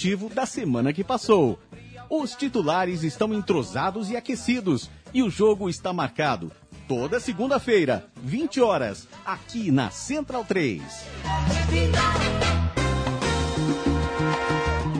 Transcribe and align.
esportivo 0.00 0.30
da 0.30 0.46
semana 0.46 0.94
que 0.94 1.04
passou. 1.04 1.58
Os 2.08 2.34
titulares 2.34 3.02
estão 3.02 3.34
entrosados 3.34 4.10
e 4.10 4.16
aquecidos 4.16 4.90
e 5.12 5.22
o 5.22 5.28
jogo 5.28 5.68
está 5.68 5.92
marcado 5.92 6.50
toda 6.88 7.20
segunda-feira, 7.20 8.06
20 8.16 8.62
horas, 8.62 9.06
aqui 9.24 9.70
na 9.70 9.90
Central 9.90 10.44
3. 10.44 10.82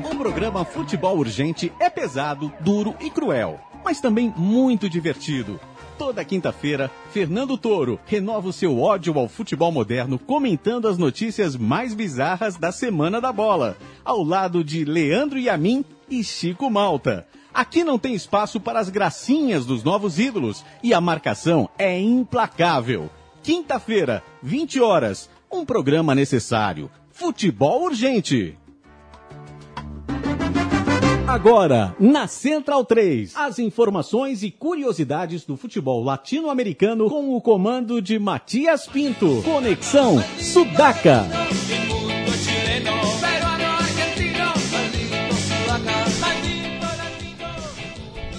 O 0.05 0.17
programa 0.17 0.64
Futebol 0.64 1.17
Urgente 1.17 1.73
é 1.80 1.89
pesado, 1.89 2.53
duro 2.61 2.95
e 3.01 3.11
cruel, 3.11 3.59
mas 3.82 4.01
também 4.01 4.32
muito 4.37 4.89
divertido. 4.89 5.59
Toda 6.01 6.25
quinta-feira, 6.25 6.91
Fernando 7.12 7.59
Toro 7.59 8.00
renova 8.07 8.49
o 8.49 8.53
seu 8.55 8.80
ódio 8.80 9.19
ao 9.19 9.29
futebol 9.29 9.71
moderno 9.71 10.19
comentando 10.19 10.89
as 10.89 10.96
notícias 10.96 11.55
mais 11.55 11.93
bizarras 11.93 12.57
da 12.57 12.73
Semana 12.73 13.21
da 13.21 13.30
Bola, 13.30 13.77
ao 14.03 14.23
lado 14.23 14.64
de 14.64 14.82
Leandro 14.82 15.39
Yamin 15.39 15.85
e 16.09 16.25
Chico 16.25 16.71
Malta. 16.71 17.26
Aqui 17.53 17.85
não 17.85 17.99
tem 17.99 18.14
espaço 18.14 18.59
para 18.59 18.81
as 18.81 18.89
gracinhas 18.89 19.67
dos 19.67 19.85
novos 19.85 20.18
ídolos 20.18 20.64
e 20.82 20.95
a 20.95 21.03
marcação 21.03 21.68
é 21.76 22.01
implacável. 22.01 23.11
Quinta-feira, 23.43 24.25
20 24.43 24.81
horas, 24.81 25.29
um 25.53 25.67
programa 25.67 26.14
necessário. 26.14 26.90
Futebol 27.11 27.82
urgente. 27.82 28.57
Agora, 31.30 31.94
na 32.00 32.27
Central 32.27 32.84
3, 32.84 33.36
as 33.36 33.61
informações 33.61 34.42
e 34.42 34.50
curiosidades 34.50 35.44
do 35.44 35.56
futebol 35.56 36.03
latino-americano 36.03 37.08
com 37.08 37.36
o 37.36 37.41
comando 37.41 38.03
de 38.03 38.19
Matias 38.19 38.89
Pinto. 38.89 39.41
Conexão 39.44 40.20
Sudaca. 40.41 41.25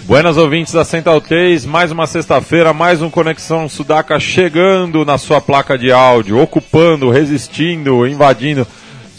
Buenas 0.04 0.36
ouvintes 0.36 0.74
da 0.74 0.84
Central 0.84 1.22
3, 1.22 1.66
mais 1.66 1.94
uma 1.94 2.06
sexta-feira, 2.06 2.74
mais 2.74 3.02
um 3.02 3.10
Conexão 3.10 3.70
Sudaca 3.70 4.20
chegando 4.20 5.06
na 5.06 5.18
sua 5.18 5.40
placa 5.40 5.78
de 5.78 5.94
áudio, 5.94 6.38
ocupando, 6.38 7.10
resistindo, 7.10 8.06
invadindo. 8.06 8.68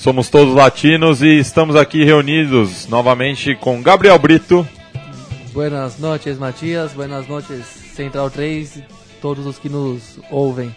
Somos 0.02 0.28
todos 0.28 0.52
latinos 0.52 1.22
e 1.22 1.38
estamos 1.38 1.76
aqui 1.76 2.02
reunidos 2.02 2.88
novamente 2.88 3.54
com 3.54 3.80
Gabriel 3.80 4.18
Brito. 4.18 4.66
Buenas 5.52 5.96
noches, 6.00 6.38
Matias. 6.38 6.92
Buenas 6.92 7.28
noches, 7.28 7.64
Central 7.64 8.28
3, 8.28 8.82
todos 9.20 9.46
os 9.46 9.60
que 9.60 9.68
nos 9.68 10.18
ouvem. 10.28 10.74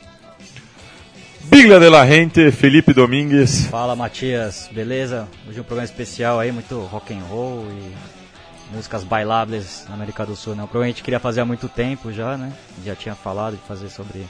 Bigla 1.46 1.80
de 1.80 1.90
la 1.90 2.06
Gente, 2.06 2.52
Felipe 2.52 2.94
Domingues. 2.94 3.66
Fala, 3.66 3.96
Matias. 3.96 4.70
Beleza? 4.72 5.28
Hoje 5.50 5.58
é 5.58 5.62
um 5.62 5.66
programa 5.66 5.86
especial 5.86 6.40
aí, 6.40 6.52
muito 6.52 6.80
rock 6.82 7.12
and 7.12 7.24
roll 7.28 7.66
e 7.72 8.76
músicas 8.76 9.04
bailáveis 9.04 9.88
na 9.90 9.96
América 9.96 10.24
do 10.24 10.36
Sul, 10.36 10.54
né? 10.54 10.62
Provavelmente 10.70 11.02
queria 11.02 11.20
fazer 11.20 11.42
há 11.42 11.46
muito 11.46 11.68
tempo 11.68 12.12
já, 12.14 12.38
né? 12.38 12.54
Já 12.86 12.94
tinha 12.94 13.16
falado 13.16 13.56
de 13.56 13.64
fazer 13.68 13.90
sobre 13.90 14.24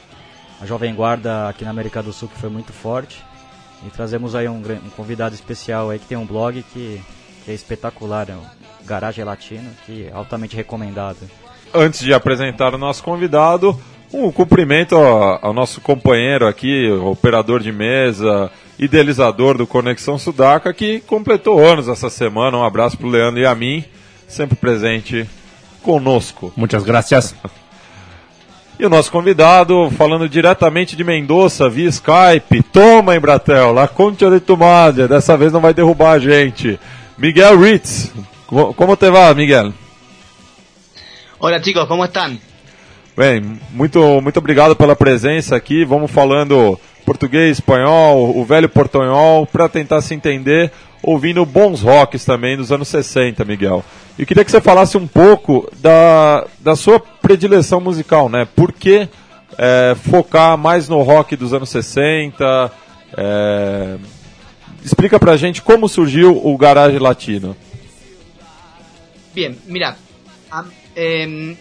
a 0.58 0.64
Jovem 0.64 0.94
Guarda 0.94 1.50
aqui 1.50 1.64
na 1.64 1.70
América 1.70 2.02
do 2.02 2.14
Sul, 2.14 2.30
que 2.30 2.40
foi 2.40 2.48
muito 2.48 2.72
forte. 2.72 3.22
E 3.84 3.90
trazemos 3.90 4.34
aí 4.34 4.48
um, 4.48 4.56
um 4.56 4.90
convidado 4.96 5.34
especial 5.34 5.90
aí 5.90 5.98
que 5.98 6.06
tem 6.06 6.16
um 6.16 6.26
blog 6.26 6.62
que, 6.72 7.00
que 7.44 7.50
é 7.50 7.54
espetacular, 7.54 8.26
né? 8.26 8.36
o 8.36 8.86
Garagem 8.86 9.24
Latino, 9.24 9.70
que 9.84 10.06
é 10.06 10.12
altamente 10.12 10.56
recomendado. 10.56 11.18
Antes 11.74 12.00
de 12.00 12.14
apresentar 12.14 12.74
o 12.74 12.78
nosso 12.78 13.02
convidado, 13.02 13.78
um 14.12 14.30
cumprimento 14.30 14.96
ao, 14.96 15.46
ao 15.46 15.52
nosso 15.52 15.80
companheiro 15.80 16.46
aqui, 16.46 16.90
operador 16.90 17.60
de 17.60 17.72
mesa, 17.72 18.50
idealizador 18.78 19.56
do 19.58 19.66
Conexão 19.66 20.18
Sudaca, 20.18 20.72
que 20.72 21.00
completou 21.00 21.64
anos 21.64 21.88
essa 21.88 22.08
semana. 22.08 22.56
Um 22.56 22.64
abraço 22.64 22.96
pro 22.96 23.08
Leandro 23.08 23.40
e 23.40 23.46
a 23.46 23.54
mim 23.54 23.84
sempre 24.28 24.56
presente 24.56 25.28
conosco. 25.82 26.52
Muitas 26.56 26.84
gracias. 26.84 27.34
E 28.78 28.84
o 28.84 28.90
nosso 28.90 29.10
convidado, 29.10 29.90
falando 29.96 30.28
diretamente 30.28 30.96
de 30.96 31.02
Mendoza, 31.02 31.66
via 31.66 31.88
Skype. 31.88 32.62
Toma, 32.70 33.16
Embratel, 33.16 33.72
La 33.72 33.88
Concha 33.88 34.30
de 34.30 34.38
tu 34.38 34.54
madre. 34.54 35.08
Dessa 35.08 35.34
vez 35.34 35.50
não 35.50 35.62
vai 35.62 35.72
derrubar 35.72 36.12
a 36.12 36.18
gente. 36.18 36.78
Miguel 37.16 37.58
Ritz. 37.58 38.12
Como 38.46 38.94
te 38.94 39.10
va, 39.10 39.32
Miguel? 39.32 39.72
Olá, 41.40 41.62
chicos, 41.62 41.88
como 41.88 42.04
estão? 42.04 42.38
Bem, 43.16 43.58
muito, 43.72 44.20
muito 44.20 44.38
obrigado 44.38 44.76
pela 44.76 44.94
presença 44.94 45.56
aqui. 45.56 45.82
Vamos 45.82 46.10
falando 46.10 46.78
português, 47.06 47.56
espanhol, 47.56 48.36
o 48.36 48.44
velho 48.44 48.68
portunhol, 48.68 49.46
para 49.46 49.70
tentar 49.70 50.02
se 50.02 50.14
entender, 50.14 50.70
ouvindo 51.02 51.46
bons 51.46 51.80
rocks 51.80 52.26
também 52.26 52.58
dos 52.58 52.70
anos 52.70 52.88
60, 52.88 53.42
Miguel. 53.42 53.82
E 54.18 54.24
queria 54.24 54.44
que 54.44 54.50
você 54.50 54.60
falasse 54.60 54.96
um 54.96 55.06
pouco 55.06 55.70
da, 55.78 56.46
da 56.60 56.74
sua 56.74 56.98
predileção 56.98 57.80
musical, 57.80 58.28
né? 58.30 58.46
Por 58.56 58.72
que 58.72 59.08
é, 59.58 59.94
focar 59.94 60.56
mais 60.56 60.88
no 60.88 61.02
rock 61.02 61.36
dos 61.36 61.52
anos 61.52 61.68
60? 61.68 62.72
É, 63.16 63.98
explica 64.82 65.18
pra 65.18 65.36
gente 65.36 65.60
como 65.60 65.88
surgiu 65.88 66.34
o 66.34 66.56
Garage 66.56 66.98
Latino. 66.98 67.54
Bien, 69.34 69.54
mira, 69.66 69.98
a, 70.50 70.64
eh, 70.94 71.54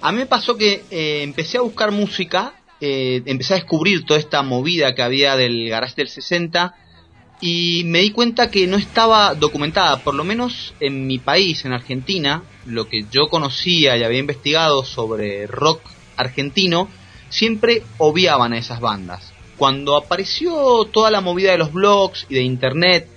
a 0.00 0.10
me 0.10 0.24
pasó 0.24 0.54
que 0.54 0.84
eh, 0.90 1.22
empecé 1.22 1.58
a 1.58 1.62
buscar 1.62 1.90
música, 1.90 2.54
eh, 2.80 3.20
empecé 3.26 3.52
a 3.52 3.56
descubrir 3.58 4.06
toda 4.06 4.18
esta 4.18 4.42
movida 4.42 4.94
que 4.94 5.02
había 5.02 5.36
del 5.36 5.68
Garage 5.68 5.96
del 5.96 6.08
60 6.08 6.74
y 7.40 7.82
me 7.86 8.00
di 8.00 8.10
cuenta 8.10 8.50
que 8.50 8.66
no 8.66 8.76
estaba 8.76 9.34
documentada, 9.34 9.98
por 9.98 10.14
lo 10.14 10.24
menos 10.24 10.74
en 10.80 11.06
mi 11.06 11.18
país, 11.18 11.64
en 11.64 11.72
Argentina, 11.72 12.42
lo 12.66 12.88
que 12.88 13.06
yo 13.10 13.28
conocía 13.28 13.96
y 13.96 14.04
había 14.04 14.18
investigado 14.18 14.84
sobre 14.84 15.46
rock 15.46 15.80
argentino, 16.16 16.88
siempre 17.30 17.82
obviaban 17.98 18.52
a 18.52 18.58
esas 18.58 18.80
bandas. 18.80 19.32
Cuando 19.56 19.96
apareció 19.96 20.84
toda 20.84 21.10
la 21.10 21.20
movida 21.20 21.52
de 21.52 21.58
los 21.58 21.72
blogs 21.72 22.26
y 22.28 22.34
de 22.34 22.42
internet, 22.42 23.08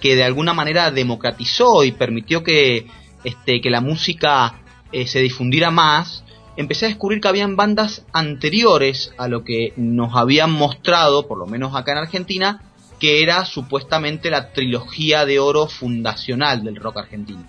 que 0.00 0.16
de 0.16 0.24
alguna 0.24 0.52
manera 0.52 0.90
democratizó 0.90 1.84
y 1.84 1.92
permitió 1.92 2.42
que, 2.42 2.86
este, 3.24 3.60
que 3.60 3.70
la 3.70 3.80
música 3.80 4.60
eh, 4.92 5.06
se 5.06 5.20
difundiera 5.20 5.70
más, 5.70 6.24
empecé 6.56 6.86
a 6.86 6.88
descubrir 6.88 7.20
que 7.20 7.28
habían 7.28 7.56
bandas 7.56 8.04
anteriores 8.12 9.12
a 9.16 9.26
lo 9.28 9.44
que 9.44 9.72
nos 9.76 10.14
habían 10.14 10.52
mostrado, 10.52 11.26
por 11.26 11.38
lo 11.38 11.46
menos 11.46 11.74
acá 11.74 11.92
en 11.92 11.98
Argentina, 11.98 12.71
que 13.02 13.20
era 13.20 13.44
supuestamente 13.44 14.30
la 14.30 14.52
trilogía 14.52 15.26
de 15.26 15.40
oro 15.40 15.66
fundacional 15.66 16.62
del 16.62 16.76
rock 16.76 16.98
argentino. 16.98 17.44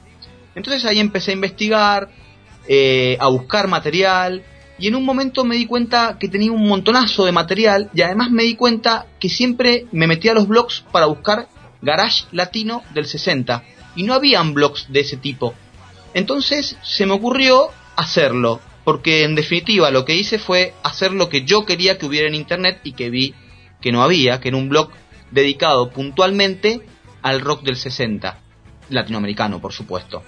Entonces 0.55 0.83
ahí 0.83 0.99
empecé 0.99 1.29
a 1.29 1.35
investigar, 1.35 2.09
eh, 2.67 3.17
a 3.19 3.27
buscar 3.27 3.67
material, 3.67 4.41
y 4.79 4.87
en 4.87 4.95
un 4.95 5.05
momento 5.05 5.45
me 5.45 5.55
di 5.55 5.67
cuenta 5.67 6.17
que 6.19 6.27
tenía 6.27 6.51
un 6.51 6.67
montonazo 6.67 7.23
de 7.25 7.33
material, 7.33 7.91
y 7.93 8.01
además 8.01 8.31
me 8.31 8.41
di 8.41 8.55
cuenta 8.55 9.05
que 9.19 9.29
siempre 9.29 9.85
me 9.91 10.07
metía 10.07 10.31
a 10.31 10.33
los 10.33 10.47
blogs 10.47 10.83
para 10.91 11.05
buscar 11.05 11.47
garage 11.83 12.23
latino 12.31 12.81
del 12.95 13.05
60, 13.05 13.63
y 13.95 14.01
no 14.01 14.15
habían 14.15 14.55
blogs 14.55 14.91
de 14.91 15.01
ese 15.01 15.17
tipo. 15.17 15.53
Entonces 16.15 16.77
se 16.81 17.05
me 17.05 17.13
ocurrió 17.13 17.67
hacerlo, 17.95 18.59
porque 18.83 19.23
en 19.23 19.35
definitiva 19.35 19.91
lo 19.91 20.03
que 20.03 20.15
hice 20.15 20.39
fue 20.39 20.73
hacer 20.81 21.11
lo 21.11 21.29
que 21.29 21.43
yo 21.43 21.63
quería 21.63 21.99
que 21.99 22.07
hubiera 22.07 22.27
en 22.27 22.33
internet 22.33 22.79
y 22.83 22.93
que 22.93 23.11
vi 23.11 23.35
que 23.81 23.91
no 23.91 24.01
había, 24.01 24.39
que 24.39 24.47
era 24.47 24.57
un 24.57 24.69
blog 24.69 24.89
dedicado 25.33 25.89
puntualmente 25.89 26.81
al 27.23 27.41
rock 27.41 27.63
del 27.63 27.75
60, 27.75 28.37
latinoamericano, 28.89 29.59
por 29.59 29.73
supuesto. 29.73 30.21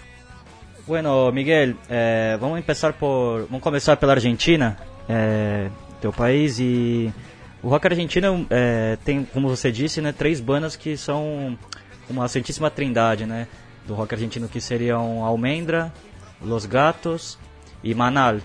Bueno, 0.88 1.32
Miguel, 1.32 1.78
eh, 1.90 2.38
vamos 2.40 2.60
empezar 2.60 2.94
por, 2.98 3.46
vamos 3.46 3.62
começar 3.62 3.98
pela 3.98 4.14
Argentina, 4.14 4.78
eh, 5.08 5.70
teu 6.02 6.12
país 6.12 6.60
e 6.60 7.12
o 7.62 7.70
rock 7.70 7.88
argentino 7.88 8.46
eh, 8.50 8.98
tem, 9.04 9.26
como 9.26 9.50
você 9.50 9.72
disse, 9.72 10.02
né, 10.02 10.12
três 10.12 10.40
bandas 10.40 10.76
que 10.76 10.98
são 10.98 11.58
uma 12.10 12.28
santíssima 12.28 12.70
trindade, 12.70 13.26
né, 13.26 13.48
do 13.88 13.94
rock 13.94 14.14
argentino 14.14 14.48
que 14.48 14.62
seriam 14.62 15.24
Almendra, 15.24 15.92
Los 16.42 16.66
Gatos 16.66 17.38
e 17.84 17.94
Manal. 17.94 18.38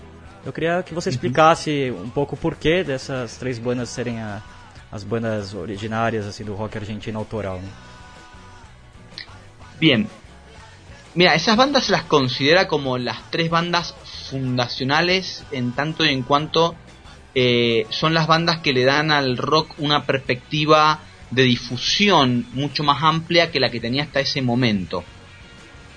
Eu 0.43 0.51
queria 0.51 0.81
que 0.81 0.93
você 0.93 1.09
explicasse 1.09 1.93
um 2.03 2.09
pouco 2.09 2.33
o 2.33 2.37
porquê 2.37 2.83
dessas 2.83 3.37
três 3.37 3.59
bandas 3.59 3.89
serem 3.89 4.19
a, 4.19 4.41
as 4.91 5.07
bandas 5.07 5.53
originarias 5.53 6.25
así 6.25 6.43
do 6.43 6.55
rock 6.55 6.75
argentino 6.77 7.19
autoral. 7.19 7.59
Bien. 9.79 10.07
Mira, 11.13 11.35
esas 11.35 11.57
bandas 11.57 11.85
se 11.85 11.91
las 11.91 12.03
considera 12.03 12.67
como 12.67 12.97
las 12.97 13.29
tres 13.31 13.49
bandas 13.49 13.95
fundacionales 14.29 15.43
en 15.51 15.73
tanto 15.73 16.05
y 16.05 16.09
en 16.09 16.23
cuanto 16.23 16.75
eh, 17.35 17.85
son 17.89 18.13
las 18.13 18.27
bandas 18.27 18.59
que 18.59 18.73
le 18.73 18.85
dan 18.85 19.11
al 19.11 19.37
rock 19.37 19.75
una 19.77 20.05
perspectiva 20.05 20.99
de 21.31 21.43
difusión 21.43 22.45
mucho 22.53 22.83
más 22.83 23.01
amplia 23.03 23.51
que 23.51 23.59
la 23.59 23.69
que 23.69 23.79
tenía 23.79 24.03
hasta 24.03 24.19
ese 24.19 24.41
momento. 24.41 25.03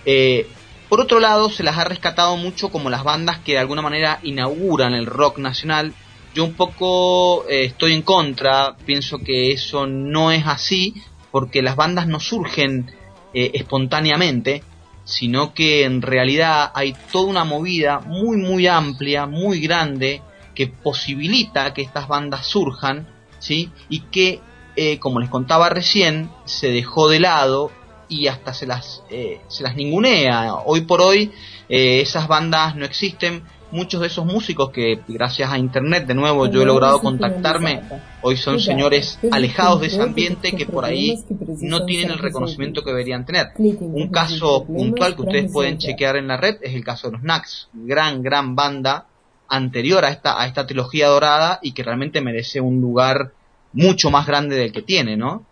Eh, 0.04 0.48
por 0.88 1.00
otro 1.00 1.18
lado, 1.18 1.50
se 1.50 1.62
las 1.62 1.78
ha 1.78 1.84
rescatado 1.84 2.36
mucho 2.36 2.68
como 2.68 2.90
las 2.90 3.04
bandas 3.04 3.38
que 3.38 3.52
de 3.52 3.58
alguna 3.58 3.82
manera 3.82 4.20
inauguran 4.22 4.94
el 4.94 5.06
rock 5.06 5.38
nacional 5.38 5.92
yo 6.34 6.44
un 6.44 6.54
poco 6.54 7.48
eh, 7.48 7.64
estoy 7.64 7.92
en 7.92 8.02
contra, 8.02 8.76
pienso 8.84 9.18
que 9.18 9.52
eso 9.52 9.86
no 9.86 10.32
es 10.32 10.46
así, 10.46 10.94
porque 11.30 11.62
las 11.62 11.76
bandas 11.76 12.06
no 12.06 12.20
surgen 12.20 12.90
eh, 13.32 13.52
espontáneamente, 13.54 14.62
sino 15.04 15.54
que 15.54 15.84
en 15.84 16.02
realidad 16.02 16.72
hay 16.74 16.94
toda 17.12 17.26
una 17.26 17.44
movida 17.44 18.00
muy 18.00 18.36
muy 18.36 18.66
amplia, 18.66 19.26
muy 19.26 19.60
grande, 19.60 20.22
que 20.54 20.66
posibilita 20.68 21.74
que 21.74 21.82
estas 21.82 22.08
bandas 22.08 22.46
surjan, 22.46 23.08
¿sí? 23.38 23.70
Y 23.88 24.00
que, 24.00 24.40
eh, 24.76 24.98
como 24.98 25.20
les 25.20 25.28
contaba 25.28 25.68
recién, 25.68 26.30
se 26.44 26.68
dejó 26.68 27.08
de 27.08 27.20
lado 27.20 27.70
y 28.08 28.28
hasta 28.28 28.54
se 28.54 28.66
las, 28.66 29.02
eh, 29.10 29.40
se 29.48 29.62
las 29.62 29.76
ningunea. 29.76 30.54
Hoy 30.64 30.82
por 30.82 31.00
hoy 31.00 31.32
eh, 31.68 32.00
esas 32.00 32.28
bandas 32.28 32.76
no 32.76 32.84
existen. 32.84 33.42
Muchos 33.74 34.00
de 34.02 34.06
esos 34.06 34.24
músicos 34.24 34.70
que 34.70 35.00
gracias 35.08 35.50
a 35.50 35.58
internet 35.58 36.06
de 36.06 36.14
nuevo 36.14 36.46
yo 36.46 36.62
he 36.62 36.64
logrado 36.64 37.00
contactarme, 37.00 37.82
hoy 38.22 38.36
son 38.36 38.60
señores 38.60 39.18
alejados 39.32 39.80
de 39.80 39.88
ese 39.88 40.00
ambiente 40.00 40.52
que 40.52 40.64
por 40.64 40.84
ahí 40.84 41.18
no 41.60 41.84
tienen 41.84 42.12
el 42.12 42.20
reconocimiento 42.20 42.84
que 42.84 42.90
deberían 42.90 43.26
tener. 43.26 43.48
Un 43.58 44.10
caso 44.12 44.64
puntual 44.64 45.16
que 45.16 45.22
ustedes 45.22 45.52
pueden 45.52 45.78
chequear 45.78 46.14
en 46.14 46.28
la 46.28 46.36
red 46.36 46.58
es 46.62 46.72
el 46.72 46.84
caso 46.84 47.08
de 47.08 47.14
los 47.14 47.24
Nax, 47.24 47.66
gran, 47.72 48.22
gran 48.22 48.54
banda 48.54 49.08
anterior 49.48 50.04
a 50.04 50.10
esta, 50.10 50.40
a 50.40 50.46
esta 50.46 50.64
trilogía 50.64 51.08
dorada 51.08 51.58
y 51.60 51.72
que 51.72 51.82
realmente 51.82 52.20
merece 52.20 52.60
un 52.60 52.80
lugar 52.80 53.32
mucho 53.72 54.08
más 54.08 54.24
grande 54.24 54.54
del 54.54 54.70
que 54.70 54.82
tiene, 54.82 55.16
¿no? 55.16 55.44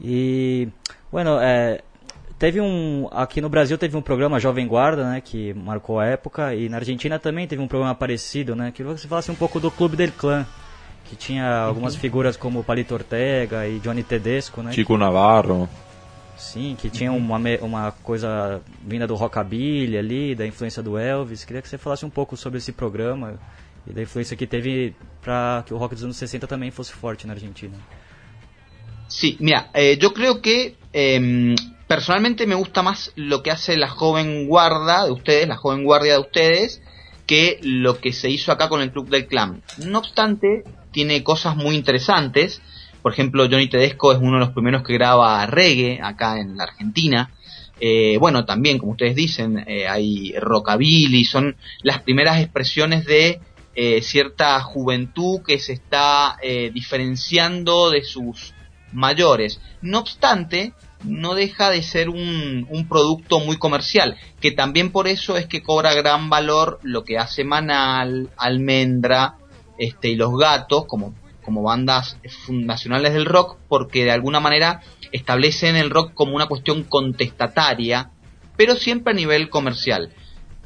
E, 0.00 0.68
bueno, 1.10 1.40
é, 1.42 1.82
teve 2.38 2.60
um. 2.60 3.08
Aqui 3.12 3.40
no 3.40 3.48
Brasil 3.48 3.76
teve 3.78 3.96
um 3.96 4.02
programa 4.02 4.40
Jovem 4.40 4.66
Guarda, 4.66 5.10
né? 5.10 5.20
Que 5.20 5.54
marcou 5.54 6.00
a 6.00 6.06
época. 6.06 6.54
E 6.54 6.68
na 6.68 6.78
Argentina 6.78 7.18
também 7.18 7.46
teve 7.46 7.62
um 7.62 7.68
programa 7.68 7.94
parecido, 7.94 8.54
né? 8.54 8.72
Que 8.72 8.82
você 8.82 9.08
falasse 9.08 9.30
um 9.30 9.34
pouco 9.34 9.60
do 9.60 9.70
Clube 9.70 9.96
del 9.96 10.12
Clã. 10.12 10.46
Que 11.04 11.14
tinha 11.14 11.48
algumas 11.58 11.94
uhum. 11.94 12.00
figuras 12.00 12.36
como 12.36 12.64
Palito 12.64 12.94
Ortega 12.94 13.66
e 13.66 13.78
Johnny 13.78 14.02
Tedesco, 14.02 14.62
né? 14.62 14.72
Chico 14.72 14.96
Navarro. 14.96 15.68
Sim, 16.36 16.76
que 16.78 16.90
tinha 16.90 17.12
uma, 17.12 17.38
uma 17.62 17.92
coisa 18.02 18.60
vinda 18.82 19.06
do 19.06 19.14
rockabilly 19.14 19.96
ali, 19.96 20.34
da 20.34 20.46
influência 20.46 20.82
do 20.82 20.98
Elvis. 20.98 21.44
Queria 21.44 21.62
que 21.62 21.68
você 21.68 21.78
falasse 21.78 22.04
um 22.04 22.10
pouco 22.10 22.36
sobre 22.36 22.58
esse 22.58 22.72
programa 22.72 23.38
y 23.88 23.92
la 23.92 24.02
influencia 24.02 24.36
que 24.36 24.46
teve 24.46 24.94
para 25.22 25.64
que 25.66 25.72
el 25.72 25.80
rock 25.80 25.90
de 25.90 25.96
los 25.96 26.04
años 26.04 26.16
60 26.16 26.46
también 26.46 26.72
fuese 26.72 26.92
fuerte 26.92 27.24
en 27.24 27.30
Argentina. 27.30 27.76
Sí, 29.08 29.36
mira, 29.38 29.70
eh, 29.72 29.96
yo 30.00 30.12
creo 30.12 30.42
que 30.42 30.76
em, 30.92 31.54
personalmente 31.86 32.46
me 32.46 32.54
gusta 32.54 32.82
más 32.82 33.12
lo 33.16 33.42
que 33.42 33.50
hace 33.50 33.76
la 33.76 33.88
joven 33.88 34.46
guarda 34.46 35.04
de 35.04 35.12
ustedes, 35.12 35.48
la 35.48 35.56
joven 35.56 35.84
guardia 35.84 36.14
de 36.14 36.20
ustedes, 36.20 36.82
que 37.26 37.58
lo 37.62 38.00
que 38.00 38.12
se 38.12 38.30
hizo 38.30 38.52
acá 38.52 38.68
con 38.68 38.80
el 38.80 38.92
Club 38.92 39.08
del 39.08 39.26
Clan. 39.26 39.62
No 39.78 39.98
obstante, 39.98 40.64
tiene 40.92 41.22
cosas 41.22 41.56
muy 41.56 41.76
interesantes. 41.76 42.62
Por 43.02 43.12
ejemplo, 43.12 43.46
Johnny 43.50 43.68
Tedesco 43.68 44.12
es 44.12 44.18
uno 44.18 44.34
de 44.34 44.40
los 44.40 44.50
primeros 44.50 44.82
que 44.82 44.94
graba 44.94 45.44
reggae 45.46 46.00
acá 46.02 46.40
en 46.40 46.56
la 46.56 46.64
Argentina. 46.64 47.30
Eh, 47.78 48.16
bueno, 48.18 48.44
también, 48.44 48.78
como 48.78 48.92
ustedes 48.92 49.14
dicen, 49.14 49.64
eh, 49.66 49.86
hay 49.86 50.34
rockabilly, 50.38 51.24
son 51.24 51.56
las 51.82 52.00
primeras 52.02 52.40
expresiones 52.40 53.04
de 53.04 53.40
eh, 53.78 54.00
cierta 54.00 54.58
juventud 54.62 55.42
que 55.46 55.58
se 55.58 55.74
está 55.74 56.38
eh, 56.42 56.70
diferenciando 56.72 57.90
de 57.90 58.02
sus 58.04 58.54
mayores. 58.94 59.60
No 59.82 59.98
obstante, 59.98 60.72
no 61.04 61.34
deja 61.34 61.70
de 61.70 61.82
ser 61.82 62.08
un, 62.08 62.66
un, 62.70 62.88
producto 62.88 63.40
muy 63.40 63.58
comercial, 63.58 64.16
que 64.40 64.50
también 64.50 64.90
por 64.90 65.08
eso 65.08 65.36
es 65.36 65.46
que 65.46 65.62
cobra 65.62 65.94
gran 65.94 66.30
valor 66.30 66.78
lo 66.82 67.04
que 67.04 67.18
hace 67.18 67.44
Manal, 67.44 68.30
Almendra 68.36 69.36
este, 69.78 70.08
y 70.08 70.16
Los 70.16 70.36
Gatos 70.36 70.86
como, 70.86 71.14
como 71.44 71.62
bandas 71.62 72.18
fundacionales 72.46 73.12
del 73.12 73.26
rock, 73.26 73.56
porque 73.68 74.04
de 74.04 74.12
alguna 74.12 74.40
manera 74.40 74.80
establecen 75.12 75.76
el 75.76 75.90
rock 75.90 76.14
como 76.14 76.34
una 76.34 76.46
cuestión 76.46 76.84
contestataria, 76.84 78.10
pero 78.56 78.74
siempre 78.76 79.12
a 79.12 79.16
nivel 79.16 79.50
comercial. 79.50 80.12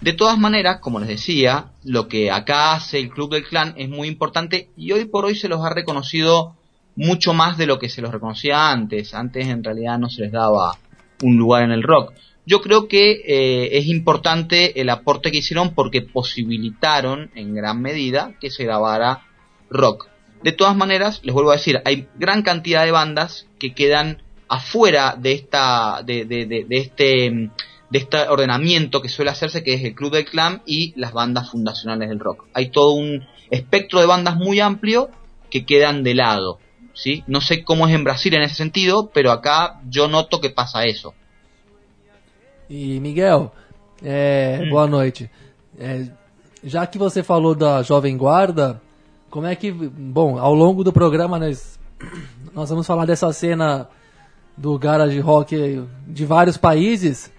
De 0.00 0.14
todas 0.14 0.38
maneras, 0.38 0.78
como 0.80 0.98
les 0.98 1.08
decía, 1.08 1.72
lo 1.84 2.08
que 2.08 2.30
acá 2.30 2.72
hace 2.72 2.98
el 2.98 3.10
Club 3.10 3.32
del 3.32 3.44
Clan 3.44 3.74
es 3.76 3.90
muy 3.90 4.08
importante 4.08 4.70
y 4.74 4.92
hoy 4.92 5.04
por 5.04 5.26
hoy 5.26 5.34
se 5.34 5.48
los 5.48 5.62
ha 5.62 5.68
reconocido 5.68 6.56
mucho 7.00 7.32
más 7.32 7.56
de 7.56 7.66
lo 7.66 7.78
que 7.78 7.88
se 7.88 8.02
los 8.02 8.12
reconocía 8.12 8.70
antes. 8.70 9.14
Antes 9.14 9.46
en 9.46 9.64
realidad 9.64 9.98
no 9.98 10.10
se 10.10 10.22
les 10.22 10.32
daba 10.32 10.76
un 11.22 11.36
lugar 11.38 11.62
en 11.62 11.70
el 11.70 11.82
rock. 11.82 12.12
Yo 12.44 12.60
creo 12.60 12.88
que 12.88 13.22
eh, 13.26 13.78
es 13.78 13.86
importante 13.86 14.78
el 14.80 14.90
aporte 14.90 15.30
que 15.30 15.38
hicieron 15.38 15.74
porque 15.74 16.02
posibilitaron 16.02 17.30
en 17.34 17.54
gran 17.54 17.80
medida 17.80 18.34
que 18.38 18.50
se 18.50 18.64
grabara 18.64 19.22
rock. 19.70 20.08
De 20.42 20.52
todas 20.52 20.76
maneras, 20.76 21.20
les 21.22 21.34
vuelvo 21.34 21.50
a 21.50 21.56
decir, 21.56 21.80
hay 21.86 22.06
gran 22.16 22.42
cantidad 22.42 22.84
de 22.84 22.90
bandas 22.90 23.46
que 23.58 23.72
quedan 23.72 24.22
afuera 24.48 25.16
de 25.18 25.32
esta, 25.32 26.02
de, 26.04 26.66
este 26.70 27.50
de 27.90 27.98
este 27.98 28.18
ordenamiento 28.28 29.00
que 29.00 29.08
suele 29.08 29.30
hacerse, 29.30 29.64
que 29.64 29.74
es 29.74 29.84
el 29.84 29.94
Club 29.94 30.12
del 30.12 30.24
Clan 30.26 30.62
y 30.66 30.92
las 30.96 31.12
bandas 31.12 31.50
fundacionales 31.50 32.08
del 32.08 32.20
rock. 32.20 32.46
Hay 32.52 32.70
todo 32.70 32.92
un 32.92 33.26
espectro 33.50 34.00
de 34.00 34.06
bandas 34.06 34.36
muy 34.36 34.60
amplio 34.60 35.10
que 35.50 35.64
quedan 35.64 36.02
de 36.04 36.14
lado. 36.14 36.58
¿Sí? 36.94 37.24
No 37.26 37.40
sé 37.40 37.62
cómo 37.64 37.86
es 37.88 37.94
en 37.94 38.04
Brasil 38.04 38.34
en 38.34 38.42
ese 38.42 38.54
sentido, 38.54 39.10
pero 39.12 39.30
acá 39.30 39.80
yo 39.88 40.08
noto 40.08 40.40
que 40.40 40.50
pasa 40.50 40.84
eso. 40.84 41.14
E 42.68 43.00
Miguel, 43.00 43.50
é, 44.02 44.60
hum. 44.62 44.70
boa 44.70 44.86
noite. 44.86 45.30
É, 45.78 46.06
já 46.62 46.86
que 46.86 46.98
você 46.98 47.22
falou 47.22 47.54
da 47.54 47.82
Jovem 47.82 48.16
Guarda, 48.16 48.80
como 49.28 49.46
é 49.46 49.56
que, 49.56 49.72
bom, 49.72 50.38
ao 50.38 50.54
longo 50.54 50.84
do 50.84 50.92
programa 50.92 51.38
nós, 51.38 51.78
nós 52.54 52.70
vamos 52.70 52.86
falar 52.86 53.06
dessa 53.06 53.32
cena 53.32 53.88
do 54.56 54.78
garage 54.78 55.18
rock 55.20 55.84
de 56.06 56.24
vários 56.26 56.56
países. 56.56 57.32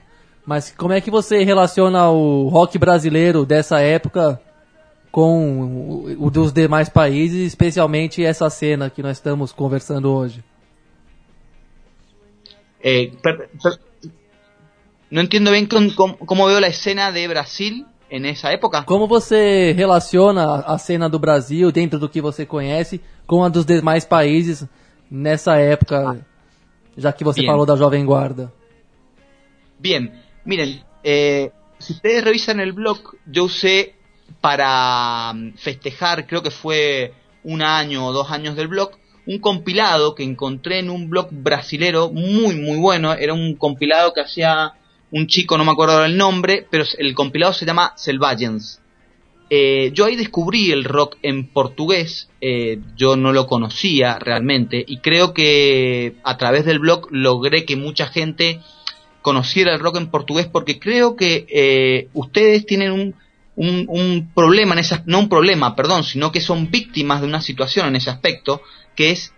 Mas 0.46 0.72
como 0.72 0.92
é 0.92 1.00
que 1.00 1.12
você 1.12 1.44
relaciona 1.44 2.10
o 2.10 2.50
rock 2.50 2.78
brasileiro 2.78 3.46
dessa 3.46 3.80
época 3.80 4.42
com 5.12 6.06
o, 6.18 6.30
dos 6.32 6.54
demais 6.54 6.90
países, 6.90 7.48
especialmente 7.48 8.24
essa 8.24 8.50
cena 8.50 8.90
que 8.90 9.04
nós 9.04 9.18
estamos 9.18 9.52
conversando 9.52 10.10
hoje? 10.12 10.44
Eh, 12.84 13.12
per, 13.22 13.50
per, 13.62 13.80
no 15.12 15.22
entiendo 15.22 15.52
bien 15.52 15.68
cómo 15.68 16.46
veo 16.46 16.60
la 16.60 16.70
escena 16.70 17.12
de 17.12 17.28
Brasil 17.28 17.86
en 18.10 18.26
esa 18.26 18.52
época. 18.52 18.84
Como 18.86 19.08
você 19.08 19.74
relaciona 19.74 20.62
a 20.62 20.78
cena 20.78 21.10
do 21.10 21.20
Brasil 21.20 21.72
dentro 21.72 22.00
do 22.00 22.10
que 22.10 22.22
você 22.22 22.46
conhece 22.46 23.02
com 23.28 23.44
a 23.44 23.50
dos 23.50 23.66
demais 23.66 24.06
países 24.06 24.66
nessa 25.10 25.58
época, 25.58 26.12
ah, 26.12 26.18
já 26.98 27.12
que 27.12 27.24
você 27.24 27.42
bien. 27.42 27.52
falou 27.52 27.66
da 27.66 27.76
Jovem 27.76 28.06
Guarda? 28.06 28.52
Bien, 29.78 30.12
Miren, 30.46 30.84
eh, 31.04 31.52
si 31.78 31.94
ustedes 31.94 32.24
revisan 32.24 32.60
el 32.60 32.74
blog, 32.74 33.00
yo 33.26 33.46
usé 33.46 33.96
para 34.40 35.34
mm, 35.34 35.54
festejar, 35.58 36.28
creo 36.28 36.44
que 36.44 36.52
fue 36.52 37.14
un 37.44 37.62
año 37.62 38.06
o 38.06 38.14
dos 38.14 38.32
años 38.32 38.56
del 38.56 38.68
blog, 38.68 38.92
un 39.26 39.40
compilado 39.40 40.16
que 40.16 40.24
encontré 40.24 40.80
en 40.80 40.90
un 40.90 41.10
blog 41.10 41.30
brasilero 41.32 42.12
muy 42.12 42.56
muy 42.56 42.78
bueno. 42.78 43.14
Era 43.14 43.34
un 43.34 43.56
compilado 43.56 44.14
que 44.14 44.22
hacía 44.22 44.74
un 45.12 45.28
chico, 45.28 45.58
no 45.58 45.66
me 45.66 45.72
acuerdo 45.72 46.06
el 46.06 46.18
nombre, 46.18 46.66
pero 46.70 46.86
el 46.98 47.14
compilado 47.14 47.54
se 47.54 47.66
llama 47.66 47.94
Selvagens. 47.98 48.82
Eh, 49.54 49.92
yo 49.94 50.06
ahí 50.06 50.16
descubrí 50.16 50.72
el 50.72 50.86
rock 50.86 51.18
en 51.24 51.46
portugués, 51.46 52.30
eh, 52.40 52.80
yo 52.96 53.18
no 53.18 53.34
lo 53.34 53.48
conocía 53.48 54.18
realmente 54.18 54.82
y 54.88 55.00
creo 55.00 55.34
que 55.34 56.16
a 56.24 56.38
través 56.38 56.64
del 56.64 56.80
blog 56.80 57.10
logré 57.12 57.66
que 57.66 57.76
mucha 57.76 58.08
gente 58.08 58.62
conociera 59.22 59.74
el 59.74 59.82
rock 59.82 59.98
en 59.98 60.10
portugués 60.10 60.48
porque 60.48 60.80
creo 60.80 61.18
que 61.18 61.46
eh, 61.50 62.08
ustedes 62.14 62.66
tienen 62.66 62.94
un, 62.94 63.16
un, 63.56 63.86
un, 63.90 64.32
problema 64.34 64.74
en 64.74 64.80
esa, 64.80 65.04
no 65.06 65.20
un 65.20 65.30
problema, 65.30 65.76
perdón, 65.76 66.04
sino 66.04 66.32
que 66.32 66.42
son 66.42 66.72
víctimas 66.72 67.22
de 67.22 67.28
una 67.28 67.42
situación 67.42 67.88
en 67.88 67.96
ese 67.96 68.10
aspecto, 68.10 68.62
que 68.96 69.12
es 69.12 69.34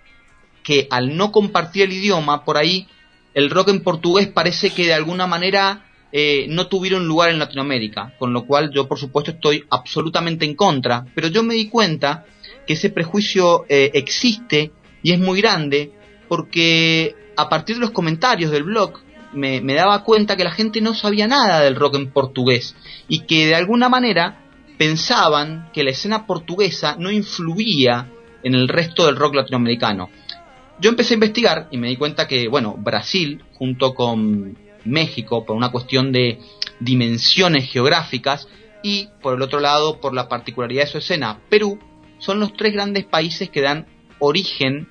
que 0.63 0.87
al 0.89 1.17
no 1.17 1.31
compartir 1.31 1.83
el 1.83 1.93
idioma, 1.93 2.45
por 2.45 2.57
ahí 2.57 2.87
el 3.33 3.49
rock 3.49 3.69
en 3.69 3.81
portugués 3.81 4.27
parece 4.27 4.69
que 4.69 4.85
de 4.85 4.93
alguna 4.93 5.27
manera 5.27 5.85
eh, 6.11 6.45
no 6.49 6.67
tuvieron 6.67 7.07
lugar 7.07 7.31
en 7.31 7.39
Latinoamérica, 7.39 8.13
con 8.19 8.33
lo 8.33 8.45
cual 8.45 8.71
yo 8.71 8.87
por 8.87 8.99
supuesto 8.99 9.31
estoy 9.31 9.65
absolutamente 9.69 10.45
en 10.45 10.55
contra, 10.55 11.05
pero 11.15 11.27
yo 11.27 11.43
me 11.43 11.55
di 11.55 11.69
cuenta 11.69 12.25
que 12.67 12.73
ese 12.73 12.91
prejuicio 12.91 13.65
eh, 13.67 13.91
existe 13.93 14.71
y 15.01 15.11
es 15.11 15.19
muy 15.19 15.41
grande 15.41 15.91
porque 16.27 17.15
a 17.35 17.49
partir 17.49 17.75
de 17.75 17.81
los 17.81 17.91
comentarios 17.91 18.51
del 18.51 18.63
blog 18.63 19.01
me, 19.33 19.61
daba 19.73 20.03
cuenta 20.03 20.35
que 20.35 20.43
la 20.43 20.51
gente 20.51 20.81
no 20.81 20.93
sabía 20.93 21.27
nada 21.27 21.61
del 21.61 21.75
rock 21.75 21.95
en 21.95 22.11
portugués 22.11 22.75
y 23.07 23.21
que 23.21 23.47
de 23.47 23.55
alguna 23.55 23.89
manera 23.89 24.39
pensaban 24.77 25.69
que 25.73 25.83
la 25.83 25.91
escena 25.91 26.25
portuguesa 26.25 26.95
no 26.97 27.11
influía 27.11 28.11
en 28.43 28.55
el 28.55 28.67
resto 28.67 29.05
del 29.05 29.15
rock 29.15 29.35
latinoamericano. 29.35 30.09
Yo 30.79 30.89
empecé 30.89 31.13
a 31.13 31.15
investigar 31.15 31.67
y 31.71 31.77
me 31.77 31.87
di 31.87 31.97
cuenta 31.97 32.27
que, 32.27 32.47
bueno, 32.47 32.75
Brasil, 32.77 33.43
junto 33.53 33.93
con 33.93 34.57
México, 34.83 35.45
por 35.45 35.55
una 35.55 35.71
cuestión 35.71 36.11
de 36.11 36.39
dimensiones 36.79 37.71
geográficas, 37.71 38.47
y 38.83 39.07
por 39.21 39.33
el 39.35 39.41
otro 39.41 39.59
lado, 39.59 39.99
por 39.99 40.13
la 40.13 40.27
particularidad 40.27 40.83
de 40.83 40.91
su 40.91 40.97
escena, 40.99 41.39
Perú, 41.49 41.79
son 42.19 42.39
los 42.39 42.53
tres 42.53 42.73
grandes 42.73 43.05
países 43.05 43.49
que 43.49 43.61
dan 43.61 43.87
origen 44.19 44.89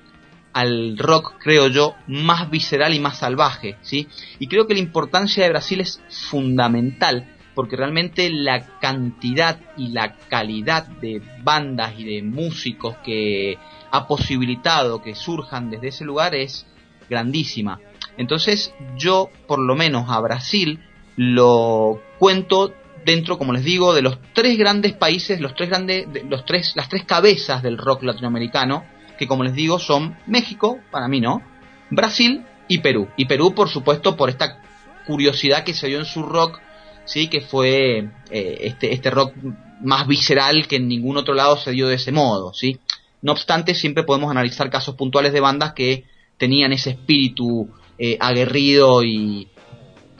al 0.53 0.97
rock, 0.97 1.35
creo 1.39 1.67
yo, 1.67 1.95
más 2.07 2.49
visceral 2.49 2.93
y 2.93 2.99
más 2.99 3.17
salvaje, 3.17 3.77
¿sí? 3.81 4.07
Y 4.39 4.47
creo 4.47 4.67
que 4.67 4.75
la 4.75 4.79
importancia 4.79 5.43
de 5.43 5.49
Brasil 5.49 5.81
es 5.81 6.01
fundamental, 6.29 7.27
porque 7.55 7.75
realmente 7.75 8.29
la 8.29 8.79
cantidad 8.79 9.59
y 9.77 9.89
la 9.89 10.15
calidad 10.29 10.87
de 10.87 11.21
bandas 11.43 11.93
y 11.97 12.03
de 12.05 12.23
músicos 12.23 12.97
que 13.03 13.57
ha 13.91 14.07
posibilitado 14.07 15.01
que 15.01 15.15
surjan 15.15 15.69
desde 15.69 15.89
ese 15.89 16.05
lugar 16.05 16.35
es 16.35 16.65
grandísima. 17.09 17.79
Entonces 18.17 18.73
yo, 18.97 19.29
por 19.47 19.59
lo 19.59 19.75
menos 19.75 20.09
a 20.09 20.19
Brasil, 20.19 20.79
lo 21.15 22.01
cuento 22.19 22.73
dentro, 23.05 23.37
como 23.37 23.53
les 23.53 23.63
digo, 23.63 23.93
de 23.93 24.01
los 24.01 24.17
tres 24.33 24.57
grandes 24.57 24.93
países, 24.93 25.39
los 25.41 25.55
tres 25.55 25.69
grandes, 25.69 26.07
los 26.29 26.45
tres, 26.45 26.73
las 26.75 26.89
tres 26.89 27.05
cabezas 27.05 27.61
del 27.61 27.77
rock 27.77 28.03
latinoamericano, 28.03 28.85
que 29.17 29.27
como 29.27 29.43
les 29.43 29.53
digo 29.53 29.79
son 29.79 30.17
México, 30.27 30.79
para 30.91 31.07
mí 31.07 31.21
no, 31.21 31.41
Brasil 31.89 32.43
y 32.67 32.79
Perú. 32.79 33.07
Y 33.17 33.25
Perú, 33.25 33.53
por 33.53 33.69
supuesto, 33.69 34.15
por 34.15 34.29
esta 34.29 34.59
curiosidad 35.05 35.63
que 35.63 35.73
se 35.73 35.87
dio 35.87 35.99
en 35.99 36.05
su 36.05 36.23
rock, 36.23 36.59
sí, 37.05 37.27
que 37.27 37.41
fue 37.41 38.09
eh, 38.29 38.57
este, 38.61 38.93
este 38.93 39.09
rock 39.09 39.33
más 39.81 40.07
visceral 40.07 40.67
que 40.67 40.77
en 40.77 40.87
ningún 40.87 41.17
otro 41.17 41.33
lado 41.33 41.57
se 41.57 41.71
dio 41.71 41.87
de 41.87 41.95
ese 41.95 42.11
modo, 42.11 42.53
sí. 42.53 42.79
No 43.21 43.31
obstante, 43.31 43.73
siempre 43.73 44.03
podemos 44.03 44.31
analizar 44.31 44.69
casos 44.69 44.95
puntuales 44.95 45.33
de 45.33 45.39
bandas 45.39 45.73
que 45.73 46.05
tenían 46.37 46.73
ese 46.73 46.91
espíritu 46.91 47.69
eh, 47.97 48.17
aguerrido 48.19 49.03
y, 49.03 49.49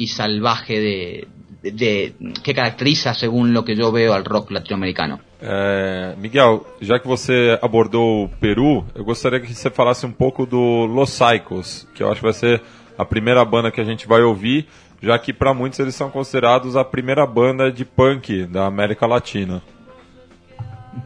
salvaje 0.07 0.81
de, 0.81 1.27
de, 1.62 2.13
que 2.43 2.53
caracteriza, 2.53 3.13
según 3.13 3.53
lo 3.53 3.63
que 3.63 3.75
yo 3.75 3.91
veo, 3.91 4.13
al 4.13 4.25
rock 4.25 4.51
latinoamericano. 4.51 5.21
É, 5.45 6.15
Miguel, 6.17 6.65
já 6.79 6.97
que 6.97 7.05
você 7.05 7.59
abordou 7.62 8.23
o 8.23 8.29
Peru, 8.29 8.85
eu 8.95 9.03
gostaria 9.03 9.41
que 9.41 9.53
você 9.53 9.69
falasse 9.69 10.05
um 10.05 10.12
pouco 10.12 10.45
do 10.45 10.85
Los 10.85 11.19
Psychos, 11.19 11.85
que 11.93 12.01
eu 12.01 12.07
acho 12.07 12.21
que 12.21 12.23
vai 12.23 12.33
ser 12.33 12.62
a 12.97 13.03
primeira 13.03 13.43
banda 13.43 13.69
que 13.69 13.81
a 13.81 13.83
gente 13.83 14.07
vai 14.07 14.21
ouvir, 14.21 14.67
já 15.01 15.19
que 15.19 15.33
para 15.33 15.53
muitos 15.53 15.79
eles 15.79 15.95
são 15.95 16.09
considerados 16.09 16.77
a 16.77 16.85
primeira 16.85 17.25
banda 17.25 17.69
de 17.69 17.83
punk 17.83 18.45
da 18.45 18.65
América 18.65 19.05
Latina. 19.05 19.62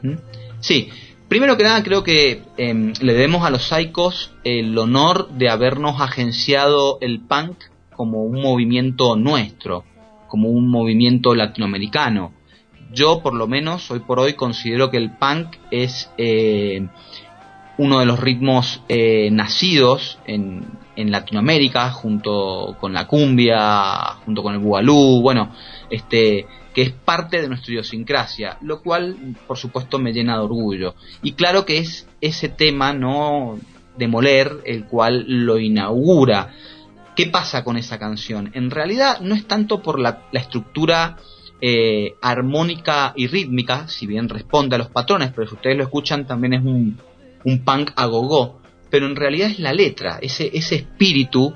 Uhum. 0.03 0.17
Sí, 0.61 0.91
primero 1.27 1.57
que 1.57 1.63
nada 1.63 1.81
creo 1.81 2.03
que 2.03 2.43
eh, 2.59 2.93
le 3.01 3.25
a 3.25 3.49
los 3.49 3.67
Psychos 3.67 4.35
el 4.43 4.77
honor 4.77 5.29
de 5.29 5.49
habernos 5.49 5.99
agenciado 5.99 6.99
el 7.01 7.21
punk 7.21 7.57
como 7.95 8.23
un 8.23 8.39
movimiento 8.39 9.15
nuestro. 9.15 9.83
como 10.27 10.49
un 10.49 10.69
movimiento 10.69 11.33
latinoamericano. 11.33 12.33
Yo, 12.91 13.21
por 13.21 13.33
lo 13.33 13.47
menos, 13.47 13.89
hoy 13.91 13.99
por 13.99 14.19
hoy 14.19 14.33
considero 14.33 14.89
que 14.89 14.97
el 14.97 15.11
punk 15.11 15.55
es 15.71 16.09
eh, 16.17 16.87
uno 17.77 17.99
de 17.99 18.05
los 18.05 18.19
ritmos 18.19 18.81
eh, 18.87 19.29
nacidos 19.31 20.19
en, 20.25 20.65
en, 20.95 21.11
Latinoamérica, 21.11 21.91
junto 21.91 22.75
con 22.79 22.93
la 22.93 23.07
cumbia, 23.07 24.15
junto 24.25 24.41
con 24.41 24.53
el 24.53 24.59
bugalú, 24.59 25.21
bueno, 25.21 25.51
este, 25.89 26.47
que 26.73 26.81
es 26.81 26.91
parte 26.91 27.41
de 27.41 27.47
nuestra 27.47 27.73
idiosincrasia, 27.73 28.57
lo 28.61 28.81
cual, 28.81 29.35
por 29.47 29.57
supuesto, 29.57 29.99
me 29.99 30.13
llena 30.13 30.37
de 30.37 30.43
orgullo. 30.43 30.95
Y 31.21 31.33
claro 31.33 31.65
que 31.65 31.79
es 31.79 32.07
ese 32.21 32.49
tema, 32.49 32.93
¿no? 32.93 33.59
Demoler, 33.97 34.61
el 34.65 34.85
cual 34.85 35.25
lo 35.27 35.59
inaugura 35.59 36.53
¿Qué 37.17 37.25
pasa 37.25 37.63
con 37.63 37.77
esa 37.77 37.97
canción? 37.97 38.51
En 38.53 38.69
realidad 38.69 39.21
no 39.21 39.33
es 39.33 39.47
tanto 39.47 39.81
por 39.81 39.99
la, 39.99 40.27
estructura 40.33 41.17
eh, 41.61 42.15
armónica 42.21 43.13
y 43.15 43.27
rítmica, 43.27 43.87
si 43.87 44.05
bien 44.05 44.29
responde 44.29 44.75
a 44.75 44.79
los 44.79 44.89
patrones, 44.89 45.31
pero 45.35 45.47
si 45.47 45.55
ustedes 45.55 45.77
lo 45.77 45.83
escuchan 45.83 46.27
también 46.27 46.53
es 46.53 46.63
un, 46.63 46.99
punk 47.63 47.91
a 47.95 48.05
go 48.07 48.59
pero 48.89 49.05
en 49.05 49.15
realidad 49.15 49.49
es 49.49 49.59
la 49.59 49.73
letra, 49.73 50.19
ese, 50.21 50.49
ese 50.53 50.75
espíritu 50.75 51.53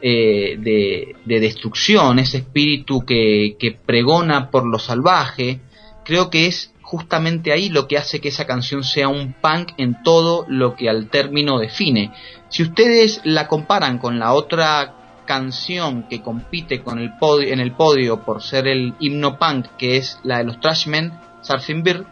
eh, 0.00 0.56
de, 0.58 1.40
destrucción, 1.40 2.18
ese 2.18 2.38
espíritu 2.38 3.04
que, 3.04 3.56
que 3.58 3.72
pregona 3.72 4.50
por 4.50 4.66
lo 4.66 4.78
salvaje, 4.78 5.60
creo 6.04 6.28
que 6.28 6.46
es 6.46 6.72
justamente 6.80 7.52
ahí 7.52 7.68
lo 7.68 7.88
que 7.88 7.96
hace 7.96 8.20
que 8.20 8.28
esa 8.28 8.46
canción 8.46 8.84
sea 8.84 9.08
un 9.08 9.32
punk 9.32 9.72
en 9.78 10.02
todo 10.02 10.44
lo 10.48 10.76
que 10.76 10.90
al 10.90 11.08
término 11.08 11.58
define. 11.58 12.12
Si 12.48 12.62
ustedes 12.62 13.20
la 13.24 13.48
comparan 13.48 13.98
con 13.98 14.18
la 14.18 14.34
otra 14.34 15.01
canción 15.32 16.02
que 16.10 16.20
compite 16.20 16.82
con 16.82 16.98
el 16.98 17.16
podio, 17.16 17.54
en 17.54 17.58
el 17.58 17.72
podio 17.72 18.22
por 18.22 18.42
ser 18.42 18.68
el 18.68 18.92
himno 19.00 19.38
punk, 19.38 19.64
que 19.78 19.96
es 19.96 20.18
la 20.24 20.36
de 20.36 20.44
los 20.44 20.60
Trashmen, 20.60 21.10
Surfing 21.40 21.82
Bird, 21.82 22.04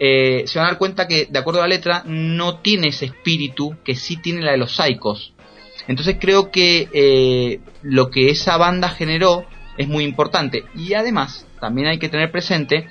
eh, 0.00 0.44
se 0.46 0.58
van 0.58 0.68
a 0.68 0.70
dar 0.70 0.78
cuenta 0.78 1.06
que, 1.06 1.26
de 1.26 1.38
acuerdo 1.38 1.60
a 1.60 1.68
la 1.68 1.74
letra, 1.74 2.02
no 2.06 2.60
tiene 2.60 2.88
ese 2.88 3.04
espíritu 3.04 3.76
que 3.84 3.94
sí 3.94 4.16
tiene 4.16 4.40
la 4.40 4.52
de 4.52 4.56
los 4.56 4.76
Psychos. 4.76 5.34
Entonces 5.88 6.16
creo 6.18 6.50
que 6.50 6.88
eh, 6.94 7.60
lo 7.82 8.10
que 8.10 8.30
esa 8.30 8.56
banda 8.56 8.88
generó 8.88 9.44
es 9.76 9.86
muy 9.86 10.04
importante. 10.04 10.64
Y 10.74 10.94
además, 10.94 11.46
también 11.60 11.88
hay 11.88 11.98
que 11.98 12.08
tener 12.08 12.32
presente 12.32 12.88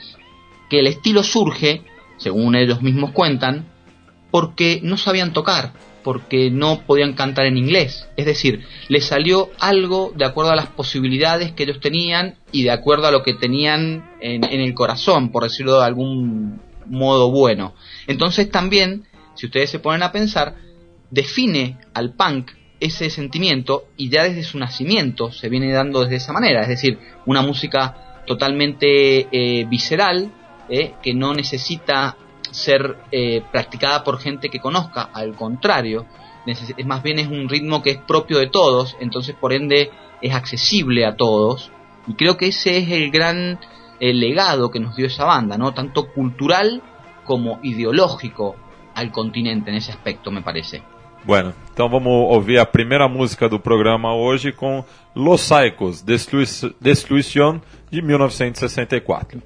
que 0.70 0.82
el 0.82 0.86
estilo 0.86 1.24
surge, 1.24 1.82
según 2.18 2.56
ellos 2.56 2.84
mismos 2.84 3.10
cuentan, 3.10 3.66
porque 4.30 4.82
no 4.84 4.98
sabían 4.98 5.34
tocar 5.34 5.74
porque 6.04 6.52
no 6.52 6.82
podían 6.86 7.14
cantar 7.14 7.46
en 7.46 7.58
inglés. 7.58 8.08
Es 8.18 8.26
decir, 8.26 8.66
les 8.90 9.06
salió 9.06 9.50
algo 9.60 10.14
de 10.16 10.26
acuerdo 10.26 10.52
a 10.52 10.56
las 10.56 10.68
posibilidades 10.68 11.52
que 11.54 11.64
ellos 11.64 11.80
tenían 11.80 12.36
y 12.52 12.64
de 12.64 12.72
acuerdo 12.72 13.08
a 13.08 13.12
lo 13.12 13.24
que 13.24 13.34
tenían 13.34 14.12
en, 14.22 14.44
el 14.44 14.74
corazón, 14.74 15.32
por 15.32 15.44
decirlo 15.44 15.80
de 15.80 15.86
algún 15.86 16.62
modo 16.86 17.32
bueno. 17.32 17.74
Entonces 18.08 18.52
también, 18.52 19.06
si 19.36 19.48
ustedes 19.48 19.70
se 19.70 19.80
ponen 19.80 20.04
a 20.04 20.12
pensar, 20.12 20.56
define 21.10 21.78
al 21.94 22.14
punk 22.14 22.52
ese 22.80 23.10
sentimiento 23.10 23.86
y 23.96 24.10
ya 24.10 24.24
desde 24.24 24.44
su 24.44 24.60
nacimiento 24.60 25.32
se 25.32 25.48
viene 25.48 25.72
dando 25.72 26.02
desde 26.02 26.18
esa 26.18 26.34
manera, 26.34 26.62
es 26.64 26.68
decir, 26.68 27.00
una 27.26 27.42
música 27.42 28.24
totalmente 28.26 29.28
eh, 29.32 29.66
visceral, 29.66 30.32
eh, 30.70 30.94
que 31.02 31.14
no 31.14 31.34
necesita 31.34 32.18
ser 32.54 32.98
eh, 33.12 33.44
practicada 33.52 34.04
por 34.04 34.20
gente 34.20 34.50
que 34.50 34.60
conozca, 34.60 35.10
al 35.14 35.36
contrario, 35.36 36.06
es 36.46 36.86
más 36.86 37.02
bien 37.02 37.20
es 37.20 37.28
un 37.28 37.50
ritmo 37.50 37.82
que 37.82 37.92
es 37.92 37.98
propio 37.98 38.38
de 38.38 38.48
todos, 38.48 38.98
entonces 39.00 39.36
por 39.36 39.54
ende 39.54 39.92
es 40.22 40.34
accesible 40.34 41.06
a 41.06 41.16
todos, 41.16 41.72
y 42.08 42.16
creo 42.16 42.38
que 42.38 42.48
ese 42.48 42.78
es 42.78 42.90
el 42.90 43.12
gran 43.12 43.60
eh, 44.00 44.14
legado 44.14 44.72
que 44.72 44.80
nos 44.80 44.96
dio 44.96 45.08
esa 45.08 45.26
banda, 45.26 45.58
¿no? 45.58 45.74
Tanto 45.74 46.12
cultural 46.12 46.82
como 47.24 47.60
ideológico 47.64 48.56
al 48.96 49.12
continente 49.12 49.70
en 49.70 49.78
ese 49.78 49.92
aspecto, 49.92 50.32
me 50.32 50.42
parece. 50.42 50.84
Bueno, 51.26 51.54
então 51.72 51.88
vamos 51.88 52.12
ouvir 52.12 52.60
a 52.60 52.66
primeira 52.66 53.08
música 53.08 53.48
do 53.48 53.58
programa 53.58 54.14
hoje 54.14 54.52
com 54.52 54.84
Los 55.16 55.42
Psychos, 55.42 56.02
Destruição 56.02 57.62
de 57.90 58.02
1964. 58.02 59.42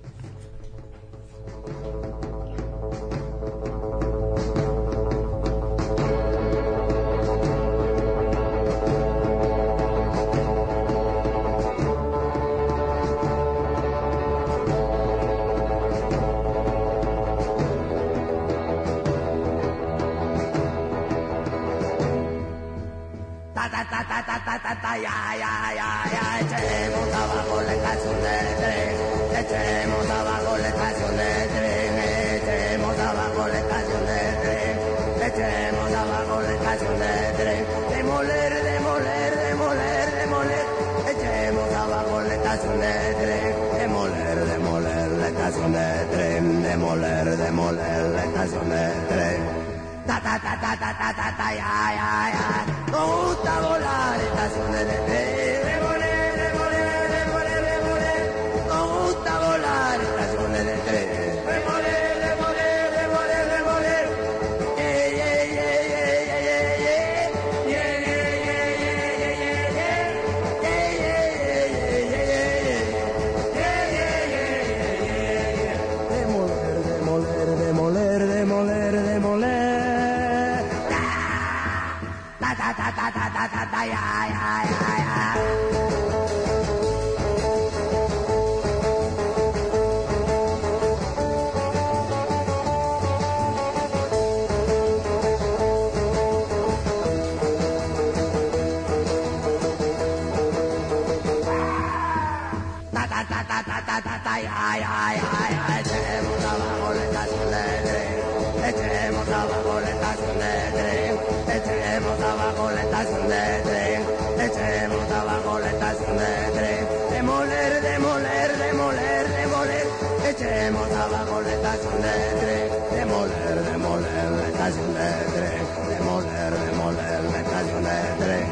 Abajo 109.41 109.79
la 109.79 109.89
estación 109.91 110.37
de 110.39 110.53
tren, 110.77 111.11
echemos 111.57 112.19
abajo 112.21 112.71
la 112.71 112.81
estación 112.81 113.27
de 113.29 113.43
tren, 113.67 114.01
echemos 114.47 115.11
abajo 115.11 115.59
la 115.59 115.69
estación 115.71 116.17
de 116.17 116.51
tren, 116.57 116.87
demoler, 117.11 117.81
demoler, 117.81 118.57
demoler, 118.57 119.23
demoler, 119.41 119.87
echemos 120.29 120.91
abajo 120.91 121.41
la 121.41 121.53
estación 121.53 122.01
de 122.01 122.15
tren, 122.41 122.67
demoler, 122.99 123.55
demoler 123.71 124.31
la 124.39 124.47
estación 124.47 124.93
de 124.93 125.09
tren, 125.35 125.61
demoler, 125.89 126.51
demoler 126.69 127.23
la 127.31 127.39
estación 127.39 127.83
de 127.83 128.25
tren. 128.25 128.47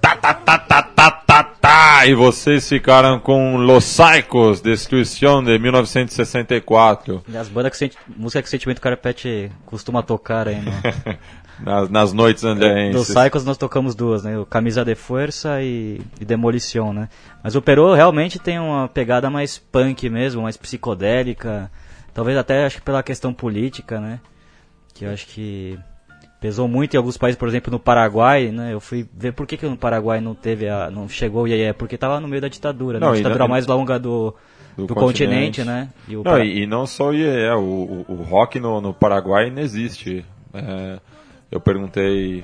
Tá, 0.02 0.16
tá, 0.16 0.34
tá, 0.34 0.58
tá, 0.58 0.82
tá, 0.82 1.12
tá, 1.12 1.44
tá. 1.62 2.06
E 2.06 2.14
vocês 2.14 2.68
ficaram 2.68 3.20
com 3.20 3.58
Los 3.58 3.86
Psychos, 3.86 4.60
Destruição 4.60 5.44
de 5.44 5.58
1964. 5.58 7.24
E 7.28 7.38
as 7.38 7.48
bandas 7.48 7.72
que 7.72 7.78
sente, 7.78 7.98
música 8.18 8.42
que 8.42 8.50
Sentimento 8.50 8.82
Carpete 8.82 9.52
costuma 9.66 10.04
tocar 10.04 10.48
aí, 10.48 10.60
né? 10.60 10.82
Nas, 11.64 11.88
nas 11.88 12.12
noites 12.12 12.42
Dos 12.42 12.52
andenses. 12.52 13.14
Psychos 13.14 13.46
nós 13.46 13.58
tocamos 13.58 13.94
duas, 13.94 14.24
né? 14.24 14.38
O 14.38 14.46
Camisa 14.46 14.84
de 14.84 14.96
Força 14.96 15.62
e, 15.62 16.02
e 16.20 16.26
Demolition, 16.26 16.92
né? 16.92 17.08
Mas 17.44 17.56
o 17.56 17.62
Peru 17.62 17.94
realmente 17.94 18.40
tem 18.40 18.60
uma 18.60 18.88
pegada 18.88 19.30
mais 19.30 19.60
punk 19.60 20.10
mesmo, 20.10 20.42
mais 20.42 20.58
psicodélica. 20.58 21.72
Talvez 22.12 22.38
até 22.38 22.66
acho 22.66 22.78
que 22.78 22.82
pela 22.82 23.04
questão 23.04 23.34
política, 23.34 24.02
né? 24.02 24.20
Que 24.94 25.06
eu 25.06 25.12
acho 25.12 25.28
que 25.28 25.78
pesou 26.40 26.68
muito 26.68 26.94
em 26.94 26.98
alguns 26.98 27.18
países, 27.18 27.38
por 27.40 27.48
exemplo, 27.48 27.72
no 27.72 27.80
Paraguai, 27.80 28.50
né? 28.52 28.74
Eu 28.74 28.80
fui 28.80 29.08
ver 29.14 29.32
por 29.34 29.48
que, 29.48 29.56
que 29.58 29.66
no 29.66 29.78
Paraguai 29.78 30.20
não 30.22 30.36
teve 30.36 30.68
a, 30.68 30.92
não 30.92 31.08
chegou 31.08 31.44
o 31.44 31.48
Iê, 31.48 31.72
porque 31.74 31.98
tava 31.98 32.20
no 32.20 32.28
meio 32.28 32.42
da 32.42 32.48
ditadura, 32.50 33.00
né? 33.00 33.06
Não, 33.06 33.14
A 33.14 33.16
e 33.16 33.18
ditadura 33.18 33.40
não- 33.40 33.48
mais 33.48 33.66
longa 33.66 33.98
do, 33.98 34.36
do 34.78 34.86
do, 34.88 34.94
continente. 34.96 35.62
continente, 35.62 35.64
né? 35.64 35.90
E 36.08 36.16
o 36.18 36.24
Não, 36.24 36.44
e, 36.44 36.64
e 36.64 36.68
não 36.68 36.86
só 36.86 37.10
o 37.10 37.14
IEE, 37.14 37.50
o, 37.56 37.60
o, 37.60 38.06
o 38.10 38.16
rock 38.24 38.60
no, 38.60 38.82
no 38.82 38.94
Paraguai 38.94 39.50
não 39.50 39.62
existe. 39.62 40.26
É, 40.54 41.00
eu 41.50 41.60
perguntei, 41.62 42.44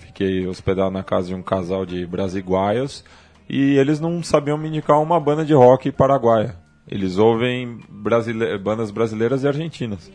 fiquei 0.00 0.46
hospedado 0.46 0.90
na 0.92 1.02
casa 1.02 1.28
de 1.28 1.34
um 1.34 1.42
casal 1.42 1.84
de 1.84 2.06
brasiguaios 2.06 3.04
e 3.48 3.76
eles 3.76 3.98
não 4.00 4.22
sabiam 4.22 4.56
me 4.56 4.68
indicar 4.68 5.00
uma 5.02 5.18
banda 5.18 5.44
de 5.44 5.52
rock 5.54 5.90
paraguaia. 5.90 6.54
Eles 6.88 7.18
ouvem 7.18 7.80
brasile- 7.90 8.56
bandas 8.58 8.90
brasileiras 8.90 9.42
e 9.42 9.48
argentinas, 9.48 10.10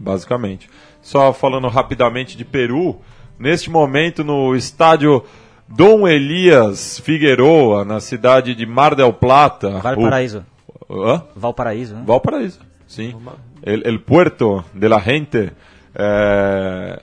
basicamente. 0.00 0.70
Só 1.02 1.32
falando 1.32 1.68
rapidamente 1.68 2.36
de 2.36 2.44
Peru, 2.44 2.96
neste 3.38 3.68
momento 3.68 4.22
no 4.22 4.54
estádio 4.54 5.24
Dom 5.68 6.06
Elias 6.06 7.00
Figueroa, 7.00 7.84
na 7.84 7.98
cidade 8.00 8.54
de 8.54 8.64
Mar 8.64 8.94
del 8.94 9.12
Plata. 9.12 9.80
Valparaíso. 9.80 10.44
o- 10.88 11.02
Hã? 11.04 11.22
Valparaíso, 11.34 11.94
né? 11.94 12.02
Valparaíso, 12.06 12.60
sim. 12.86 13.14
El, 13.62 13.82
el 13.86 14.00
puerto 14.00 14.64
de 14.74 14.88
la 14.88 15.00
gente. 15.00 15.52
é, 15.94 17.00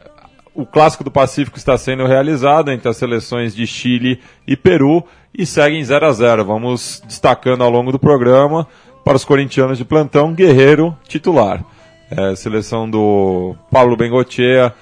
o 0.53 0.65
Clássico 0.65 1.03
do 1.03 1.11
Pacífico 1.11 1.57
está 1.57 1.77
sendo 1.77 2.05
realizado 2.05 2.71
entre 2.71 2.89
as 2.89 2.97
seleções 2.97 3.55
de 3.55 3.65
Chile 3.67 4.19
e 4.47 4.55
Peru 4.57 5.03
e 5.33 5.45
segue 5.45 5.77
em 5.77 5.83
0 5.83 6.05
a 6.07 6.11
0 6.11 6.43
Vamos 6.45 7.01
destacando 7.05 7.63
ao 7.63 7.69
longo 7.69 7.91
do 7.91 7.99
programa 7.99 8.67
para 9.05 9.15
os 9.15 9.23
corintianos 9.23 9.77
de 9.77 9.85
plantão, 9.85 10.33
Guerreiro 10.33 10.95
titular. 11.07 11.63
É, 12.11 12.35
seleção 12.35 12.89
do 12.89 13.55
Pablo 13.71 13.95
Bengochea 13.95 14.73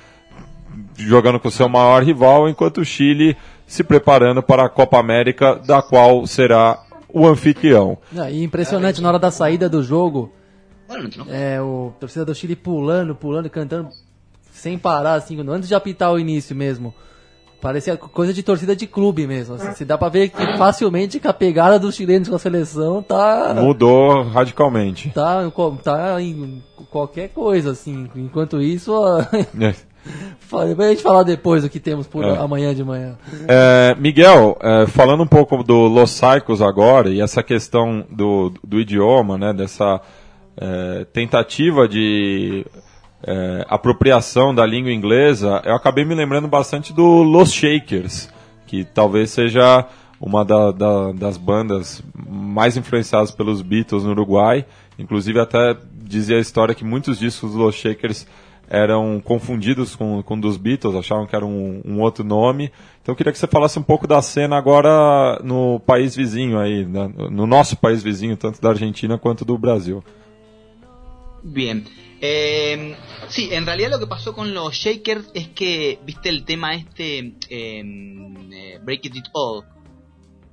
jogando 0.96 1.40
com 1.40 1.50
seu 1.50 1.70
maior 1.70 2.04
rival, 2.04 2.50
enquanto 2.50 2.80
o 2.80 2.86
Chile 2.86 3.38
se 3.66 3.84
preparando 3.84 4.42
para 4.42 4.66
a 4.66 4.70
Copa 4.70 4.98
América, 4.98 5.56
da 5.56 5.82
qual 5.82 6.26
será 6.26 6.80
o 7.10 7.28
anfitrião. 7.28 7.98
E 8.32 8.44
impressionante 8.44 9.02
na 9.02 9.10
hora 9.10 9.20
da 9.20 9.30
saída 9.30 9.70
do 9.70 9.84
jogo, 9.84 10.32
é, 11.30 11.62
o 11.62 11.94
torcedor 12.00 12.28
do 12.28 12.36
Chile 12.36 12.56
pulando, 12.56 13.14
pulando, 13.14 13.50
cantando 13.50 13.90
sem 14.52 14.78
parar, 14.78 15.16
assim, 15.16 15.40
antes 15.50 15.68
de 15.68 15.76
apitar 15.76 16.12
o 16.12 16.20
início 16.20 16.56
mesmo. 16.56 16.94
Parecia 17.60 17.98
coisa 17.98 18.32
de 18.34 18.44
torcida 18.44 18.76
de 18.76 18.86
clube 18.86 19.26
mesmo. 19.26 19.56
Assim, 19.56 19.74
se 19.74 19.84
dá 19.84 19.98
pra 19.98 20.10
ver 20.10 20.30
que 20.30 20.58
facilmente 20.58 21.20
que 21.20 21.28
a 21.28 21.34
pegada 21.34 21.80
dos 21.80 21.96
chilenos 21.96 22.30
com 22.30 22.36
a 22.36 22.40
seleção 22.40 23.02
tá. 23.02 23.54
Mudou 23.56 24.24
radicalmente. 24.24 25.10
Tá, 25.10 25.42
tá 25.84 26.22
em 26.22 26.62
qualquer 26.92 27.30
coisa, 27.30 27.72
assim. 27.72 28.08
Enquanto 28.16 28.62
isso, 28.62 28.94
a... 29.04 29.28
a 30.54 30.90
gente 30.90 31.02
falar 31.02 31.24
depois 31.24 31.64
o 31.64 31.70
que 31.70 31.80
temos 31.80 32.06
por 32.06 32.24
É. 32.24 32.38
amanhã 32.38 32.76
de 32.76 32.84
manhã. 32.84 33.18
É, 33.48 33.96
Miguel, 33.98 34.56
é, 34.62 34.86
falando 34.86 35.24
um 35.24 35.28
pouco 35.28 35.64
do 35.64 35.88
Los 35.88 36.20
Psychos 36.20 36.62
agora 36.62 37.10
e 37.10 37.22
essa 37.22 37.42
questão 37.42 38.06
do, 38.10 38.54
do 38.64 38.80
idioma, 38.80 39.38
né, 39.38 39.52
dessa 39.52 40.00
é, 40.56 41.06
tentativa 41.12 41.88
de 41.88 42.66
é, 43.24 43.66
apropriação 43.68 44.54
da 44.54 44.66
língua 44.66 44.92
inglesa, 44.92 45.62
eu 45.66 45.74
acabei 45.76 46.06
me 46.06 46.14
lembrando 46.16 46.48
bastante 46.48 46.94
do 46.94 47.24
Los 47.24 47.52
Shakers, 47.52 48.30
que 48.68 48.84
talvez 48.84 49.32
seja 49.32 49.86
uma 50.20 50.44
da- 50.44 50.72
da- 50.72 51.12
das 51.12 51.38
bandas 51.38 52.02
mais 52.28 52.76
influenciadas 52.78 53.32
pelos 53.32 53.62
Beatles 53.62 54.04
no 54.04 54.12
Uruguai. 54.12 54.66
Inclusive 54.98 55.40
até 55.40 55.76
dizia 56.04 56.38
a 56.38 56.40
história 56.42 56.74
que 56.76 56.84
muitos 56.84 57.20
discos 57.20 57.52
dos 57.52 57.60
Los 57.60 57.76
Shakers 57.76 58.26
eram 58.70 59.22
confundidos 59.24 59.96
com, 59.96 60.22
com 60.24 60.38
dos 60.40 60.58
Beatles, 60.58 60.96
achavam 60.96 61.26
que 61.26 61.36
era 61.36 61.46
um, 61.46 61.82
um 61.86 62.02
outro 62.02 62.24
nome. 62.24 62.72
Então 63.02 63.14
eu 63.14 63.16
queria 63.16 63.32
que 63.32 63.38
você 63.40 63.48
falasse 63.48 63.80
um 63.80 63.84
pouco 63.84 64.06
da 64.08 64.22
cena 64.22 64.58
agora 64.58 65.40
no 65.44 65.80
país 65.86 66.16
vizinho 66.16 66.60
aí, 66.60 66.86
na- 66.86 67.08
no 67.08 67.46
nosso 67.48 67.78
país 67.78 68.04
vizinho, 68.04 68.36
tanto 68.36 68.60
da 68.62 68.70
Argentina 68.70 69.18
quanto 69.18 69.46
do 69.46 69.58
Brasil. 69.58 70.04
Bien. 71.44 71.84
Eh, 72.20 72.96
sí, 73.30 73.50
en 73.52 73.66
realidad 73.66 73.92
lo 73.92 74.00
que 74.00 74.08
pasó 74.08 74.34
con 74.34 74.54
los 74.54 74.74
Shakers 74.74 75.30
es 75.34 75.50
que, 75.50 76.00
viste 76.04 76.30
el 76.30 76.46
tema 76.46 76.76
este, 76.76 77.36
eh, 77.50 77.84
eh, 78.52 78.80
Break 78.84 79.06
It 79.06 79.28
All, 79.34 79.66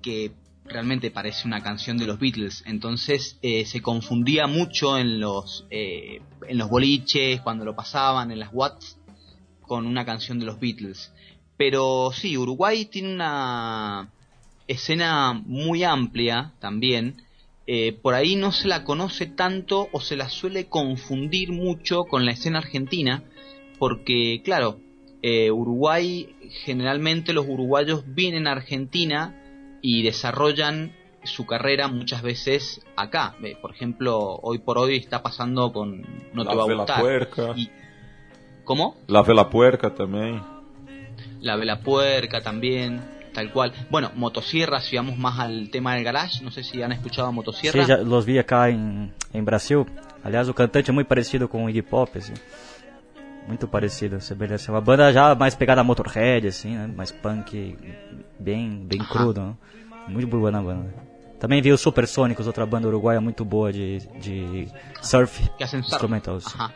que 0.02 0.32
realmente 0.64 1.10
parece 1.10 1.46
una 1.46 1.62
canción 1.62 1.96
de 1.96 2.06
los 2.06 2.18
Beatles. 2.18 2.62
Entonces 2.66 3.38
eh, 3.42 3.64
se 3.66 3.82
confundía 3.82 4.46
mucho 4.46 4.98
en 4.98 5.20
los, 5.20 5.66
eh, 5.70 6.20
en 6.46 6.58
los 6.58 6.68
boliches, 6.68 7.40
cuando 7.40 7.64
lo 7.64 7.74
pasaban, 7.74 8.30
en 8.30 8.40
las 8.40 8.50
Watts, 8.52 8.98
con 9.62 9.86
una 9.86 10.04
canción 10.04 10.38
de 10.38 10.46
los 10.46 10.58
Beatles. 10.58 11.12
Pero 11.56 12.10
sí, 12.12 12.36
Uruguay 12.36 12.86
tiene 12.86 13.14
una 13.14 14.10
escena 14.66 15.32
muy 15.32 15.84
amplia 15.84 16.52
también. 16.58 17.22
Eh, 17.66 17.92
por 18.02 18.14
ahí 18.14 18.36
no 18.36 18.52
se 18.52 18.68
la 18.68 18.84
conoce 18.84 19.26
tanto 19.26 19.88
o 19.92 20.00
se 20.00 20.16
la 20.16 20.28
suele 20.28 20.66
confundir 20.66 21.50
mucho 21.50 22.04
con 22.04 22.26
la 22.26 22.32
escena 22.32 22.58
argentina, 22.58 23.22
porque 23.78 24.42
claro, 24.44 24.78
eh, 25.22 25.50
Uruguay, 25.50 26.34
generalmente 26.64 27.32
los 27.32 27.46
uruguayos 27.48 28.04
vienen 28.06 28.46
a 28.46 28.52
Argentina 28.52 29.34
y 29.80 30.02
desarrollan 30.02 30.92
su 31.24 31.46
carrera 31.46 31.88
muchas 31.88 32.20
veces 32.22 32.82
acá. 32.96 33.34
Eh, 33.42 33.56
por 33.60 33.70
ejemplo, 33.70 34.38
hoy 34.42 34.58
por 34.58 34.76
hoy 34.76 34.96
está 34.96 35.22
pasando 35.22 35.72
con 35.72 36.02
No 36.34 36.44
te 36.44 36.50
La 36.50 36.54
va 36.54 36.62
a 36.64 36.74
gustar. 36.76 37.00
Puerca. 37.00 37.52
Y- 37.56 37.70
¿Cómo? 38.64 38.96
La 39.08 39.22
Vela 39.22 39.48
Puerca 39.50 39.94
também. 39.94 40.42
La 41.40 41.56
Vela 41.56 41.80
Puerca 41.80 42.42
también, 42.42 43.00
tal 43.34 43.50
cual. 43.50 43.72
Bueno, 43.90 44.10
Motosierra, 44.14 44.80
si 44.80 44.96
vamos 44.96 45.18
más 45.18 45.38
al 45.38 45.68
tema 45.68 45.94
del 45.94 46.04
garage, 46.04 46.42
no 46.42 46.50
sé 46.50 46.62
si 46.62 46.82
han 46.82 46.92
escuchado 46.92 47.28
a 47.28 47.32
Motosierra. 47.32 47.72
Você 47.72 47.86
já 47.86 47.98
los 47.98 48.24
vi 48.24 48.42
cá 48.44 48.70
em, 48.70 49.12
em 49.34 49.44
Brasil. 49.44 49.86
Aliás, 50.22 50.48
o 50.48 50.54
cantante 50.54 50.90
é 50.90 50.94
muito 50.94 51.08
parecido 51.08 51.46
com 51.48 51.66
o 51.66 51.68
Iggy 51.68 51.82
Pop, 51.82 52.16
assim. 52.16 52.32
Muito 53.46 53.68
parecido, 53.68 54.20
semelhança. 54.22 54.70
É 54.70 54.72
uma 54.72 54.80
banda 54.80 55.12
já 55.12 55.34
mais 55.34 55.54
pegada 55.54 55.82
a 55.82 55.84
Motorhead, 55.84 56.46
assim, 56.46 56.74
né? 56.74 56.86
Mais 56.86 57.12
punk, 57.12 57.76
bem, 58.40 58.86
bem 58.86 59.00
crudo, 59.00 59.42
né? 59.42 59.54
Muito 60.08 60.26
boa 60.26 60.50
na 60.50 60.62
banda. 60.62 60.94
Também 61.38 61.60
vi 61.60 61.70
os 61.72 61.80
Supersônicos, 61.80 62.46
outra 62.46 62.64
banda 62.64 62.88
uruguaia 62.88 63.20
muito 63.20 63.44
boa 63.44 63.70
de, 63.70 63.98
de 64.18 64.66
surf 65.02 65.46
que 65.58 65.64
instrumental. 65.76 66.40
sim. 66.40 66.48
Ajá. 66.54 66.72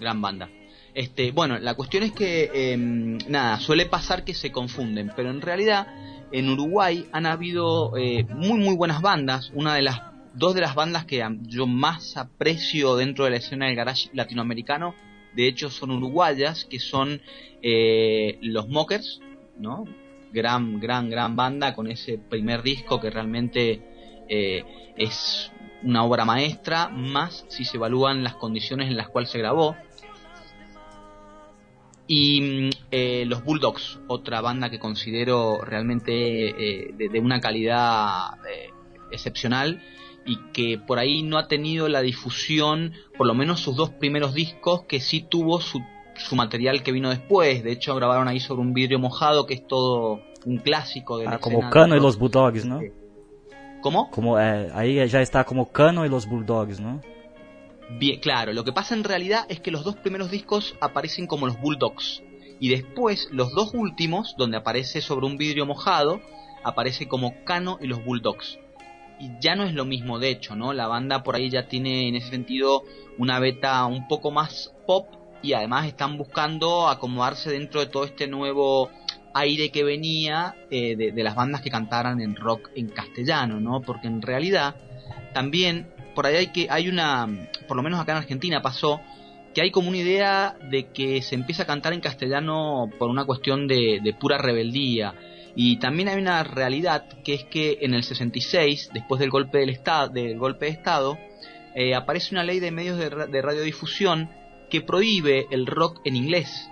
Gran 0.00 0.18
banda. 0.18 0.48
Este, 0.94 1.32
bueno, 1.32 1.58
la 1.58 1.74
cuestión 1.74 2.04
es 2.04 2.12
que, 2.12 2.50
em, 2.54 3.18
nada, 3.28 3.58
suele 3.58 3.86
pasar 3.86 4.24
que 4.24 4.32
se 4.32 4.52
confunden, 4.52 5.12
pero 5.16 5.30
en 5.30 5.40
realidad 5.40 5.88
en 6.30 6.48
Uruguay 6.48 7.06
han 7.12 7.26
habido 7.26 7.96
eh, 7.96 8.24
muy 8.24 8.58
muy 8.58 8.76
buenas 8.76 9.02
bandas. 9.02 9.50
Una 9.54 9.74
de 9.74 9.82
las 9.82 10.00
dos 10.34 10.54
de 10.54 10.60
las 10.60 10.74
bandas 10.74 11.04
que 11.04 11.24
yo 11.42 11.66
más 11.66 12.16
aprecio 12.16 12.96
dentro 12.96 13.24
de 13.24 13.32
la 13.32 13.36
escena 13.36 13.66
del 13.66 13.76
garage 13.76 14.10
latinoamericano, 14.12 14.94
de 15.34 15.48
hecho 15.48 15.70
son 15.70 15.90
uruguayas, 15.90 16.64
que 16.64 16.78
son 16.78 17.20
eh, 17.62 18.38
los 18.42 18.68
Mockers, 18.68 19.20
¿no? 19.58 19.84
Gran, 20.32 20.80
gran, 20.80 21.10
gran 21.10 21.36
banda 21.36 21.74
con 21.74 21.90
ese 21.90 22.18
primer 22.18 22.62
disco 22.62 23.00
que 23.00 23.10
realmente 23.10 23.80
eh, 24.28 24.64
es 24.96 25.52
una 25.82 26.04
obra 26.04 26.24
maestra, 26.24 26.88
más 26.88 27.44
si 27.48 27.64
se 27.64 27.76
evalúan 27.76 28.24
las 28.24 28.34
condiciones 28.34 28.88
en 28.88 28.96
las 28.96 29.08
cuales 29.08 29.30
se 29.30 29.38
grabó. 29.38 29.76
Y 32.06 32.40
mm, 32.40 32.70
eh, 32.90 33.24
los 33.26 33.44
Bulldogs, 33.44 34.00
otra 34.08 34.40
banda 34.40 34.70
que 34.70 34.78
considero 34.78 35.62
realmente 35.62 36.48
eh, 36.48 36.94
de, 36.96 37.08
de 37.08 37.20
una 37.20 37.40
calidad 37.40 38.34
eh, 38.50 38.70
excepcional 39.10 39.80
y 40.26 40.38
que 40.52 40.78
por 40.78 40.98
ahí 40.98 41.22
no 41.22 41.38
ha 41.38 41.48
tenido 41.48 41.88
la 41.88 42.00
difusión, 42.00 42.92
por 43.16 43.26
lo 43.26 43.34
menos 43.34 43.60
sus 43.60 43.76
dos 43.76 43.90
primeros 43.90 44.34
discos, 44.34 44.82
que 44.82 45.00
sí 45.00 45.20
tuvo 45.20 45.60
su, 45.60 45.82
su 46.16 46.36
material 46.36 46.82
que 46.82 46.92
vino 46.92 47.10
después. 47.10 47.62
De 47.62 47.72
hecho, 47.72 47.94
grabaron 47.94 48.28
ahí 48.28 48.40
sobre 48.40 48.62
un 48.62 48.72
vidrio 48.72 48.98
mojado, 48.98 49.46
que 49.46 49.54
es 49.54 49.66
todo 49.66 50.20
un 50.46 50.58
clásico 50.58 51.18
de 51.18 51.26
la 51.26 51.32
Ah, 51.32 51.38
como 51.38 51.68
Cano 51.70 51.96
y 51.96 52.00
los. 52.00 52.18
Bulldogs, 52.18 52.64
¿no? 52.64 52.80
¿Cómo? 53.82 54.10
Como, 54.10 54.38
eh, 54.40 54.70
ahí 54.72 55.06
ya 55.08 55.20
está 55.20 55.44
como 55.44 55.70
Cano 55.70 56.06
y 56.06 56.08
los 56.08 56.26
Bulldogs, 56.26 56.80
¿no? 56.80 57.00
Bien, 57.90 58.18
claro, 58.18 58.52
lo 58.52 58.64
que 58.64 58.72
pasa 58.72 58.94
en 58.94 59.04
realidad 59.04 59.44
es 59.48 59.60
que 59.60 59.70
los 59.70 59.84
dos 59.84 59.96
primeros 59.96 60.30
discos 60.30 60.74
aparecen 60.80 61.26
como 61.26 61.46
los 61.46 61.60
Bulldogs. 61.60 62.22
Y 62.60 62.68
después, 62.68 63.28
los 63.30 63.52
dos 63.52 63.72
últimos, 63.74 64.34
donde 64.38 64.56
aparece 64.56 65.00
sobre 65.00 65.26
un 65.26 65.36
vidrio 65.36 65.66
mojado, 65.66 66.20
aparece 66.62 67.06
como 67.06 67.44
Cano 67.44 67.78
y 67.80 67.86
los 67.86 68.04
Bulldogs. 68.04 68.58
Y 69.20 69.30
ya 69.40 69.54
no 69.54 69.64
es 69.64 69.74
lo 69.74 69.84
mismo, 69.84 70.18
de 70.18 70.30
hecho, 70.30 70.56
¿no? 70.56 70.72
La 70.72 70.88
banda 70.88 71.22
por 71.22 71.36
ahí 71.36 71.50
ya 71.50 71.68
tiene 71.68 72.08
en 72.08 72.16
ese 72.16 72.30
sentido 72.30 72.82
una 73.18 73.38
beta 73.38 73.84
un 73.86 74.08
poco 74.08 74.30
más 74.30 74.72
pop 74.86 75.06
y 75.42 75.52
además 75.52 75.86
están 75.86 76.16
buscando 76.16 76.88
acomodarse 76.88 77.50
dentro 77.50 77.80
de 77.80 77.86
todo 77.86 78.04
este 78.04 78.26
nuevo 78.26 78.90
aire 79.34 79.70
que 79.70 79.84
venía 79.84 80.56
eh, 80.70 80.96
de, 80.96 81.22
las 81.22 81.34
bandas 81.34 81.60
que 81.60 81.70
cantaran 81.70 82.20
en 82.20 82.34
rock 82.34 82.70
en 82.74 82.88
castellano, 82.88 83.60
¿no? 83.60 83.82
Porque 83.82 84.06
en 84.06 84.22
realidad 84.22 84.76
también 85.34 85.92
por 86.14 86.26
ahí 86.26 86.36
hay 86.36 86.46
que 86.48 86.66
hay 86.70 86.88
una, 86.88 87.28
por 87.66 87.76
lo 87.76 87.82
menos 87.82 88.00
acá 88.00 88.12
en 88.12 88.18
Argentina 88.18 88.62
pasó 88.62 89.00
que 89.54 89.62
hay 89.62 89.70
como 89.70 89.88
una 89.88 89.98
idea 89.98 90.56
de 90.70 90.90
que 90.90 91.22
se 91.22 91.36
empieza 91.36 91.62
a 91.62 91.66
cantar 91.66 91.92
en 91.92 92.00
castellano 92.00 92.90
por 92.98 93.08
una 93.08 93.24
cuestión 93.24 93.68
de, 93.68 94.14
pura 94.18 94.36
rebeldía. 94.36 95.14
Y 95.56 95.76
también 95.76 96.08
hay 96.08 96.20
una 96.20 96.42
realidad 96.42 97.06
que 97.22 97.34
es 97.34 97.44
que 97.44 97.78
en 97.82 97.94
el 97.94 98.02
66, 98.02 98.90
después 98.92 99.20
del 99.20 99.30
golpe 99.30 99.58
del 99.58 99.70
estado, 99.70 100.08
del 100.08 100.36
golpe 100.36 100.66
de 100.66 100.72
estado, 100.72 101.16
eh, 101.76 101.94
aparece 101.94 102.34
una 102.34 102.42
ley 102.42 102.58
de 102.58 102.72
medios 102.72 102.98
de 102.98 103.42
radiodifusión 103.42 104.28
que 104.68 104.80
prohíbe 104.80 105.46
el 105.52 105.66
rock 105.66 106.00
en 106.04 106.16
inglés. 106.16 106.68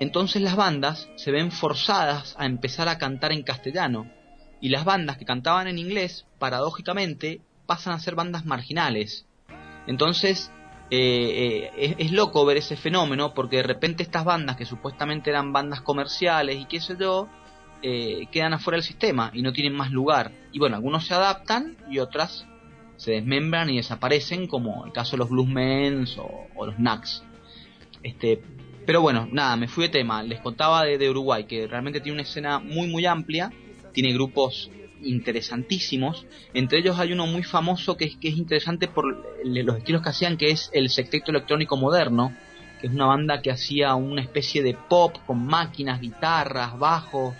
Entonces 0.00 0.40
las 0.40 0.56
bandas 0.56 1.10
se 1.16 1.30
ven 1.30 1.52
forzadas 1.52 2.34
a 2.38 2.46
empezar 2.46 2.88
a 2.88 2.96
cantar 2.96 3.32
en 3.32 3.42
castellano. 3.42 4.10
Y 4.62 4.70
las 4.70 4.86
bandas 4.86 5.18
que 5.18 5.26
cantaban 5.26 5.68
en 5.68 5.78
inglés, 5.78 6.26
paradójicamente, 6.38 7.42
pasan 7.70 7.92
a 7.92 8.00
ser 8.00 8.16
bandas 8.16 8.46
marginales. 8.46 9.26
Entonces, 9.86 10.50
eh, 10.90 11.70
eh, 11.76 11.94
es, 11.98 12.10
loco 12.10 12.44
ver 12.44 12.56
ese 12.56 12.76
fenómeno 12.76 13.32
porque 13.32 13.58
de 13.58 13.62
repente 13.62 14.02
estas 14.02 14.24
bandas 14.24 14.56
que 14.56 14.64
supuestamente 14.64 15.30
eran 15.30 15.52
bandas 15.52 15.80
comerciales 15.80 16.58
y 16.58 16.64
qué 16.64 16.80
sé 16.80 16.96
yo, 16.98 17.28
eh, 17.80 18.26
quedan 18.32 18.54
afuera 18.54 18.74
del 18.74 18.82
sistema 18.82 19.30
y 19.32 19.42
no 19.42 19.52
tienen 19.52 19.72
más 19.72 19.92
lugar. 19.92 20.32
Y 20.50 20.58
bueno, 20.58 20.74
algunos 20.74 21.06
se 21.06 21.14
adaptan 21.14 21.76
y 21.88 22.00
otras 22.00 22.44
se 22.96 23.12
desmembran 23.12 23.70
y 23.70 23.76
desaparecen, 23.76 24.48
como 24.48 24.84
el 24.84 24.90
caso 24.90 25.12
de 25.12 25.18
los 25.18 25.28
Bluesmen 25.28 26.06
o, 26.18 26.48
o 26.56 26.66
los 26.66 26.74
Knacks. 26.74 27.22
Este, 28.02 28.42
pero 28.84 29.00
bueno, 29.00 29.28
nada, 29.30 29.54
me 29.54 29.68
fui 29.68 29.84
de 29.84 29.90
tema. 29.90 30.24
Les 30.24 30.40
contaba 30.40 30.84
de 30.84 31.08
Uruguay, 31.08 31.44
que 31.44 31.68
realmente 31.68 32.00
tiene 32.00 32.14
una 32.16 32.22
escena 32.22 32.58
muy, 32.58 32.88
muy 32.88 33.06
amplia, 33.06 33.52
tiene 33.92 34.12
grupos 34.12 34.72
interesantísimos. 35.02 36.26
Entre 36.54 36.78
ellos 36.80 36.98
hay 36.98 37.12
uno 37.12 37.26
muy 37.26 37.42
famoso 37.42 37.96
que 37.96 38.04
es, 38.06 38.16
que 38.16 38.28
es 38.28 38.36
interesante 38.36 38.88
por 38.88 39.04
los 39.44 39.76
estilos 39.78 40.02
que 40.02 40.08
hacían, 40.10 40.36
que 40.36 40.50
es 40.50 40.70
el 40.72 40.90
Secteto 40.90 41.30
Electrónico 41.30 41.76
Moderno, 41.76 42.34
que 42.80 42.86
es 42.86 42.92
una 42.92 43.06
banda 43.06 43.42
que 43.42 43.50
hacía 43.50 43.94
una 43.94 44.22
especie 44.22 44.62
de 44.62 44.74
pop 44.88 45.16
con 45.26 45.44
máquinas, 45.44 46.00
guitarras, 46.00 46.78
bajos, 46.78 47.36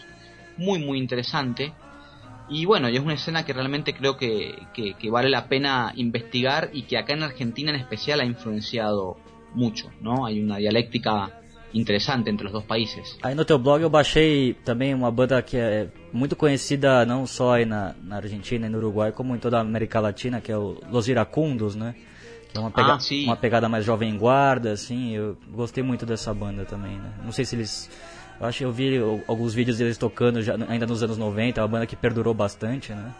muy, 0.56 0.78
muy 0.78 0.98
interesante. 0.98 1.72
Y 2.48 2.64
bueno, 2.64 2.88
y 2.88 2.96
es 2.96 3.02
una 3.02 3.14
escena 3.14 3.44
que 3.44 3.52
realmente 3.52 3.94
creo 3.94 4.16
que, 4.16 4.66
que- 4.74 4.94
que 4.94 5.10
vale 5.10 5.30
la 5.30 5.46
pena 5.48 5.92
investigar 5.96 6.70
y 6.72 6.82
que 6.82 6.98
acá 6.98 7.12
en 7.14 7.22
Argentina 7.22 7.70
en 7.70 7.76
especial 7.76 8.20
ha 8.20 8.24
influenciado 8.24 9.16
mucho, 9.54 9.90
¿no? 10.00 10.26
Hay 10.26 10.40
una 10.42 10.56
dialéctica 10.58 11.39
interessante 11.74 12.28
entre 12.30 12.46
os 12.46 12.52
dois 12.52 12.64
países. 12.64 13.16
Aí 13.22 13.34
no 13.34 13.44
teu 13.44 13.58
blog 13.58 13.80
eu 13.82 13.90
baixei 13.90 14.54
também 14.64 14.92
uma 14.94 15.10
banda 15.10 15.40
que 15.42 15.56
é 15.56 15.88
muito 16.12 16.34
conhecida 16.36 17.04
não 17.06 17.26
só 17.26 17.54
aí 17.54 17.64
na, 17.64 17.94
na 18.02 18.16
Argentina 18.16 18.66
e 18.66 18.68
no 18.68 18.78
Uruguai, 18.78 19.12
como 19.12 19.34
em 19.34 19.38
toda 19.38 19.58
a 19.58 19.60
América 19.60 20.00
Latina, 20.00 20.40
que 20.40 20.50
é 20.50 20.56
o 20.56 20.78
Los 20.90 21.08
Iracundos, 21.08 21.74
né? 21.76 21.94
Que 22.52 22.58
é 22.58 22.60
uma, 22.60 22.70
pega- 22.70 22.94
Ah, 22.94 22.98
uma 23.26 23.36
pegada 23.36 23.68
mais 23.68 23.84
jovem 23.84 24.16
guarda, 24.18 24.72
assim, 24.72 25.12
eu 25.14 25.36
gostei 25.52 25.82
muito 25.84 26.04
dessa 26.04 26.34
banda 26.34 26.64
também, 26.64 26.96
né? 26.96 27.12
Não 27.24 27.30
sei 27.32 27.44
se 27.44 27.54
eles... 27.54 27.88
Eu 28.40 28.46
acho 28.46 28.58
que 28.58 28.64
eu 28.64 28.72
vi 28.72 28.98
alguns 29.28 29.52
vídeos 29.54 29.76
deles 29.78 29.98
tocando 29.98 30.42
já, 30.42 30.56
ainda 30.68 30.86
nos 30.86 31.02
anos 31.02 31.18
90, 31.18 31.60
é 31.60 31.62
uma 31.62 31.68
banda 31.68 31.86
que 31.86 31.94
perdurou 31.94 32.32
bastante, 32.34 32.90
né? 32.92 33.12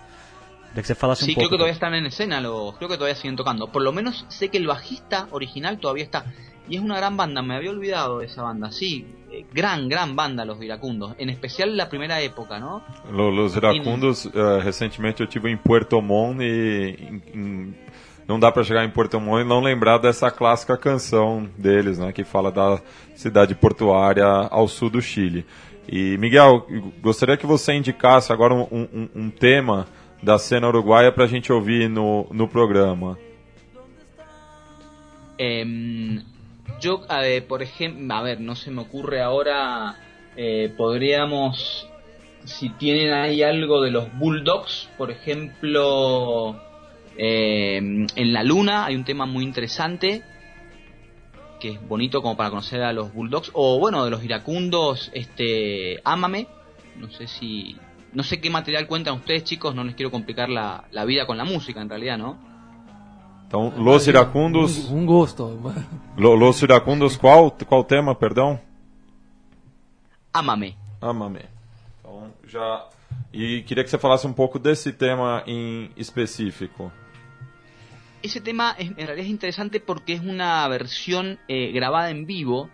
Queria 0.70 0.82
que 0.82 0.86
você 0.88 0.94
falasse 0.94 1.24
Sí, 1.24 1.32
um 1.32 1.34
pouco. 1.34 1.40
creo 1.48 1.50
que 1.50 1.56
todavía 1.58 1.72
están 1.74 1.94
en 1.94 2.06
escena, 2.06 2.40
los, 2.40 2.76
creo 2.76 2.88
que 2.88 2.96
todavía 2.96 3.14
siguen 3.16 3.36
tocando. 3.36 3.68
Por 3.68 3.82
lo 3.82 3.92
menos 3.92 4.24
sé 4.28 4.48
que 4.48 4.56
el 4.56 4.66
bajista 4.66 5.26
original 5.32 5.78
todavía 5.78 6.04
está. 6.04 6.24
Y 6.70 6.76
es 6.76 6.82
una 6.82 6.96
gran 6.96 7.16
banda, 7.16 7.42
me 7.42 7.56
había 7.56 7.70
olvidado 7.70 8.20
de 8.20 8.26
esa 8.26 8.42
banda. 8.44 8.70
Sí, 8.70 9.04
eh, 9.32 9.44
gran, 9.52 9.88
gran 9.88 10.14
banda 10.14 10.44
los 10.44 10.62
iracundos. 10.62 11.14
En 11.18 11.28
especial 11.28 11.76
la 11.76 11.88
primera 11.88 12.20
época, 12.20 12.60
¿no? 12.60 12.82
Lo- 13.10 13.30
Los 13.32 13.56
Iracundos, 13.56 14.26
eh, 14.26 14.60
recentemente 14.62 15.20
eu 15.20 15.26
tive 15.26 15.50
em 15.50 15.56
Puerto 15.56 16.00
Montt 16.00 16.40
e 16.40 16.96
em- 17.00 17.22
em- 17.34 17.74
não 18.28 18.38
dá 18.38 18.52
para 18.52 18.62
chegar 18.62 18.84
em 18.84 18.90
Puerto 18.90 19.18
Montt 19.20 19.42
e 19.44 19.48
não 19.48 19.60
lembrar 19.60 19.98
dessa 19.98 20.30
clássica 20.30 20.76
canção 20.76 21.48
deles, 21.58 21.98
né, 21.98 22.12
que 22.12 22.22
fala 22.22 22.52
da 22.52 22.80
cidade 23.16 23.52
portuária 23.56 24.24
ao 24.24 24.68
sul 24.68 24.88
do 24.90 25.02
Chile. 25.02 25.44
E 25.88 26.16
Miguel, 26.18 26.64
gostaria 27.02 27.36
que 27.36 27.46
você 27.46 27.72
indicasse 27.72 28.32
agora 28.32 28.54
um, 28.54 28.68
um- 28.70 29.08
um 29.16 29.28
tema 29.30 29.88
da 30.22 30.38
cena 30.38 30.68
uruguaia 30.68 31.10
para 31.10 31.24
a 31.24 31.26
gente 31.26 31.52
ouvir 31.52 31.88
no, 31.88 32.28
no 32.30 32.46
programa. 32.46 33.18
Em, 35.38 36.22
yo, 36.80 37.02
eh, 37.22 37.42
por 37.42 37.62
ejemplo, 37.62 38.14
a 38.14 38.22
ver, 38.22 38.40
no 38.40 38.54
se 38.54 38.70
me 38.70 38.82
ocurre 38.82 39.20
ahora, 39.22 39.96
eh, 40.36 40.72
podríamos, 40.76 41.88
si 42.44 42.70
tienen 42.70 43.12
ahí 43.12 43.42
algo 43.42 43.80
de 43.80 43.90
los 43.90 44.12
Bulldogs, 44.18 44.88
por 44.96 45.10
ejemplo, 45.10 46.60
em, 47.16 48.06
en 48.14 48.32
La 48.32 48.42
Luna 48.42 48.86
hay 48.86 48.96
un 48.96 49.04
tema 49.04 49.26
muy 49.26 49.44
interesante, 49.44 50.22
que 51.60 51.70
es 51.72 51.88
bonito 51.88 52.22
como 52.22 52.36
para 52.36 52.50
conocer 52.50 52.82
a 52.82 52.92
los 52.92 53.12
Bulldogs, 53.12 53.50
o 53.54 53.78
bueno, 53.78 54.04
de 54.04 54.10
los 54.10 54.24
iracundos, 54.24 55.10
este, 55.14 56.00
Ámame, 56.04 56.46
no 56.96 57.10
sé 57.10 57.26
si... 57.26 57.76
No 58.12 58.24
sé 58.24 58.40
qué 58.40 58.50
material 58.50 58.88
cuentan 58.88 59.14
ustedes, 59.14 59.44
chicos, 59.44 59.72
no 59.72 59.84
les 59.84 59.94
quiero 59.94 60.10
complicar 60.10 60.48
la, 60.48 60.88
la 60.90 61.04
vida 61.04 61.26
con 61.26 61.38
la 61.38 61.44
música, 61.44 61.80
en 61.80 61.88
realidad, 61.88 62.18
¿no? 62.18 62.49
Então, 63.50 63.72
Los 63.76 64.06
Iracundos, 64.06 64.88
Um, 64.90 64.98
um 64.98 65.06
gosto. 65.06 65.60
Los 66.16 66.62
Iracundos, 66.62 67.16
qual, 67.16 67.50
qual 67.66 67.82
tema, 67.82 68.14
perdão? 68.14 68.60
Ámame. 70.32 70.76
Amame. 71.00 71.40
Então, 72.00 72.30
já... 72.46 72.86
E 73.32 73.62
queria 73.62 73.82
que 73.82 73.90
você 73.90 73.98
falasse 73.98 74.24
um 74.26 74.32
pouco 74.32 74.56
desse 74.58 74.92
tema 74.92 75.42
em 75.48 75.90
específico. 75.96 76.92
Ese 78.22 78.40
tema 78.40 78.76
es- 78.78 78.90
en 78.90 78.94
realidad 79.06 79.18
es 79.24 79.30
interesante 79.30 79.80
porque 79.80 80.12
es 80.12 80.20
una 80.20 80.66
versión 80.68 81.38
eh, 81.48 81.72
grabada 81.72 82.10
en 82.10 82.26
vivo 82.26 82.68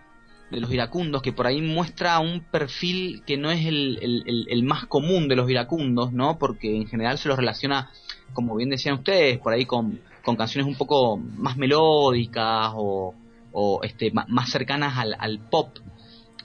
de 0.50 0.60
los 0.60 0.70
iracundos 0.72 1.22
que 1.22 1.32
por 1.32 1.46
ahí 1.46 1.60
muestra 1.62 2.18
un 2.20 2.40
perfil 2.40 3.22
que 3.26 3.36
no 3.36 3.50
es 3.50 3.64
el, 3.66 3.98
el- 4.02 4.22
el- 4.26 4.46
el 4.50 4.62
más 4.62 4.84
común 4.86 5.26
de 5.28 5.36
los 5.36 5.48
iracundos, 5.48 6.12
¿no? 6.12 6.38
Porque 6.38 6.74
en 6.76 6.86
general 6.86 7.16
se 7.18 7.28
los 7.28 7.36
relaciona, 7.38 7.90
como 8.34 8.56
bien 8.56 8.70
decían 8.70 8.96
ustedes, 8.96 9.38
por 9.38 9.52
ahí 9.52 9.64
con, 9.66 10.00
con 10.26 10.34
canciones 10.34 10.66
un 10.66 10.74
poco 10.74 11.16
más 11.16 11.56
melódicas 11.56 12.72
o, 12.74 13.14
o, 13.52 13.80
este, 13.84 14.10
más 14.10 14.50
cercanas 14.50 14.98
al, 14.98 15.38
pop 15.38 15.78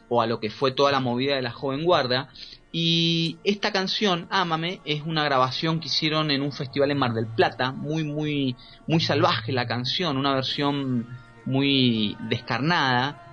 o 0.08 0.22
a 0.22 0.28
lo 0.28 0.40
que 0.40 0.52
fue 0.52 0.72
toda 0.72 0.92
la 0.92 1.00
movida 1.00 1.36
de 1.36 1.42
la 1.42 1.50
joven 1.50 1.84
guardia. 1.84 2.30
Y 2.72 3.38
esta 3.44 3.72
canción, 3.72 4.28
Ámame, 4.30 4.82
es 4.86 5.02
una 5.02 5.24
grabación 5.24 5.80
que 5.80 5.88
hicieron 5.88 6.30
en 6.30 6.44
un 6.44 6.52
festival 6.52 6.92
en 6.92 7.00
Mar 7.00 7.14
del 7.14 7.26
Plata, 7.26 7.72
muy, 7.72 8.04
muy, 8.04 8.56
muy 8.86 9.00
salvaje 9.00 9.52
la 9.52 9.66
canción, 9.66 10.16
una 10.16 10.36
versión 10.36 11.08
muy 11.46 12.16
descarnada. 12.30 13.28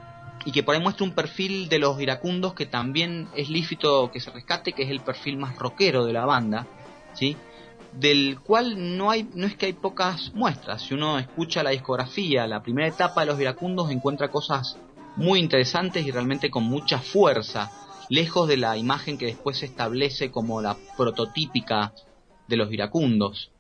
y 0.47 0.53
que 0.53 0.63
por 0.63 0.75
ahí 0.75 0.81
muestra 0.81 1.05
un 1.05 1.13
perfil 1.13 1.69
de 1.69 1.79
los 1.79 2.01
iracundos 2.01 2.55
que 2.55 2.65
también 2.65 3.29
es 3.37 3.51
lícito 3.51 4.11
que 4.11 4.21
se 4.21 4.31
rescate, 4.31 4.73
que 4.73 4.85
es 4.85 4.91
el 4.91 5.01
perfil 5.01 5.37
más 5.37 5.57
rockero 5.57 6.07
de 6.07 6.15
la 6.15 6.25
banda, 6.25 6.67
¿sí? 7.13 7.37
Del 7.93 8.41
cual 8.41 8.97
no 8.97 9.11
hay 9.11 9.29
no 9.35 9.47
es 9.47 9.57
que 9.57 9.67
hay 9.67 9.73
pocas 9.73 10.33
muestras. 10.35 10.83
Si 10.83 10.95
uno 10.95 11.19
escucha 11.19 11.63
la 11.63 11.71
discografía, 11.71 12.47
la 12.47 12.63
primera 12.63 12.89
etapa 12.89 13.23
de 13.23 13.27
los 13.29 13.41
iracundos 13.41 13.91
encuentra 13.91 14.31
cosas 14.31 14.77
muy 15.17 15.41
interesantes 15.41 16.07
y 16.07 16.11
realmente 16.11 16.51
con 16.51 16.65
mucha 16.65 17.01
fuerza, 17.01 17.71
lejos 18.09 18.49
de 18.49 18.57
la 18.57 18.77
imagen 18.77 19.19
que 19.19 19.27
después 19.27 19.59
se 19.59 19.67
establece 19.67 20.31
como 20.31 20.61
la 20.61 20.77
prototípica 20.97 21.93
de 22.47 22.57
los 22.57 22.73
iracundos. 22.73 23.51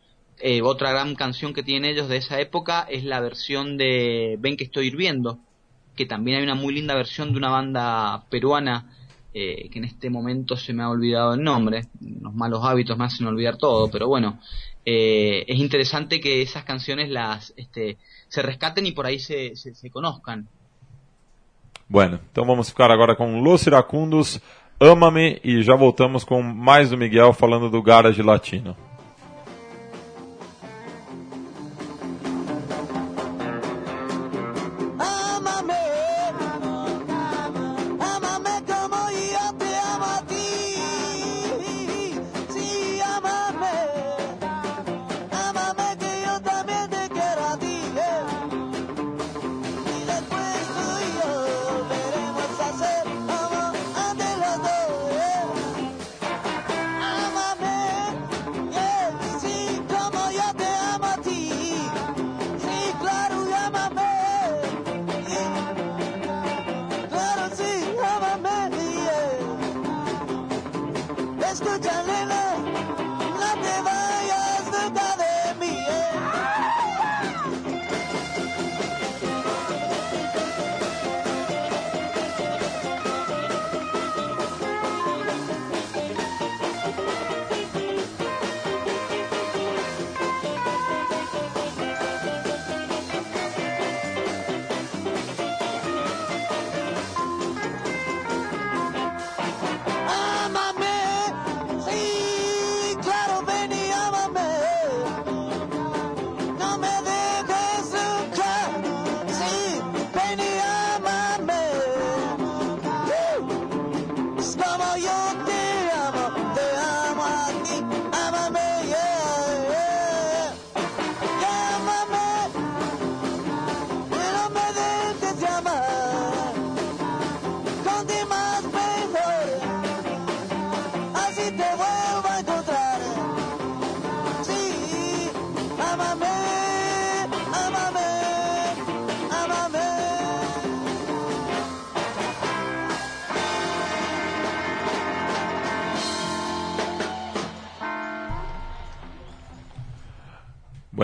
Eh, 0.40 0.62
otra 0.62 0.90
gran 0.90 1.16
canción 1.16 1.52
que 1.52 1.64
tienen 1.64 1.90
ellos 1.90 2.08
de 2.08 2.18
esa 2.18 2.40
época 2.40 2.86
es 2.88 3.04
la 3.04 3.20
versión 3.20 3.76
de 3.76 4.36
Ven 4.38 4.56
que 4.56 4.64
estoy 4.64 4.86
hirviendo, 4.86 5.40
que 5.96 6.06
también 6.06 6.38
hay 6.38 6.44
una 6.44 6.54
muy 6.54 6.72
linda 6.72 6.94
versión 6.94 7.32
de 7.32 7.38
una 7.38 7.50
banda 7.50 8.24
peruana 8.30 8.97
eh, 9.40 9.68
que 9.70 9.78
en 9.78 9.84
este 9.84 10.10
momento 10.10 10.56
se 10.56 10.72
me 10.72 10.82
ha 10.82 10.90
olvidado 10.90 11.34
el 11.34 11.42
nombre, 11.42 11.86
los 12.00 12.34
malos 12.34 12.64
hábitos 12.64 12.98
me 12.98 13.04
hacen 13.04 13.26
olvidar 13.26 13.56
todo, 13.56 13.88
pero 13.90 14.08
bueno, 14.08 14.40
eh, 14.84 15.44
es 15.46 15.58
interesante 15.58 16.20
que 16.20 16.42
esas 16.42 16.64
canciones 16.64 17.08
las 17.08 17.54
este, 17.56 17.98
se 18.28 18.42
rescaten 18.42 18.86
y 18.86 18.92
por 18.92 19.06
ahí 19.06 19.18
se, 19.18 19.54
se, 19.54 19.90
conozcan. 19.90 20.48
Bueno, 21.88 22.20
então 22.30 22.44
vamos 22.44 22.68
ficar 22.68 22.90
agora 22.90 23.14
com 23.16 23.40
Los 23.40 23.66
Iracundos, 23.66 24.40
Ama-me 24.80 25.40
e 25.42 25.62
já 25.62 25.74
voltamos 25.74 26.22
com 26.22 26.40
mais 26.40 26.90
do 26.90 26.96
Miguel 26.96 27.32
falando 27.32 27.68
do 27.68 27.82
Garage 27.82 28.22
Latino. 28.22 28.87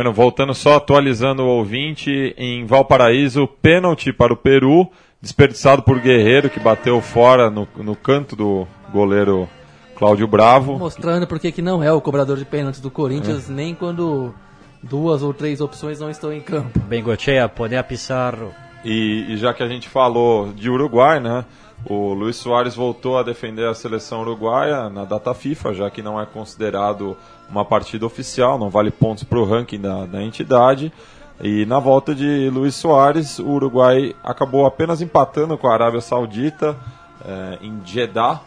Bueno, 0.05 0.13
voltando 0.13 0.53
só 0.53 0.77
atualizando 0.77 1.45
o 1.45 1.47
ouvinte, 1.47 2.35
em 2.37 2.67
Valparaíso, 2.67 3.49
pênalti 3.63 4.13
para 4.13 4.35
o 4.35 4.37
Peru, 4.37 4.91
desperdiçado 5.19 5.81
por 5.81 5.99
Guerreiro, 5.99 6.51
que 6.51 6.61
bateu 6.61 7.01
fora 7.01 7.49
no, 7.49 7.67
no 7.79 7.97
canto 7.97 8.37
do 8.37 8.67
goleiro 8.93 9.49
Cláudio 9.97 10.27
Bravo. 10.27 10.79
Mostrando 10.79 11.27
porque 11.27 11.51
que 11.51 11.63
não 11.63 11.83
é 11.83 11.91
o 11.91 12.03
cobrador 12.03 12.37
de 12.37 12.45
pênaltis 12.45 12.83
do 12.83 12.91
Corinthians, 12.91 13.49
nem 13.49 13.75
quando 13.75 14.35
duas 14.83 15.23
ou 15.23 15.33
três 15.33 15.63
opções 15.63 15.99
não 15.99 16.11
estão 16.11 16.31
em 16.31 16.43
campo. 16.43 16.79
Bengochea, 16.81 17.49
Poder 17.49 17.83
Pizarro. 17.85 18.53
E, 18.85 19.25
e 19.31 19.37
já 19.39 19.55
que 19.55 19.63
a 19.63 19.69
gente 19.69 19.89
falou 19.89 20.53
de 20.53 20.69
Uruguai, 20.69 21.19
né? 21.19 21.47
O 21.87 22.15
Luiz 22.15 22.37
Soares 22.37 22.75
voltou 22.75 23.19
a 23.19 23.23
defender 23.23 23.69
a 23.69 23.75
seleção 23.75 24.23
uruguaia 24.23 24.89
na 24.89 25.05
data 25.05 25.35
FIFA, 25.35 25.75
já 25.75 25.91
que 25.91 26.03
não 26.03 26.21
é 26.21 26.25
considerado 26.25 27.17
uma 27.51 27.65
partida 27.65 28.07
oficial, 28.07 28.59
não 28.59 28.71
vale 28.71 28.91
pontos 28.91 29.25
para 29.25 29.39
o 29.39 29.45
ranking 29.45 29.81
da, 29.81 30.07
da 30.07 30.23
entidade. 30.23 30.93
E 31.41 31.67
na 31.67 31.79
volta 31.79 32.15
de 32.15 32.49
Luiz 32.49 32.75
Soares, 32.77 33.39
o 33.39 33.49
Uruguai 33.49 34.15
acabou 34.23 34.67
apenas 34.67 35.03
empatando 35.03 35.59
com 35.59 35.67
a 35.67 35.75
Arábia 35.75 36.01
Saudita 36.01 36.77
eh, 37.25 37.59
em 37.61 37.81
Jeddah. 37.85 38.41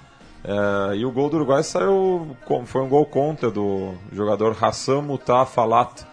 Eh, 0.43 0.95
e 0.95 1.05
o 1.05 1.11
gol 1.11 1.29
do 1.29 1.35
Uruguai 1.35 1.61
saiu, 1.63 2.35
foi 2.65 2.81
um 2.81 2.87
gol 2.87 3.05
contra 3.05 3.51
do 3.51 3.93
jogador 4.11 4.55
Hassan 4.59 5.01
Mutafalat. 5.01 6.05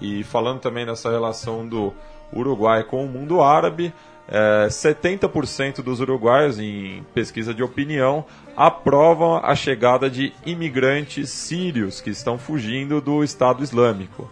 E 0.00 0.22
falando 0.22 0.60
também 0.60 0.86
dessa 0.86 1.10
relação 1.10 1.66
do 1.66 1.92
Uruguai 2.32 2.84
com 2.84 3.04
o 3.04 3.08
mundo 3.08 3.42
árabe, 3.42 3.92
é, 4.30 4.68
70% 4.68 5.82
dos 5.82 6.00
uruguaios, 6.00 6.58
em 6.58 7.04
pesquisa 7.12 7.52
de 7.52 7.62
opinião, 7.62 8.24
aprovam 8.56 9.36
a 9.36 9.54
chegada 9.54 10.08
de 10.08 10.32
imigrantes 10.46 11.30
sírios 11.30 12.00
que 12.00 12.10
estão 12.10 12.38
fugindo 12.38 13.00
do 13.00 13.24
Estado 13.24 13.62
Islâmico. 13.62 14.30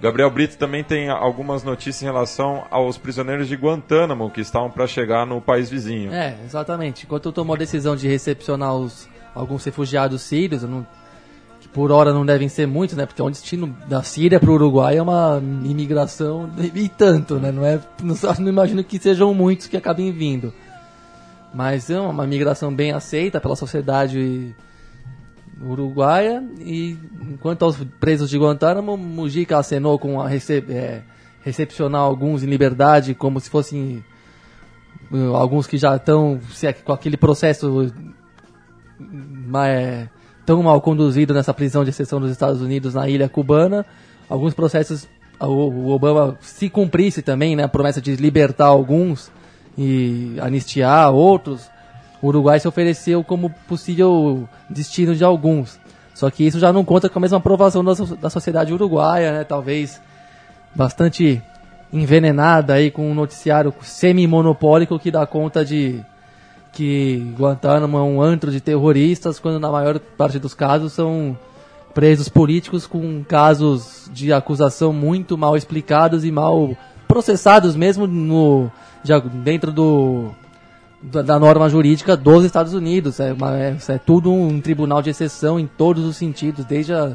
Gabriel 0.00 0.30
Brito 0.30 0.56
também 0.58 0.82
tem 0.84 1.08
algumas 1.08 1.62
notícias 1.62 2.02
em 2.02 2.06
relação 2.06 2.64
aos 2.70 2.98
prisioneiros 2.98 3.48
de 3.48 3.54
Guantánamo 3.56 4.30
que 4.30 4.40
estavam 4.40 4.70
para 4.70 4.86
chegar 4.86 5.24
no 5.26 5.40
país 5.40 5.70
vizinho. 5.70 6.12
É, 6.12 6.36
exatamente. 6.44 7.04
Enquanto 7.04 7.32
tomou 7.32 7.54
a 7.54 7.58
decisão 7.58 7.96
de 7.96 8.06
recepcionar 8.08 8.74
os, 8.74 9.08
alguns 9.34 9.64
refugiados 9.64 10.20
sírios, 10.22 10.62
não- 10.62 10.86
que 11.64 11.68
por 11.68 11.90
hora 11.90 12.12
não 12.12 12.26
devem 12.26 12.46
ser 12.46 12.66
muitos, 12.66 12.94
né? 12.94 13.06
Porque 13.06 13.22
é 13.22 13.24
um 13.24 13.30
destino 13.30 13.74
da 13.88 14.02
Síria 14.02 14.38
para 14.38 14.50
o 14.50 14.54
Uruguai 14.54 14.98
é 14.98 15.02
uma 15.02 15.42
imigração 15.64 16.50
e 16.74 16.90
tanto, 16.90 17.36
né? 17.36 17.50
Não, 17.50 17.64
é, 17.64 17.80
não, 18.02 18.14
não 18.38 18.48
imagino 18.48 18.84
que 18.84 18.98
sejam 18.98 19.32
muitos 19.32 19.66
que 19.66 19.76
acabem 19.76 20.12
vindo. 20.12 20.52
Mas 21.54 21.88
é 21.88 21.98
uma 21.98 22.26
migração 22.26 22.74
bem 22.74 22.92
aceita 22.92 23.40
pela 23.40 23.56
sociedade 23.56 24.54
uruguaia. 25.62 26.44
E 26.60 26.98
enquanto 27.32 27.64
aos 27.64 27.82
presos 27.98 28.28
de 28.28 28.36
Guantánamo, 28.38 28.94
Mujica 28.98 29.56
acenou 29.56 29.98
com 29.98 30.20
a 30.20 30.28
é, 30.30 31.02
recepcionar 31.40 32.02
alguns 32.02 32.42
em 32.42 32.46
liberdade 32.46 33.14
como 33.14 33.40
se 33.40 33.48
fossem 33.48 34.04
uh, 35.10 35.34
alguns 35.34 35.66
que 35.66 35.78
já 35.78 35.96
estão 35.96 36.38
se 36.52 36.70
com 36.74 36.92
aquele 36.92 37.16
processo 37.16 37.90
ma- 38.98 39.68
é, 39.68 40.10
tão 40.44 40.62
mal 40.62 40.80
conduzido 40.80 41.34
nessa 41.34 41.54
prisão 41.54 41.84
de 41.84 41.90
exceção 41.90 42.20
dos 42.20 42.30
Estados 42.30 42.60
Unidos 42.60 42.94
na 42.94 43.08
ilha 43.08 43.28
cubana. 43.28 43.84
Alguns 44.28 44.54
processos, 44.54 45.08
o, 45.40 45.90
Obama, 45.90 46.36
se 46.40 46.68
cumprisse 46.68 47.22
também 47.22 47.56
né, 47.56 47.64
a 47.64 47.68
promessa 47.68 48.00
de 48.00 48.16
libertar 48.16 48.66
alguns 48.66 49.30
e 49.76 50.36
anistiar 50.40 51.12
outros, 51.12 51.68
o 52.22 52.28
Uruguai 52.28 52.58
se 52.60 52.68
ofereceu 52.68 53.22
como 53.22 53.50
possível 53.68 54.48
destino 54.70 55.14
de 55.14 55.24
alguns. 55.24 55.78
Só 56.14 56.30
que 56.30 56.46
isso 56.46 56.58
já 56.58 56.72
não 56.72 56.84
conta 56.84 57.08
com 57.08 57.18
a 57.18 57.22
mesma 57.22 57.38
aprovação 57.38 57.84
da, 57.84 57.92
da 57.92 58.30
sociedade 58.30 58.72
uruguaia, 58.72 59.32
né? 59.32 59.44
Talvez 59.44 60.00
bastante 60.74 61.42
envenenada 61.92 62.74
aí 62.74 62.90
com 62.90 63.10
um 63.10 63.14
noticiário 63.14 63.74
semi-monopólico 63.82 64.98
que 64.98 65.10
dá 65.10 65.26
conta 65.26 65.64
de 65.64 66.00
que 66.74 67.34
Guantánamo 67.38 67.96
é 67.96 68.02
um 68.02 68.20
antro 68.20 68.50
de 68.50 68.60
terroristas, 68.60 69.38
quando 69.38 69.60
na 69.60 69.70
maior 69.70 69.98
parte 69.98 70.38
dos 70.38 70.54
casos 70.54 70.92
são 70.92 71.36
presos 71.94 72.28
políticos 72.28 72.86
com 72.86 73.22
casos 73.22 74.10
de 74.12 74.32
acusação 74.32 74.92
muito 74.92 75.38
mal 75.38 75.56
explicados 75.56 76.24
e 76.24 76.32
mal 76.32 76.76
processados 77.06 77.76
mesmo 77.76 78.06
no 78.06 78.68
já 79.04 79.18
dentro 79.18 79.70
do 79.70 80.30
da, 81.00 81.38
norma 81.38 81.68
jurídica 81.68 82.16
dos 82.16 82.44
Estados 82.44 82.72
Unidos. 82.72 83.20
É, 83.20 83.32
uma- 83.32 83.56
é- 83.58 83.76
é 83.88 83.98
tudo 83.98 84.32
um 84.32 84.60
tribunal 84.60 85.02
de 85.02 85.10
exceção 85.10 85.60
em 85.60 85.66
todos 85.66 86.04
os 86.04 86.16
sentidos, 86.16 86.64
desde 86.64 86.94
a- 86.94 87.12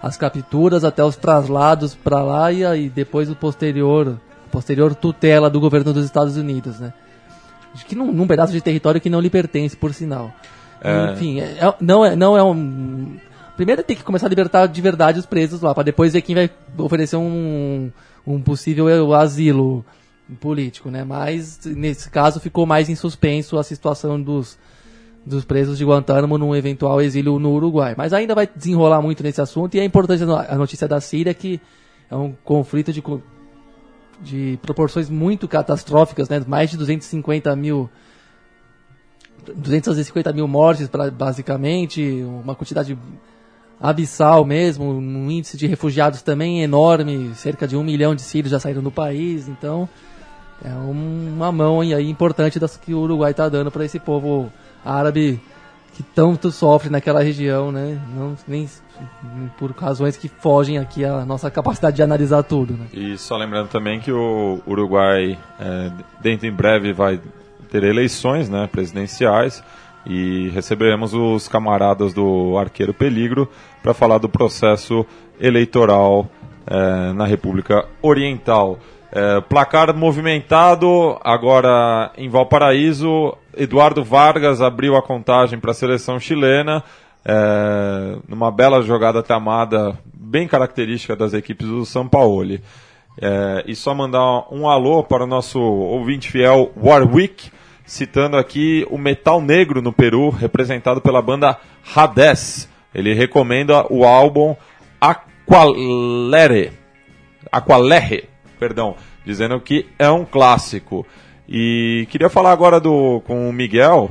as 0.00 0.16
capturas 0.16 0.84
até 0.84 1.02
os 1.04 1.16
traslados 1.16 1.94
para 1.94 2.22
lá 2.22 2.52
e 2.52 2.64
aí 2.64 2.88
depois 2.88 3.28
o 3.30 3.34
posterior 3.34 4.18
posterior 4.52 4.94
tutela 4.94 5.50
do 5.50 5.58
governo 5.58 5.92
dos 5.92 6.04
Estados 6.04 6.36
Unidos, 6.36 6.78
né? 6.78 6.92
Acho 7.74 7.84
que 7.86 7.94
num, 7.94 8.12
num 8.12 8.26
pedaço 8.26 8.52
de 8.52 8.60
território 8.60 9.00
que 9.00 9.10
não 9.10 9.20
lhe 9.20 9.28
pertence, 9.30 9.76
por 9.76 9.92
sinal. 9.92 10.32
É. 10.80 11.12
Enfim, 11.12 11.40
é- 11.40 11.58
é- 11.60 11.74
não, 11.80 12.04
é, 12.04 12.14
não 12.16 12.36
é 12.36 12.42
um. 12.42 13.16
Primeiro 13.56 13.82
tem 13.82 13.96
que 13.96 14.02
começar 14.02 14.26
a 14.26 14.28
libertar 14.28 14.66
de 14.66 14.80
verdade 14.80 15.18
os 15.18 15.26
presos 15.26 15.60
lá, 15.60 15.74
para 15.74 15.84
depois 15.84 16.12
ver 16.12 16.22
quem 16.22 16.34
vai 16.34 16.50
oferecer 16.78 17.16
um, 17.16 17.90
um 18.26 18.40
possível 18.40 19.14
asilo 19.14 19.84
político, 20.40 20.90
né? 20.90 21.04
Mas 21.04 21.60
nesse 21.64 22.10
caso 22.10 22.40
ficou 22.40 22.66
mais 22.66 22.88
em 22.88 22.94
suspenso 22.94 23.56
a 23.58 23.62
situação 23.62 24.20
dos, 24.20 24.58
dos 25.24 25.44
presos 25.44 25.78
de 25.78 25.84
Guantánamo 25.84 26.36
num 26.38 26.54
eventual 26.54 27.00
exílio 27.00 27.38
no 27.38 27.52
Uruguai. 27.52 27.94
Mas 27.96 28.12
ainda 28.12 28.34
vai 28.34 28.48
desenrolar 28.54 29.00
muito 29.02 29.22
nesse 29.22 29.40
assunto 29.40 29.74
e 29.76 29.80
é 29.80 29.84
importante 29.84 30.22
a 30.22 30.26
no- 30.26 30.36
a 30.36 30.54
notícia 30.56 30.88
da 30.88 31.00
Síria 31.00 31.32
que 31.32 31.60
é 32.10 32.16
um 32.16 32.34
conflito 32.44 32.92
de, 32.92 33.02
de 34.20 34.58
proporções 34.62 35.08
muito 35.10 35.46
catastróficas, 35.48 36.28
né? 36.28 36.42
Mais 36.46 36.70
de 36.70 36.76
250 36.76 37.54
mil 37.56 37.90
250 39.54 40.32
mil 40.32 40.48
mortes, 40.48 40.88
pra, 40.88 41.10
basicamente, 41.10 42.24
uma 42.42 42.54
quantidade 42.54 42.96
abissal 43.80 44.44
mesmo, 44.44 44.84
um 44.84 45.30
índice 45.30 45.56
de 45.56 45.66
refugiados 45.66 46.22
também 46.22 46.62
enorme, 46.62 47.34
cerca 47.34 47.68
de 47.68 47.76
um 47.76 47.84
milhão 47.84 48.14
de 48.14 48.22
sírios 48.22 48.50
já 48.50 48.58
saíram 48.58 48.82
do 48.82 48.90
país, 48.90 49.48
então 49.48 49.88
é 50.64 50.70
um- 50.70 51.34
uma 51.34 51.52
mão 51.52 51.80
aí 51.80 52.08
importante 52.08 52.58
das 52.58 52.76
que 52.76 52.94
o 52.94 53.00
Uruguai 53.00 53.32
está 53.32 53.48
dando 53.48 53.70
para 53.70 53.84
esse 53.84 53.98
povo 53.98 54.50
árabe 54.84 55.40
que 55.94 56.02
tanto 56.02 56.50
sofre 56.50 56.90
naquela 56.90 57.22
região, 57.22 57.70
né? 57.70 58.00
Não, 58.14 58.36
nem 58.48 58.68
por 59.58 59.70
razões 59.70 60.16
que 60.16 60.28
fogem 60.28 60.78
aqui 60.78 61.04
à 61.04 61.24
nossa 61.24 61.50
capacidade 61.50 61.96
de 61.96 62.02
analisar 62.02 62.42
tudo, 62.42 62.74
né? 62.74 62.86
E 62.92 63.16
só 63.16 63.36
lembrando 63.36 63.68
também 63.68 64.00
que 64.00 64.10
o 64.10 64.60
Uruguai, 64.66 65.38
é, 65.58 65.90
dentro 66.20 66.46
em 66.46 66.52
breve, 66.52 66.92
vai 66.92 67.20
ter 67.70 67.84
eleições 67.84 68.48
né, 68.48 68.68
presidenciais 68.70 69.62
e 70.06 70.48
receberemos 70.50 71.14
os 71.14 71.48
camaradas 71.48 72.12
do 72.12 72.58
Arqueiro 72.58 72.92
Peligro 72.92 73.48
para 73.82 73.94
falar 73.94 74.18
do 74.18 74.28
processo 74.28 75.06
eleitoral 75.40 76.28
é, 76.66 77.12
na 77.12 77.24
República 77.24 77.86
Oriental. 78.02 78.78
É, 79.14 79.40
placar 79.42 79.96
movimentado, 79.96 81.16
agora 81.22 82.10
em 82.18 82.28
Valparaíso, 82.28 83.36
Eduardo 83.56 84.02
Vargas 84.02 84.60
abriu 84.60 84.96
a 84.96 85.02
contagem 85.02 85.60
para 85.60 85.70
a 85.70 85.74
seleção 85.74 86.18
chilena, 86.18 86.82
é, 87.24 88.16
numa 88.28 88.50
bela 88.50 88.82
jogada 88.82 89.22
tramada, 89.22 89.96
bem 90.12 90.48
característica 90.48 91.14
das 91.14 91.32
equipes 91.32 91.68
do 91.68 91.86
São 91.86 92.08
Paulo. 92.08 92.58
É, 93.22 93.62
e 93.68 93.76
só 93.76 93.94
mandar 93.94 94.52
um 94.52 94.68
alô 94.68 95.04
para 95.04 95.22
o 95.22 95.28
nosso 95.28 95.60
ouvinte 95.60 96.28
fiel 96.28 96.72
Warwick, 96.76 97.52
citando 97.86 98.36
aqui 98.36 98.84
o 98.90 98.98
Metal 98.98 99.40
Negro 99.40 99.80
no 99.80 99.92
Peru, 99.92 100.30
representado 100.30 101.00
pela 101.00 101.22
banda 101.22 101.56
Hades. 101.94 102.68
Ele 102.92 103.14
recomenda 103.14 103.86
o 103.88 104.04
álbum 104.04 104.56
Aqualere. 105.00 106.72
Aqualerre, 107.52 108.33
perdão, 108.58 108.96
dizendo 109.24 109.60
que 109.60 109.86
é 109.98 110.10
um 110.10 110.24
clássico. 110.24 111.06
E 111.48 112.06
queria 112.10 112.28
falar 112.30 112.52
agora 112.52 112.80
do, 112.80 113.20
com 113.26 113.48
o 113.48 113.52
Miguel 113.52 114.10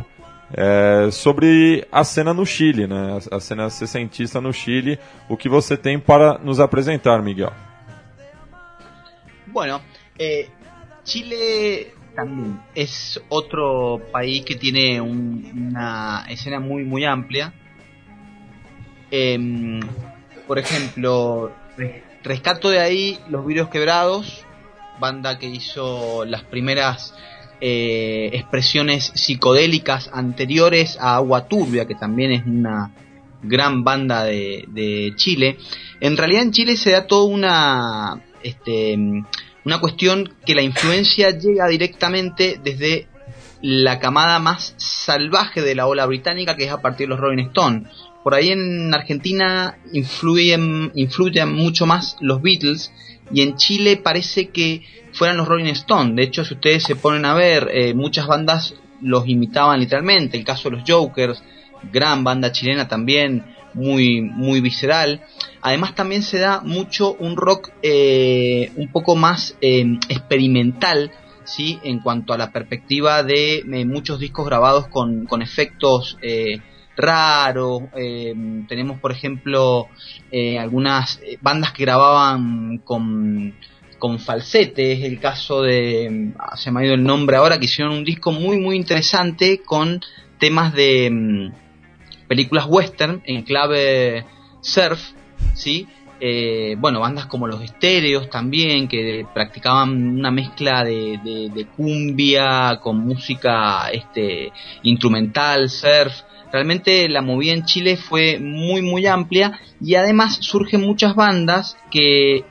é, 0.54 1.10
sobre 1.12 1.86
a 1.92 2.04
cena 2.04 2.34
no 2.34 2.46
Chile, 2.46 2.86
né? 2.86 3.18
A, 3.32 3.40
cena 3.40 3.70
sessentista 3.70 4.40
no 4.40 4.54
Chile. 4.54 5.00
O 5.28 5.36
que 5.36 5.50
você 5.50 5.76
tem 5.76 6.00
para 6.00 6.38
nos 6.38 6.60
apresentar, 6.60 7.22
Miguel? 7.24 7.52
Bueno, 9.48 9.82
eh, 10.20 10.48
Chile 11.04 11.94
también 12.16 12.60
es 12.76 13.20
otro 13.30 14.00
país 14.12 14.44
que 14.46 14.56
tiene 14.56 15.02
un- 15.02 15.70
una 15.70 16.26
escena 16.30 16.60
muy 16.60 16.84
muy 16.84 17.04
amplia. 17.06 17.52
Em, 19.12 19.80
por 20.48 20.58
ejemplo, 20.58 21.52
rescato 22.24 22.70
de 22.70 22.80
ahí 22.80 23.20
los 23.30 23.46
Vidrios 23.46 23.70
Quebrados, 23.70 24.46
banda 25.00 25.38
que 25.38 25.48
hizo 25.48 26.26
las 26.26 26.44
primeras 26.44 27.14
eh, 27.62 28.30
expresiones 28.34 29.12
psicodélicas 29.16 30.10
anteriores 30.14 30.98
a 31.00 31.16
Agua 31.16 31.48
Turbia, 31.48 31.86
que 31.86 31.96
también 31.96 32.32
es 32.32 32.46
una 32.46 32.92
gran 33.42 33.84
banda 33.84 34.24
de, 34.24 35.14
Chile. 35.16 35.58
En 36.00 36.18
realidad 36.18 36.44
en 36.44 36.52
Chile 36.52 36.78
se 36.78 36.92
da 36.92 37.08
toda 37.08 37.26
una, 37.26 38.22
este, 38.42 38.98
una 39.66 39.80
cuestión 39.80 40.34
que 40.46 40.56
la 40.56 40.62
influencia 40.62 41.30
llega 41.32 41.68
directamente 41.68 42.60
desde 42.64 43.08
la 43.62 44.00
camada 44.00 44.40
más 44.40 44.74
salvaje 44.78 45.62
de 45.62 45.76
la 45.76 45.88
ola 45.88 46.06
británica, 46.06 46.56
que 46.56 46.66
es 46.66 46.72
a 46.72 46.82
partir 46.82 47.08
de 47.08 47.12
los 47.12 47.20
Rolling 47.20 47.46
Stones. 47.48 47.88
Por 48.24 48.34
ahí 48.34 48.50
en 48.50 48.94
Argentina 48.94 49.78
influyen, 49.92 50.92
influyen 50.96 51.54
mucho 51.54 51.86
más 51.86 52.16
los 52.22 52.42
Beatles 52.42 52.92
y 53.34 53.42
en 53.42 53.56
Chile 53.58 53.98
parece 53.98 54.50
que 54.50 54.82
fueran 55.12 55.38
los 55.38 55.48
Rolling 55.48 55.72
Stones. 55.72 56.16
De 56.16 56.24
hecho, 56.24 56.46
si 56.46 56.54
ustedes 56.54 56.84
se 56.84 56.96
ponen 56.96 57.26
a 57.26 57.34
ver, 57.34 57.70
eh, 57.74 57.94
muchas 57.94 58.28
bandas 58.28 58.76
los 59.02 59.28
imitaban 59.28 59.80
literalmente. 59.80 60.38
El 60.38 60.46
caso 60.46 60.70
de 60.70 60.78
los 60.78 60.90
Jokers, 60.90 61.44
gran 61.92 62.24
banda 62.24 62.52
chilena 62.52 62.88
también, 62.88 63.44
muy, 63.74 64.22
muy 64.22 64.62
visceral. 64.62 65.22
Además 65.62 65.96
también 65.96 66.24
se 66.24 66.40
da 66.40 66.62
mucho 66.62 67.14
un 67.14 67.36
rock 67.36 67.72
eh, 67.82 68.72
un 68.76 68.92
poco 68.92 69.16
más 69.16 69.58
eh, 69.62 69.86
experimental, 70.10 71.12
¿sí? 71.44 71.80
En 71.84 72.00
cuanto 72.00 72.34
a 72.34 72.38
la 72.38 72.52
perspectiva 72.52 73.24
de 73.24 73.60
eh, 73.60 73.86
muchos 73.86 74.20
discos 74.20 74.46
grabados 74.46 74.88
con, 74.88 75.26
con 75.26 75.42
efectos 75.42 76.18
eh, 76.22 76.60
raros. 76.96 77.84
eh, 77.96 78.34
tenemos, 78.68 79.00
por 79.00 79.12
ejemplo, 79.12 79.88
eh, 80.32 80.58
algunas 80.60 81.20
eh, 81.24 81.38
bandas 81.42 81.72
que 81.74 81.84
grababan 81.84 82.78
con, 82.80 83.54
con 84.00 84.20
falsetes. 84.20 85.04
El 85.04 85.20
caso 85.20 85.62
de, 85.62 86.34
ah, 86.40 86.56
se 86.58 86.72
me 86.72 86.82
ha 86.82 86.86
ido 86.86 86.94
el 86.96 87.04
nombre 87.04 87.38
ahora, 87.38 87.58
que 87.60 87.66
hicieron 87.66 87.94
un 87.94 88.04
disco 88.04 88.32
muy, 88.32 88.58
muy 88.58 88.76
interesante 88.76 89.62
con 89.64 90.02
temas 90.40 90.74
de 90.74 91.10
mm, 91.12 92.28
películas 92.28 92.66
western 92.68 93.22
en 93.26 93.44
clave 93.44 94.26
surf, 94.62 95.02
¿sí? 95.54 95.88
Bueno, 96.78 97.02
bandas 97.02 97.26
como 97.26 97.48
los 97.48 97.62
Estéreos 97.62 98.30
también, 98.30 98.88
que 98.88 99.26
practicaban 99.34 99.91
una 100.20 100.32
mezcla 100.32 100.86
de, 100.86 101.20
de- 101.22 101.50
de 101.54 101.66
cumbia 101.66 102.80
con 102.82 102.98
música 103.00 103.89
este, 103.91 104.54
instrumental, 104.84 105.70
surf. 105.70 106.14
Realmente 106.54 107.10
la 107.10 107.24
movida 107.24 107.54
en 107.54 107.66
Chile 107.66 107.97
fue 107.97 108.38
muy, 108.38 108.84
muy 108.84 109.08
amplia 109.08 109.60
y 109.82 109.95
además 109.95 110.38
surgen 110.39 110.82
muchas 110.82 111.16
bandas 111.16 111.76
que, 111.89 112.45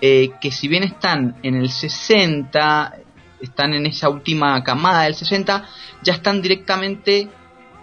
eh, 0.00 0.30
que 0.40 0.50
si 0.50 0.66
bien 0.66 0.82
están 0.82 1.36
en 1.42 1.56
el 1.56 1.68
60, 1.68 2.96
están 3.42 3.74
en 3.74 3.84
esa 3.84 4.08
última 4.08 4.64
camada 4.64 5.02
del 5.02 5.14
60, 5.14 5.68
ya 6.02 6.14
están 6.14 6.40
directamente 6.40 7.28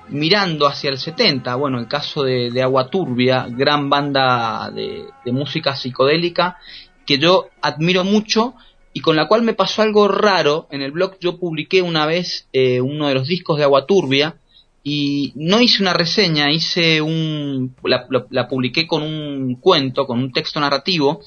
mirando 0.10 0.66
hacia 0.66 0.90
el 0.90 0.98
70. 0.98 1.54
Bueno, 1.58 1.78
el 1.78 1.88
caso 1.88 2.24
de, 2.24 2.64
Agua 2.64 2.90
Turbia, 2.90 3.46
gran 3.48 3.88
banda 3.88 4.72
de, 4.72 5.06
de 5.24 5.32
música 5.32 5.76
psicodélica 5.76 6.58
que 7.06 7.20
yo 7.20 7.50
admiro 7.62 8.04
mucho 8.04 8.56
y 8.94 9.02
con 9.02 9.16
la 9.16 9.28
cual 9.28 9.44
me 9.44 9.54
pasó 9.54 9.84
algo 9.84 10.08
raro. 10.08 10.68
En 10.72 10.82
el 10.82 10.92
blog 10.92 11.20
yo 11.20 11.38
publiqué 11.38 11.84
una 11.84 12.08
vez 12.08 12.48
eh, 12.52 12.82
uno 12.82 13.10
de 13.10 13.14
los 13.14 13.28
discos 13.28 13.60
de 13.60 13.64
Agua 13.64 13.86
Turbia 13.86 14.40
y 14.88 15.34
no 15.36 15.60
hice 15.60 15.82
una 15.82 15.94
reseña, 15.94 16.52
hice 16.52 17.02
un 17.02 17.76
la, 17.84 18.06
la- 18.30 18.48
publiqué 18.48 18.86
con 18.86 19.02
un 19.02 19.56
cuento, 19.56 20.06
con 20.06 20.20
un 20.20 20.32
texto 20.32 20.60
narrativo 20.60 21.22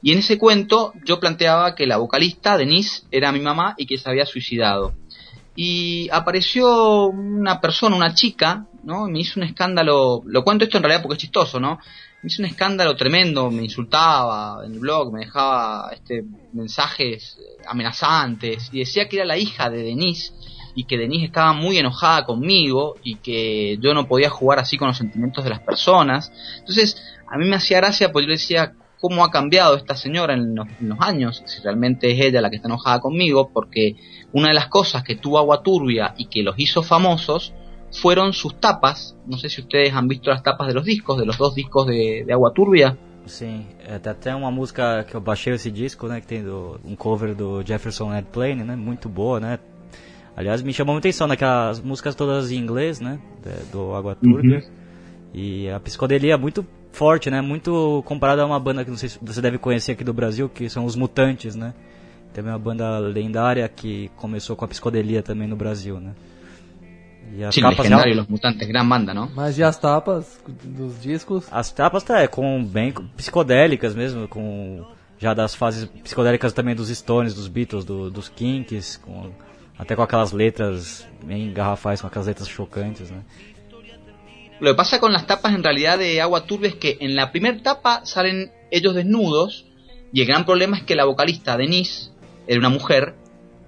y 0.00 0.12
en 0.12 0.20
ese 0.20 0.38
cuento 0.38 0.92
yo 1.04 1.18
planteaba 1.18 1.74
que 1.74 1.88
la 1.88 1.96
vocalista 1.96 2.56
Denise 2.56 3.02
era 3.10 3.32
mi 3.32 3.40
mamá 3.40 3.74
y 3.76 3.86
que 3.86 3.98
se 3.98 4.08
había 4.08 4.26
suicidado 4.26 4.94
y 5.56 6.08
apareció 6.12 7.06
una 7.08 7.60
persona, 7.60 7.96
una 7.96 8.14
chica, 8.14 8.66
¿no? 8.84 9.08
Y 9.08 9.10
me 9.12 9.20
hizo 9.20 9.40
un 9.40 9.44
escándalo, 9.44 10.22
lo 10.24 10.44
cuento 10.44 10.62
esto 10.64 10.76
en 10.76 10.84
realidad 10.84 11.02
porque 11.02 11.16
es 11.16 11.20
chistoso, 11.22 11.58
¿no? 11.58 11.80
me 12.22 12.28
hizo 12.28 12.42
un 12.42 12.46
escándalo 12.46 12.94
tremendo, 12.96 13.50
me 13.50 13.64
insultaba 13.64 14.64
en 14.64 14.74
el 14.74 14.78
blog, 14.78 15.10
me 15.12 15.20
dejaba 15.20 15.90
este 15.92 16.22
mensajes 16.52 17.38
amenazantes 17.66 18.68
y 18.72 18.80
decía 18.80 19.08
que 19.08 19.16
era 19.16 19.24
la 19.24 19.38
hija 19.38 19.70
de 19.70 19.82
Denise 19.82 20.32
y 20.74 20.84
que 20.84 20.98
Denise 20.98 21.26
estaba 21.26 21.52
muy 21.52 21.78
enojada 21.78 22.24
conmigo 22.24 22.96
y 23.02 23.16
que 23.16 23.78
yo 23.80 23.94
no 23.94 24.06
podía 24.06 24.30
jugar 24.30 24.58
así 24.58 24.76
con 24.76 24.88
los 24.88 24.96
sentimientos 24.96 25.44
de 25.44 25.50
las 25.50 25.60
personas. 25.60 26.32
Entonces, 26.58 26.96
a 27.28 27.38
mí 27.38 27.44
me 27.46 27.56
hacía 27.56 27.78
gracia 27.78 28.12
porque 28.12 28.26
yo 28.26 28.32
decía 28.32 28.74
cómo 29.00 29.24
ha 29.24 29.30
cambiado 29.30 29.76
esta 29.76 29.96
señora 29.96 30.34
en 30.34 30.54
los, 30.54 30.68
años, 31.00 31.42
si 31.46 31.62
realmente 31.62 32.12
es 32.12 32.20
ella 32.20 32.40
la 32.40 32.50
que 32.50 32.56
está 32.56 32.68
enojada 32.68 33.00
conmigo, 33.00 33.50
porque 33.52 33.96
una 34.32 34.48
de 34.48 34.54
las 34.54 34.68
cosas 34.68 35.02
que 35.02 35.16
tuvo 35.16 35.38
Agua 35.38 35.62
Turbia 35.62 36.14
y 36.18 36.26
que 36.26 36.42
los 36.42 36.54
hizo 36.58 36.82
famosos 36.82 37.54
fueron 37.90 38.32
sus 38.32 38.60
tapas. 38.60 39.16
No 39.26 39.38
sé 39.38 39.48
si 39.48 39.62
ustedes 39.62 39.94
han 39.94 40.06
visto 40.06 40.30
las 40.30 40.42
tapas 40.42 40.68
de 40.68 40.74
los 40.74 40.84
discos, 40.84 41.18
de 41.18 41.26
los 41.26 41.38
dos 41.38 41.54
discos 41.54 41.86
de, 41.86 42.26
Agua 42.30 42.52
Turbia. 42.54 42.96
Sim, 43.26 43.66
tem 44.02 44.12
até 44.12 44.34
uma 44.34 44.50
música 44.50 45.04
que 45.04 45.14
eu 45.14 45.20
baixei 45.20 45.52
esse 45.54 45.70
disco, 45.70 46.08
né, 46.08 46.20
que 46.20 46.26
tem 46.26 46.42
do, 46.42 46.80
um 46.84 46.96
cover 46.96 47.34
do 47.34 47.62
Jefferson 47.62 48.12
Airplane, 48.12 48.64
né, 48.64 48.74
muito 48.74 49.08
boa, 49.08 49.38
né. 49.38 49.58
Aliás, 50.40 50.62
me 50.62 50.72
chamou 50.72 50.94
muita 50.94 51.06
atenção, 51.06 51.26
né, 51.26 51.36
que 51.36 51.44
as 51.44 51.80
músicas 51.80 52.14
todas 52.14 52.50
em 52.50 52.56
inglês, 52.56 52.98
né, 52.98 53.18
de- 53.44 53.70
do 53.72 53.94
Água 53.94 54.14
Turbia. 54.14 54.64
E 55.34 55.68
a 55.68 55.78
psicodelia 55.78 56.32
é 56.32 56.36
muito 56.36 56.66
forte, 56.92 57.30
né, 57.30 57.42
muito 57.42 58.02
comparada 58.06 58.42
a 58.42 58.46
uma 58.46 58.58
banda 58.58 58.82
que 58.82 58.90
não 58.90 58.96
sei 58.96 59.10
se 59.10 59.18
você 59.20 59.40
deve 59.42 59.58
conhecer 59.58 59.92
aqui 59.92 60.02
do 60.02 60.14
Brasil, 60.14 60.48
que 60.48 60.68
são 60.70 60.86
os 60.86 60.96
Mutantes, 60.96 61.54
né. 61.54 61.74
Também 62.32 62.50
é 62.50 62.54
uma 62.54 62.58
banda 62.58 62.98
lendária 62.98 63.68
que 63.68 64.10
começou 64.16 64.56
com 64.56 64.64
a 64.64 64.68
psicodelia 64.68 65.22
também 65.22 65.46
no 65.46 65.56
Brasil, 65.56 66.00
né. 66.00 66.12
E 67.36 67.44
as 67.44 67.54
Sí, 67.54 67.60
capas 67.60 67.80
legendario, 67.80 68.16
Los 68.16 68.26
Mutantes, 68.28 68.66
gran 68.66 68.88
banda, 68.88 69.12
¿no? 69.12 69.30
Mas 69.36 69.58
e 69.58 69.62
as 69.62 69.76
tapas 69.76 70.40
dos 70.64 71.00
discos? 71.02 71.46
As 71.52 71.70
tapas 71.70 72.02
tá, 72.02 72.20
é, 72.20 72.26
com 72.26 72.64
bem 72.64 72.92
psicodélicas 73.16 73.94
mesmo, 73.94 74.26
com 74.26 74.84
já 75.18 75.34
das 75.34 75.54
fases 75.54 75.84
psicodélicas 76.02 76.52
também 76.54 76.74
dos 76.74 76.88
Stones, 76.88 77.34
dos 77.34 77.46
Beatles, 77.46 77.84
do- 77.84 78.10
dos 78.10 78.28
Kinks, 78.28 78.96
com, 78.96 79.30
até 79.80 79.96
com 79.96 80.02
aquelas 80.02 80.32
letras 80.32 81.08
bem 81.24 81.52
garrafais, 81.52 82.02
com 82.02 82.06
aquelas 82.06 82.26
letras 82.26 82.48
chocantes, 82.48 83.10
né? 83.10 83.22
Lo 84.60 84.72
que 84.72 84.76
pasa 84.76 85.00
con 85.00 85.10
las 85.10 85.26
tapas 85.26 85.54
en 85.54 85.64
realidad 85.64 85.98
de 85.98 86.20
Agua 86.20 86.44
Turbia 86.44 86.68
es 86.68 86.74
que 86.74 86.98
en 87.00 87.16
la 87.16 87.32
primera 87.32 87.56
tapa 87.62 88.04
salen 88.04 88.52
ellos 88.70 88.94
desnudos 88.94 89.64
y 90.12 90.20
el 90.20 90.26
gran 90.26 90.44
problema 90.44 90.76
es 90.76 90.82
que 90.82 90.94
la 90.94 91.06
vocalista 91.06 91.56
Denise 91.56 92.10
era 92.46 92.58
una 92.58 92.68
mujer 92.68 93.14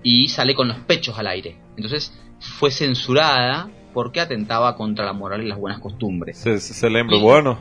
y 0.03 0.29
sale 0.29 0.55
con 0.55 0.69
los 0.69 0.77
pechos 0.81 1.19
al 1.19 1.29
aire. 1.29 1.57
Entonces 1.79 2.13
fue 2.41 2.71
censurada 2.71 3.71
porque 3.95 4.21
atentaba 4.21 4.77
contra 4.77 5.07
la 5.07 5.15
moral 5.15 5.43
y 5.43 5.49
las 5.49 5.59
buenas 5.59 5.81
costumbres. 5.81 6.37
Você 6.37 6.59
você 6.59 6.91
lembra 6.91 7.17
o 7.17 7.33
ano? 7.33 7.59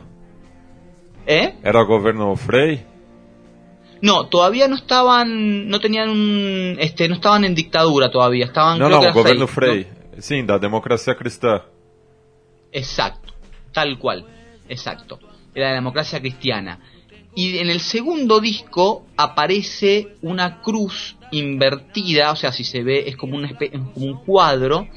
¿Eh? 1.26 1.54
Era 1.62 1.80
o 1.80 1.86
governo 1.86 2.36
Frei? 2.36 2.84
No, 4.02 4.26
todavía 4.26 4.66
no 4.66 4.74
estaban, 4.74 5.68
no 5.68 5.78
tenían 5.78 6.10
un, 6.10 6.76
este, 6.80 7.08
no 7.08 7.14
estaban 7.14 7.44
en 7.44 7.54
dictadura 7.54 8.10
todavía, 8.10 8.46
estaban 8.46 8.76
Não, 8.78 8.88
creo 8.88 8.98
que 8.98 9.04
não, 9.04 9.04
era 9.04 9.12
governo 9.12 9.46
Frei. 9.46 9.86
Sim, 10.18 10.44
da 10.44 10.58
democracia 10.58 11.14
cristã. 11.14 11.62
Exacto, 12.72 13.32
tal 13.72 13.96
cual, 13.98 14.26
exacto. 14.68 15.20
Era 15.54 15.68
la 15.68 15.74
democracia 15.74 16.18
cristiana. 16.20 16.80
Y 17.36 17.58
en 17.58 17.70
el 17.70 17.80
segundo 17.80 18.40
disco 18.40 19.06
aparece 19.16 20.16
una 20.20 20.60
cruz 20.60 21.16
invertida, 21.30 22.32
o 22.32 22.36
sea, 22.36 22.50
si 22.50 22.64
se 22.64 22.82
ve 22.82 23.04
es 23.06 23.16
como 23.16 23.36
un, 23.36 23.44
es 23.44 23.56
como 23.94 24.06
un 24.06 24.24
cuadro, 24.24 24.88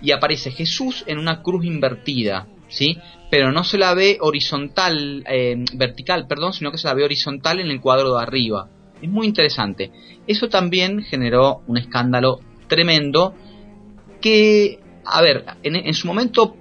y 0.00 0.12
aparece 0.12 0.52
Jesús 0.52 1.02
en 1.08 1.18
una 1.18 1.42
cruz 1.42 1.64
invertida, 1.64 2.46
¿sí? 2.74 2.98
Pero 3.30 3.52
no 3.52 3.64
se 3.64 3.78
la 3.78 3.94
ve 3.94 4.18
horizontal, 4.20 5.24
eh, 5.28 5.64
vertical, 5.74 6.26
perdón, 6.26 6.52
sino 6.52 6.70
que 6.70 6.78
se 6.78 6.88
la 6.88 6.94
ve 6.94 7.04
horizontal 7.04 7.60
en 7.60 7.70
el 7.70 7.80
cuadro 7.80 8.14
de 8.14 8.22
arriba. 8.22 8.68
Es 9.00 9.08
muy 9.08 9.26
interesante. 9.26 9.90
Eso 10.26 10.48
también 10.48 11.02
generó 11.02 11.62
un 11.66 11.78
escándalo 11.78 12.40
tremendo 12.68 13.34
que, 14.20 14.80
a 15.04 15.22
ver, 15.22 15.44
en, 15.62 15.94
su 15.94 16.06
momento 16.06 16.56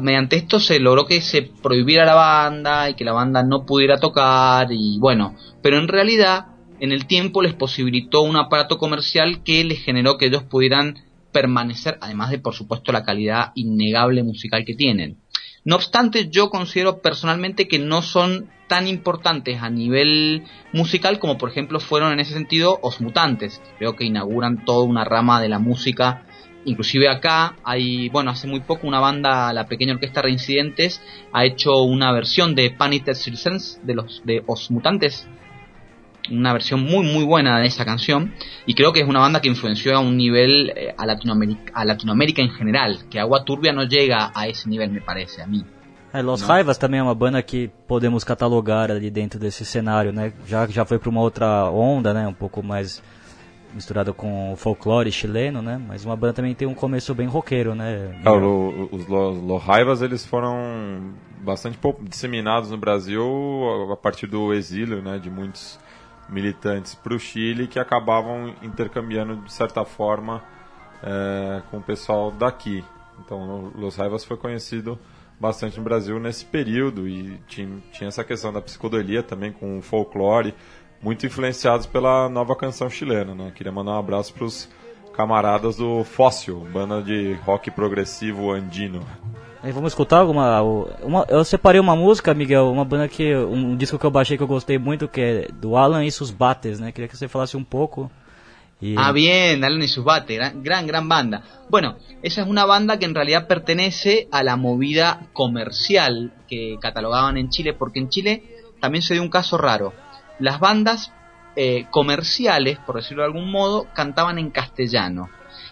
mediante 0.00 0.36
esto 0.36 0.58
se 0.58 0.80
logró 0.80 1.06
que 1.06 1.20
se 1.20 1.42
prohibiera 1.42 2.04
la 2.04 2.14
banda 2.14 2.90
y 2.90 2.94
que 2.94 3.04
la 3.04 3.12
banda 3.12 3.42
no 3.44 3.64
pudiera 3.64 3.98
tocar 3.98 4.68
y 4.72 4.98
bueno, 4.98 5.36
pero 5.62 5.78
en 5.78 5.86
realidad 5.86 6.46
en 6.80 6.90
el 6.90 7.06
tiempo 7.06 7.42
les 7.42 7.54
posibilitó 7.54 8.22
un 8.22 8.36
aparato 8.36 8.78
comercial 8.78 9.44
que 9.44 9.62
les 9.62 9.84
generó 9.84 10.18
que 10.18 10.26
ellos 10.26 10.42
pudieran 10.42 10.96
permanecer, 11.32 11.98
además 12.00 12.30
de 12.30 12.38
por 12.38 12.54
supuesto 12.54 12.92
la 12.92 13.04
calidad 13.04 13.52
innegable 13.54 14.22
musical 14.22 14.64
que 14.64 14.74
tienen. 14.74 15.18
No 15.64 15.76
obstante, 15.76 16.28
yo 16.30 16.48
considero 16.48 17.02
personalmente 17.02 17.68
que 17.68 17.78
no 17.78 18.02
son 18.02 18.48
tan 18.66 18.86
importantes 18.86 19.60
a 19.60 19.68
nivel 19.68 20.44
musical 20.72 21.18
como 21.18 21.36
por 21.36 21.50
ejemplo 21.50 21.80
fueron 21.80 22.12
en 22.12 22.20
ese 22.20 22.32
sentido 22.32 22.78
Os 22.82 23.00
Mutantes. 23.00 23.60
Creo 23.78 23.96
que 23.96 24.04
inauguran 24.04 24.64
toda 24.64 24.84
una 24.84 25.04
rama 25.04 25.40
de 25.40 25.48
la 25.48 25.58
música 25.58 26.24
Inclusive 26.64 27.08
acá 27.08 27.56
hay, 27.64 28.10
bueno, 28.10 28.30
hace 28.30 28.46
muy 28.46 28.60
poco 28.60 28.86
una 28.86 29.00
banda, 29.00 29.52
la 29.52 29.66
pequeña 29.66 29.94
orquesta 29.94 30.20
Reincidentes, 30.20 31.00
ha 31.32 31.44
hecho 31.44 31.82
una 31.82 32.12
versión 32.12 32.54
de 32.54 32.70
Panic 32.70 33.14
Circense 33.14 33.80
de 33.82 33.94
los 33.94 34.22
de 34.24 34.42
Os 34.46 34.70
Mutantes. 34.70 35.26
Una 36.30 36.52
versión 36.52 36.82
muy 36.82 37.04
muy 37.06 37.24
buena 37.24 37.58
de 37.60 37.66
esa 37.66 37.84
canción 37.84 38.34
y 38.66 38.74
creo 38.74 38.92
que 38.92 39.00
es 39.00 39.08
una 39.08 39.20
banda 39.20 39.40
que 39.40 39.48
influenció 39.48 39.96
a 39.96 40.00
un 40.00 40.16
nivel 40.16 40.72
eh, 40.76 40.94
a, 40.96 41.06
Latinoamérica, 41.06 41.72
a 41.74 41.84
Latinoamérica 41.84 42.42
en 42.42 42.50
general, 42.50 42.98
que 43.10 43.18
Agua 43.18 43.44
Turbia 43.44 43.72
no 43.72 43.84
llega 43.84 44.30
a 44.34 44.46
esse 44.46 44.68
nivel 44.68 44.90
me 44.90 45.00
parece 45.00 45.40
a 45.42 45.46
mí. 45.46 45.64
É, 46.12 46.22
Los. 46.22 46.42
Raivas 46.42 46.76
também 46.76 46.98
é 47.00 47.02
uma 47.02 47.14
banda 47.14 47.40
que 47.42 47.70
podemos 47.86 48.24
catalogar 48.24 48.90
ali 48.90 49.10
dentro 49.10 49.38
desse 49.38 49.64
cenário, 49.64 50.12
né? 50.12 50.32
Já 50.46 50.66
já 50.66 50.84
foi 50.84 50.98
para 50.98 51.08
uma 51.08 51.20
outra 51.20 51.70
onda, 51.70 52.12
né? 52.12 52.26
Um 52.26 52.34
pouco 52.34 52.62
mais 52.62 53.00
misturada 53.72 54.12
com 54.12 54.52
o 54.52 54.56
folclore 54.56 55.12
chileno, 55.12 55.62
né? 55.62 55.80
Mas 55.86 56.04
uma 56.04 56.16
banda 56.16 56.32
também 56.34 56.52
tem 56.54 56.66
um 56.66 56.74
começo 56.74 57.14
bem 57.14 57.28
roqueiro, 57.28 57.74
né? 57.76 58.20
É, 58.24 58.30
o- 58.30 58.88
os 58.90 59.06
Lo- 59.06 59.30
Lohaivas 59.46 60.02
eles 60.02 60.26
foram 60.26 61.12
bastante 61.40 61.78
pouco 61.78 62.02
disseminados 62.04 62.70
no 62.72 62.76
Brasil 62.76 63.22
a- 63.88 63.92
a 63.92 63.96
partir 63.96 64.26
do 64.26 64.52
exílio 64.52 65.00
né, 65.00 65.18
de 65.18 65.30
muitos 65.30 65.78
militantes 66.30 66.94
para 66.94 67.14
o 67.14 67.18
Chile 67.18 67.66
que 67.66 67.78
acabavam 67.78 68.54
intercambiando 68.62 69.36
de 69.36 69.52
certa 69.52 69.84
forma 69.84 70.42
é, 71.02 71.62
com 71.70 71.78
o 71.78 71.82
pessoal 71.82 72.30
daqui. 72.30 72.84
Então, 73.18 73.70
Los 73.74 73.96
Raivas 73.96 74.24
foi 74.24 74.36
conhecido 74.36 74.98
bastante 75.38 75.78
no 75.78 75.84
Brasil 75.84 76.18
nesse 76.20 76.44
período 76.44 77.08
e 77.08 77.38
tinha, 77.48 77.78
tinha 77.92 78.08
essa 78.08 78.22
questão 78.22 78.52
da 78.52 78.60
psicodelia 78.60 79.22
também 79.22 79.50
com 79.50 79.78
o 79.78 79.82
folclore, 79.82 80.54
muito 81.02 81.24
influenciados 81.24 81.86
pela 81.86 82.28
nova 82.28 82.54
canção 82.54 82.90
chilena. 82.90 83.34
Né? 83.34 83.50
Queria 83.54 83.72
mandar 83.72 83.92
um 83.92 83.98
abraço 83.98 84.34
para 84.34 84.44
os 84.44 84.68
camaradas 85.14 85.76
do 85.76 86.04
Fóssil, 86.04 86.66
banda 86.72 87.02
de 87.02 87.32
rock 87.44 87.70
progressivo 87.70 88.52
andino. 88.52 89.00
Vamos 89.62 89.92
escutar 89.92 90.18
alguma, 90.18 90.62
uma. 90.62 91.26
Eu 91.28 91.44
separei 91.44 91.80
uma 91.80 91.94
música, 91.94 92.32
Miguel, 92.32 92.70
uma 92.70 92.84
banda 92.84 93.08
que. 93.08 93.34
Um 93.36 93.76
disco 93.76 93.98
que 93.98 94.06
eu 94.06 94.10
baixei 94.10 94.36
que 94.36 94.42
eu 94.42 94.46
gostei 94.46 94.78
muito, 94.78 95.06
que 95.06 95.20
é 95.20 95.48
do 95.52 95.76
Alan 95.76 96.04
e 96.04 96.10
sus 96.10 96.30
Bates, 96.30 96.80
né? 96.80 96.92
Queria 96.92 97.08
que 97.08 97.16
você 97.16 97.28
falasse 97.28 97.56
um 97.56 97.64
pouco. 97.64 98.10
E, 98.80 98.94
Ah, 98.96 99.12
bien, 99.12 99.62
Alan 99.62 99.82
y 99.82 99.88
sus 99.88 100.02
Bate, 100.04 100.34
gran, 100.34 100.62
gran, 100.62 100.86
gran 100.86 101.08
banda. 101.08 101.42
Bueno, 101.68 101.96
esa 102.22 102.40
es 102.40 102.48
una 102.48 102.64
banda 102.64 102.98
que 102.98 103.04
en 103.04 103.14
realidad 103.14 103.46
pertenece 103.46 104.26
a 104.32 104.42
la 104.42 104.56
movida 104.56 105.26
comercial 105.34 106.32
que 106.48 106.78
catalogaban 106.80 107.36
en 107.36 107.50
Chile, 107.50 107.74
porque 107.74 107.98
en 107.98 108.08
Chile 108.08 108.42
también 108.80 109.02
se 109.02 109.12
dio 109.12 109.22
un 109.22 109.28
caso 109.28 109.58
raro. 109.58 109.92
Las 110.38 110.58
bandas 110.58 111.12
eh, 111.56 111.84
comerciales, 111.90 112.78
por 112.78 112.96
decirlo 112.96 113.22
de 113.22 113.26
algún 113.26 113.50
modo, 113.50 113.86
cantaban 113.92 114.38
en 114.38 114.50
castellano. 114.50 115.28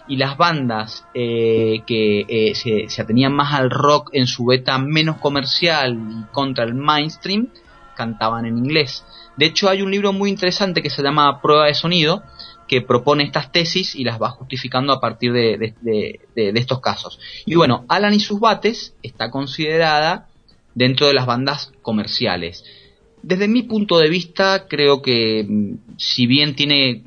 Y 0.08 0.16
las 0.16 0.36
bandas 0.36 1.04
eh, 1.14 1.82
que 1.86 2.20
eh, 2.28 2.54
se, 2.54 3.00
atenían 3.02 3.34
más 3.34 3.52
al 3.54 3.70
rock 3.70 4.10
en 4.12 4.26
su 4.26 4.46
beta 4.46 4.78
menos 4.78 5.18
comercial 5.18 5.98
y 6.10 6.32
contra 6.32 6.64
el 6.64 6.74
mainstream, 6.74 7.48
cantaban 7.94 8.46
en 8.46 8.56
inglés. 8.58 9.04
De 9.36 9.46
hecho, 9.46 9.68
hay 9.68 9.82
un 9.82 9.90
libro 9.90 10.12
muy 10.12 10.30
interesante 10.30 10.82
que 10.82 10.90
se 10.90 11.02
llama 11.02 11.40
Prueba 11.42 11.66
de 11.66 11.74
Sonido, 11.74 12.22
que 12.66 12.80
propone 12.82 13.24
estas 13.24 13.50
tesis 13.52 13.94
y 13.94 14.04
las 14.04 14.20
va 14.20 14.30
justificando 14.30 14.92
a 14.92 15.00
partir 15.00 15.32
de- 15.32 15.74
de 15.82 16.52
estos 16.54 16.80
casos. 16.80 17.18
Y 17.46 17.54
bueno, 17.54 17.84
Alan 17.88 18.14
y 18.14 18.20
sus 18.20 18.40
bates 18.40 18.94
está 19.02 19.30
considerada 19.30 20.28
dentro 20.74 21.06
de 21.08 21.14
las 21.14 21.26
bandas 21.26 21.72
comerciales. 21.82 22.64
Desde 23.22 23.48
mi 23.48 23.62
punto 23.64 23.98
de 23.98 24.08
vista, 24.08 24.66
creo 24.68 25.02
que 25.02 25.44
mm, 25.48 25.74
si 25.96 26.26
bien 26.26 26.54
tiene, 26.54 27.02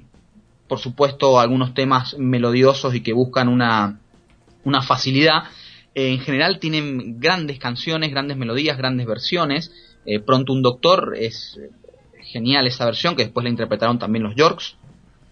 por 0.72 0.80
supuesto, 0.80 1.38
algunos 1.38 1.74
temas 1.74 2.15
melodiosos 2.17 2.95
y 2.95 3.01
que 3.01 3.11
buscan 3.11 3.49
una, 3.49 3.99
una 4.63 4.82
facilidad, 4.82 5.43
eh, 5.93 6.13
en 6.13 6.19
general 6.22 6.59
tienen 6.59 7.19
grandes 7.19 7.59
canciones, 7.59 8.09
grandes 8.09 8.38
melodías, 8.38 8.78
grandes 8.78 9.05
versiones. 9.05 9.74
Eh, 10.05 10.22
Pronto 10.22 10.53
un 10.53 10.61
Doctor 10.61 11.13
es 11.19 11.59
eh, 11.61 11.72
genial 12.24 12.67
esa 12.67 12.86
versión, 12.86 13.17
que 13.17 13.24
después 13.24 13.43
la 13.43 13.49
interpretaron 13.49 13.99
también 13.99 14.24
los 14.24 14.34
Yorks. 14.34 14.78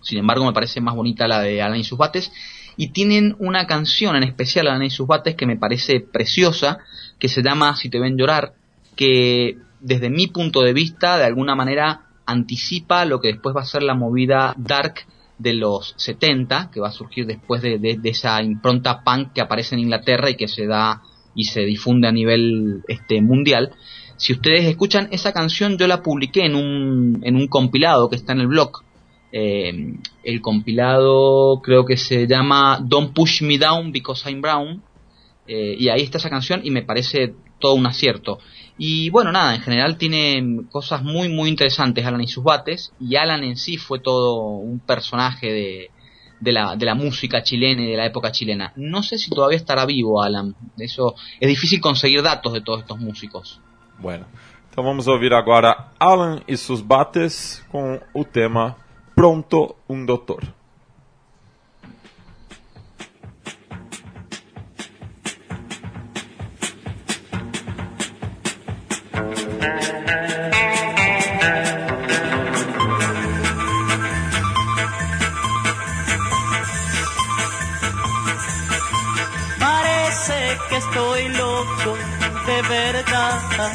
Sin 0.02 0.18
embargo, 0.18 0.44
me 0.44 0.52
parece 0.52 0.82
más 0.82 0.94
bonita 0.94 1.26
la 1.26 1.40
de 1.40 1.62
Alan 1.62 1.80
y 1.80 1.86
sus 1.86 1.98
bates. 1.98 2.34
Y 2.76 2.90
tienen 2.90 3.38
una 3.40 3.66
canción 3.66 4.18
en 4.18 4.24
especial, 4.24 4.68
Alan 4.68 4.84
y 4.84 4.90
sus 4.90 5.08
bates, 5.08 5.36
que 5.36 5.46
me 5.46 5.56
parece 5.56 6.02
preciosa, 6.02 6.80
que 7.18 7.30
se 7.30 7.42
llama 7.42 7.78
Si 7.78 7.90
te 7.90 7.98
ven 7.98 8.18
llorar, 8.18 8.56
que 8.98 9.58
desde 9.80 10.10
mi 10.10 10.28
punto 10.28 10.64
de 10.64 10.74
vista 10.74 11.18
de 11.18 11.24
alguna 11.24 11.56
manera 11.56 12.10
anticipa 12.26 13.06
lo 13.06 13.22
que 13.22 13.30
después 13.30 13.56
va 13.56 13.62
a 13.62 13.66
ser 13.66 13.84
la 13.84 13.94
movida 13.94 14.54
dark 14.58 15.06
de 15.40 15.54
los 15.54 15.96
70, 15.98 16.70
que 16.72 16.80
va 16.80 16.90
a 16.90 16.92
surgir 16.92 17.26
después 17.26 17.62
de, 17.62 17.80
de- 17.80 17.98
esa 18.04 18.42
impronta 18.44 19.04
punk 19.04 19.34
que 19.34 19.42
aparece 19.42 19.74
en 19.76 19.82
Inglaterra 19.82 20.30
y 20.30 20.36
que 20.36 20.48
se 20.48 20.68
da 20.68 21.02
y 21.34 21.46
se 21.46 21.62
difunde 21.62 22.08
a 22.08 22.12
nivel 22.12 22.84
este, 22.88 23.22
mundial. 23.22 23.72
Si 24.18 24.34
ustedes 24.34 24.66
escuchan 24.66 25.08
esa 25.12 25.32
canción, 25.32 25.78
yo 25.78 25.88
la 25.88 26.04
publiqué 26.04 26.46
en 26.46 26.56
un, 26.56 27.22
en 27.24 27.36
un 27.38 27.48
compilado 27.48 28.10
que 28.10 28.18
está 28.18 28.34
en 28.34 28.42
el 28.42 28.48
blog. 28.48 28.84
Eh, 29.32 29.94
el 30.24 30.42
compilado 30.42 31.62
creo 31.64 31.86
que 31.86 31.96
se 31.98 32.28
llama 32.28 32.80
Don't 32.84 33.14
Push 33.14 33.42
Me 33.44 33.58
Down 33.58 33.92
Because 33.92 34.30
I'm 34.30 34.42
Brown. 34.42 34.84
Eh, 35.48 35.76
y 35.80 35.90
ahí 35.90 36.02
está 36.02 36.18
esa 36.18 36.30
canción 36.30 36.62
y 36.64 36.72
me 36.72 36.84
parece 36.84 37.34
todo 37.60 37.76
un 37.76 37.88
acierto. 37.88 38.40
Y 38.82 39.10
bueno, 39.10 39.34
nada, 39.34 39.56
en 39.56 39.62
general 39.62 39.98
tiene 39.98 40.64
cosas 40.72 41.04
muy, 41.04 41.28
muy 41.28 41.50
interesantes 41.50 42.06
Alan 42.06 42.22
y 42.22 42.28
sus 42.28 42.46
bates. 42.46 42.94
Y 42.98 43.18
Alan 43.18 43.44
en 43.44 43.58
sí 43.58 43.76
fue 43.76 44.00
todo 44.00 44.38
un 44.38 44.80
personaje 44.80 45.52
de, 45.52 45.92
de, 46.40 46.52
la, 46.54 46.78
de 46.78 46.86
la 46.86 46.96
música 46.96 47.44
chilena 47.44 47.82
y 47.84 47.88
de 47.88 47.98
la 47.98 48.06
época 48.06 48.32
chilena. 48.32 48.72
No 48.78 49.04
sé 49.04 49.18
si 49.18 49.30
todavía 49.30 49.58
estará 49.58 49.86
vivo 49.86 50.24
Alan. 50.24 50.56
Eso 50.78 51.16
es 51.42 51.50
difícil 51.50 51.82
conseguir 51.82 52.22
datos 52.22 52.54
de 52.54 52.62
todos 52.62 52.80
estos 52.80 52.98
músicos. 53.00 53.60
Bueno, 54.00 54.26
então 54.72 54.82
vamos 54.82 55.08
ouvir 55.08 55.34
agora 55.34 55.92
Alan 56.00 56.42
e 56.48 56.56
seus 56.56 56.80
bates 56.80 57.62
com 57.70 58.00
o 58.14 58.24
tema 58.24 58.78
Pronto 59.14 59.76
um 59.90 60.06
Doutor. 60.06 60.59
Estoy 81.00 81.30
loco, 81.30 81.97
de 82.45 82.62
verdad. 82.64 83.72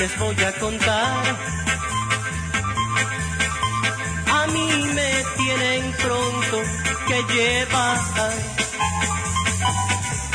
Les 0.00 0.18
voy 0.18 0.44
a 0.44 0.52
contar. 0.52 1.36
A 4.32 4.46
mí 4.48 4.68
me 4.94 5.24
tienen 5.36 5.92
pronto 5.92 6.56
que 7.08 7.34
llevar 7.34 7.98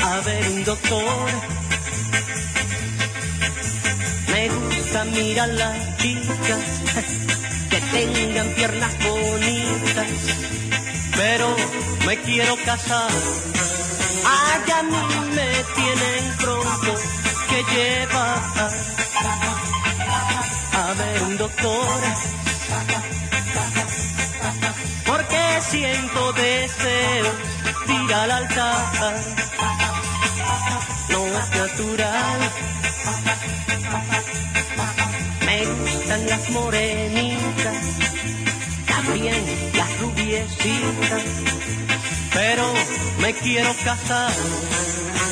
a 0.03 0.19
ver 0.25 0.49
un 0.49 0.63
doctor. 0.63 1.29
Me 4.31 4.49
gusta 4.49 5.05
mirar 5.05 5.49
las 5.49 5.97
chicas 5.97 6.65
que 7.69 7.79
tengan 7.91 8.47
piernas 8.55 8.93
bonitas 9.03 10.07
pero 11.15 11.53
me 12.07 12.17
quiero 12.21 12.55
casar. 12.63 13.11
Ay, 14.25 14.71
a 14.71 14.83
mí 14.83 15.29
me 15.35 15.63
tienen 15.75 16.37
pronto 16.37 16.95
que 17.49 17.63
llevar 17.73 18.69
a 20.73 20.93
ver 20.93 21.23
un 21.23 21.37
doctor. 21.37 22.01
Porque 25.05 25.61
siento 25.69 26.33
deseo 26.33 27.31
de 27.87 27.93
ir 27.93 28.13
al 28.13 28.31
altar. 28.31 29.15
No 31.09 31.25
es 31.25 31.49
natural. 31.49 32.39
Pero 42.33 42.73
me 43.19 43.33
quiero 43.33 43.73
casar. 43.83 44.33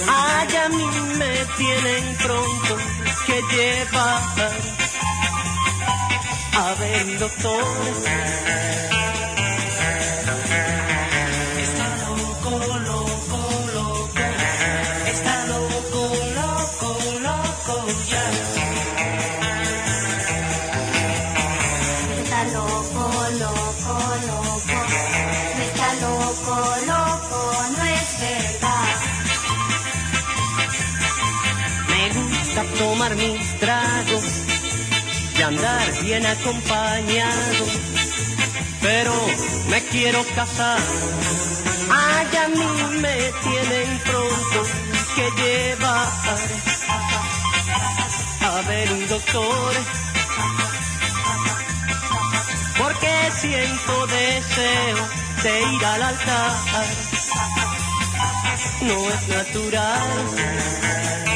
Ay, 0.09 0.55
a 0.55 0.69
mí 0.69 0.85
me 1.17 1.45
tienen 1.57 2.15
pronto 2.17 2.77
que 3.25 3.41
llevar 3.55 4.51
a 6.53 6.73
ver 6.79 7.05
un 7.05 7.17
tomar 33.07 33.15
mis 33.15 33.59
tragos 33.59 34.23
y 35.37 35.41
andar 35.41 36.01
bien 36.01 36.25
acompañado, 36.25 37.65
pero 38.81 39.13
me 39.69 39.81
quiero 39.85 40.25
casar. 40.35 40.79
Ay, 41.89 42.27
a 42.37 42.47
mí 42.49 42.99
me 42.99 43.31
tienen 43.43 43.99
pronto 43.99 44.63
que 45.15 45.31
llevar 45.41 46.09
a 48.41 48.61
ver 48.67 48.91
un 48.93 49.07
doctor. 49.07 49.73
Porque 52.77 53.31
siento 53.33 54.07
deseo 54.07 55.07
de 55.43 55.61
ir 55.75 55.85
al 55.85 56.03
altar. 56.03 56.85
No 58.81 59.09
es 59.09 59.27
natural. 59.27 61.26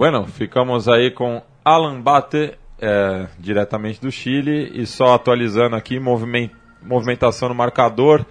Bueno, 0.00 0.26
ficamos 0.26 0.88
aí 0.88 1.10
com 1.10 1.42
Alan 1.62 2.00
Bate, 2.00 2.54
é, 2.80 3.26
diretamente 3.38 4.00
do 4.00 4.10
Chile, 4.10 4.72
e 4.74 4.86
só 4.86 5.12
atualizando 5.12 5.76
aqui, 5.76 6.00
movimen- 6.00 6.50
movimentação 6.82 7.50
no 7.50 7.54
marcador 7.54 8.24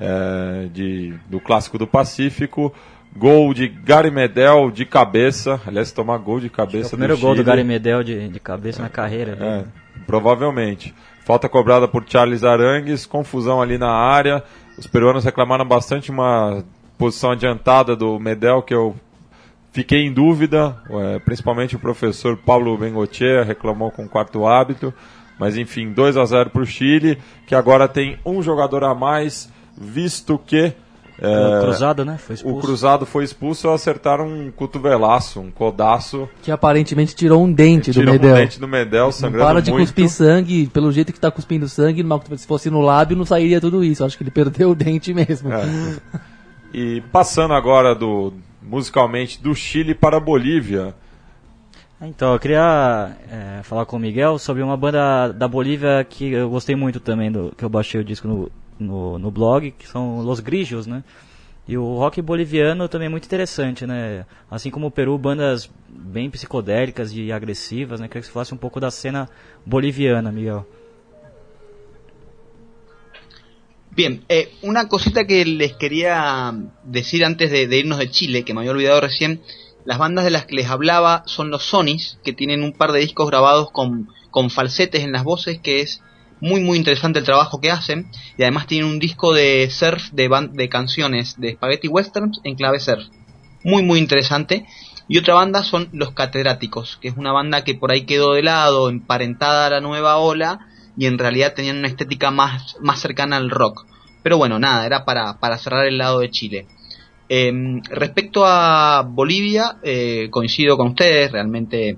é, 0.00 0.66
de, 0.72 1.14
do 1.30 1.38
Clássico 1.38 1.78
do 1.78 1.86
Pacífico, 1.86 2.74
gol 3.16 3.54
de 3.54 3.68
Gary 3.68 4.10
Medel 4.10 4.68
de 4.72 4.84
cabeça, 4.84 5.60
aliás, 5.64 5.92
tomar 5.92 6.18
gol 6.18 6.40
de 6.40 6.46
É 6.46 6.48
o 6.48 6.50
cabeça 6.50 6.88
primeiro 6.88 7.14
do 7.14 7.20
gol 7.20 7.34
do 7.34 7.36
Chile. 7.36 7.46
Gary 7.46 7.62
Medel 7.62 8.02
de, 8.02 8.28
de 8.28 8.40
cabeça 8.40 8.82
na 8.82 8.88
carreira. 8.88 9.38
É, 9.40 9.58
dele. 9.58 9.68
provavelmente. 10.04 10.92
Falta 11.24 11.48
cobrada 11.48 11.86
por 11.86 12.02
Charles 12.04 12.42
Arangues, 12.42 13.06
confusão 13.06 13.62
ali 13.62 13.78
na 13.78 13.92
área. 13.92 14.42
Os 14.76 14.88
peruanos 14.88 15.22
reclamaram 15.24 15.64
bastante 15.64 16.10
uma 16.10 16.64
posição 16.98 17.30
adiantada 17.30 17.94
do 17.94 18.18
Medel, 18.18 18.60
que 18.60 18.74
eu 18.74 18.96
fiquei 19.72 20.06
em 20.06 20.12
dúvida. 20.12 20.76
é, 20.90 21.18
principalmente 21.18 21.76
o 21.76 21.78
professor 21.78 22.36
Paulo 22.36 22.76
Bengotier 22.76 23.44
reclamou 23.44 23.90
com 23.90 24.04
o 24.04 24.08
quarto 24.08 24.46
hábito. 24.46 24.92
Mas 25.38 25.56
enfim, 25.56 25.92
2 25.92 26.16
a 26.16 26.24
0 26.24 26.50
para 26.50 26.62
o 26.62 26.66
Chile, 26.66 27.18
que 27.46 27.54
agora 27.54 27.88
tem 27.88 28.16
um 28.24 28.40
jogador 28.42 28.84
a 28.84 28.94
mais, 28.94 29.50
visto 29.76 30.38
que 30.38 30.72
é, 31.22 31.58
O 31.58 31.60
Cruzado, 31.62 32.04
né? 32.04 32.18
Foi 32.18 32.34
o 32.34 32.36
expulso. 32.36 32.66
cruzado 32.66 33.06
foi 33.06 33.24
expulso 33.24 33.68
ao 33.68 33.74
acertar 33.74 34.20
um 34.20 34.50
cotovelaço, 34.50 35.40
um 35.40 35.52
codaço. 35.52 36.28
Que 36.42 36.50
aparentemente 36.50 37.14
tirou 37.14 37.44
um 37.44 37.52
dente 37.52 37.92
do 37.92 38.00
Tirou 38.00 38.14
Medel. 38.14 38.32
um 38.32 38.34
dente 38.34 38.60
do 38.60 38.66
Medel, 38.66 39.12
sangrando 39.12 39.46
para 39.46 39.62
de 39.62 39.70
muito. 39.70 39.84
cuspir 39.84 40.08
sangue, 40.08 40.66
pelo 40.66 40.90
jeito 40.90 41.12
que 41.12 41.20
tá 41.20 41.30
cuspindo 41.30 41.68
sangue, 41.68 42.04
se 42.36 42.46
fosse 42.46 42.70
no 42.70 42.80
lábio 42.80 43.16
não 43.16 43.24
sairia 43.24 43.60
tudo 43.60 43.84
isso. 43.84 44.04
Acho 44.04 44.16
que 44.16 44.24
ele 44.24 44.32
perdeu 44.32 44.70
o 44.70 44.74
dente 44.74 45.14
mesmo. 45.14 45.52
É. 45.52 45.64
E 46.74 47.02
passando 47.12 47.54
agora 47.54 47.94
do 47.94 48.32
musicalmente 48.62 49.42
do 49.42 49.54
Chile 49.54 49.94
para 49.94 50.16
a 50.16 50.20
Bolívia. 50.20 50.94
Então, 52.00 52.32
eu 52.32 52.38
queria 52.40 53.16
é, 53.30 53.62
falar 53.62 53.86
com 53.86 53.96
o 53.96 54.00
Miguel 54.00 54.36
sobre 54.38 54.62
uma 54.62 54.76
banda 54.76 55.28
da 55.28 55.46
Bolívia 55.46 56.04
que 56.08 56.32
eu 56.32 56.50
gostei 56.50 56.74
muito 56.74 56.98
também, 56.98 57.30
do, 57.30 57.54
que 57.56 57.64
eu 57.64 57.68
baixei 57.68 58.00
o 58.00 58.04
disco 58.04 58.26
no, 58.26 58.50
no, 58.78 59.18
no 59.18 59.30
blog, 59.30 59.70
que 59.70 59.86
são 59.86 60.20
Los 60.20 60.40
Grijos, 60.40 60.86
né? 60.86 61.04
E 61.66 61.78
o 61.78 61.96
rock 61.96 62.20
boliviano 62.20 62.88
também 62.88 63.06
é 63.06 63.08
muito 63.08 63.24
interessante, 63.24 63.86
né? 63.86 64.26
Assim 64.50 64.68
como 64.68 64.88
o 64.88 64.90
Peru, 64.90 65.16
bandas 65.16 65.70
bem 65.88 66.28
psicodélicas 66.28 67.12
e 67.14 67.30
agressivas, 67.30 68.00
né? 68.00 68.08
Queria 68.08 68.20
que 68.20 68.26
você 68.26 68.32
falasse 68.32 68.52
um 68.52 68.56
pouco 68.58 68.80
da 68.80 68.90
cena 68.90 69.28
boliviana, 69.64 70.32
Miguel. 70.32 70.66
Bien, 73.94 74.24
eh, 74.30 74.54
una 74.62 74.88
cosita 74.88 75.26
que 75.26 75.44
les 75.44 75.74
quería 75.74 76.50
decir 76.82 77.26
antes 77.26 77.50
de, 77.50 77.76
irnos 77.76 77.98
de 77.98 78.10
Chile, 78.10 78.42
que 78.42 78.54
me 78.54 78.60
había 78.60 78.72
olvidado 78.72 79.02
recién. 79.02 79.42
Las 79.84 79.98
bandas 79.98 80.24
de 80.24 80.30
las 80.30 80.46
que 80.46 80.54
les 80.54 80.70
hablaba 80.70 81.24
son 81.26 81.50
los 81.50 81.64
Sonys, 81.64 82.18
que 82.24 82.32
tienen 82.32 82.62
un 82.62 82.72
par 82.72 82.92
de 82.92 83.00
discos 83.00 83.28
grabados 83.28 83.70
con, 83.70 84.08
con 84.30 84.48
falsetes 84.48 85.04
en 85.04 85.12
las 85.12 85.24
voces, 85.24 85.58
que 85.60 85.80
es 85.80 86.00
muy 86.40 86.60
muy 86.60 86.78
interesante 86.78 87.18
el 87.18 87.26
trabajo 87.26 87.60
que 87.60 87.70
hacen. 87.70 88.10
Y 88.38 88.42
además 88.44 88.66
tienen 88.66 88.88
un 88.88 88.98
disco 88.98 89.34
de 89.34 89.68
surf 89.70 90.10
de, 90.12 90.48
de 90.52 90.68
canciones 90.70 91.38
de 91.38 91.52
Spaghetti 91.52 91.88
Westerns 91.88 92.40
en 92.44 92.54
clave 92.54 92.80
surf. 92.80 93.04
Muy 93.62 93.82
muy 93.82 93.98
interesante. 93.98 94.64
Y 95.06 95.18
otra 95.18 95.34
banda 95.34 95.64
son 95.64 95.90
Los 95.92 96.12
Catedráticos, 96.12 96.96
que 97.02 97.08
es 97.08 97.16
una 97.18 97.32
banda 97.32 97.62
que 97.62 97.74
por 97.74 97.92
ahí 97.92 98.06
quedó 98.06 98.32
de 98.32 98.42
lado, 98.42 98.88
emparentada 98.88 99.66
a 99.66 99.70
la 99.70 99.80
nueva 99.82 100.16
ola, 100.16 100.68
y 100.96 101.06
en 101.06 101.18
realidad 101.18 101.54
tenían 101.54 101.78
una 101.78 101.88
estética 101.88 102.30
más, 102.30 102.76
más 102.80 103.00
cercana 103.00 103.36
al 103.36 103.50
rock. 103.50 103.86
Pero 104.22 104.38
bueno, 104.38 104.58
nada, 104.58 104.86
era 104.86 105.04
para, 105.04 105.38
para 105.40 105.58
cerrar 105.58 105.86
el 105.86 105.98
lado 105.98 106.20
de 106.20 106.30
Chile. 106.30 106.66
Eh, 107.28 107.52
respecto 107.90 108.44
a 108.44 109.02
Bolivia, 109.08 109.78
eh, 109.82 110.28
coincido 110.30 110.76
con 110.76 110.88
ustedes, 110.88 111.32
realmente 111.32 111.96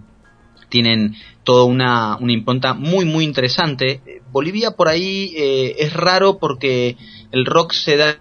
tienen 0.69 1.15
toda 1.45 1.65
una, 1.65 2.17
una 2.17 2.33
impronta 2.33 2.75
muy 2.75 3.05
muy 3.05 3.25
interesante. 3.25 4.01
Bolivia 4.33 4.73
por 4.73 4.89
ahí 4.89 5.33
eh, 5.37 5.77
es 5.79 5.93
raro 5.93 6.39
porque 6.39 6.97
el 7.31 7.47
rock 7.47 7.73
se 7.73 7.97
da 7.97 8.17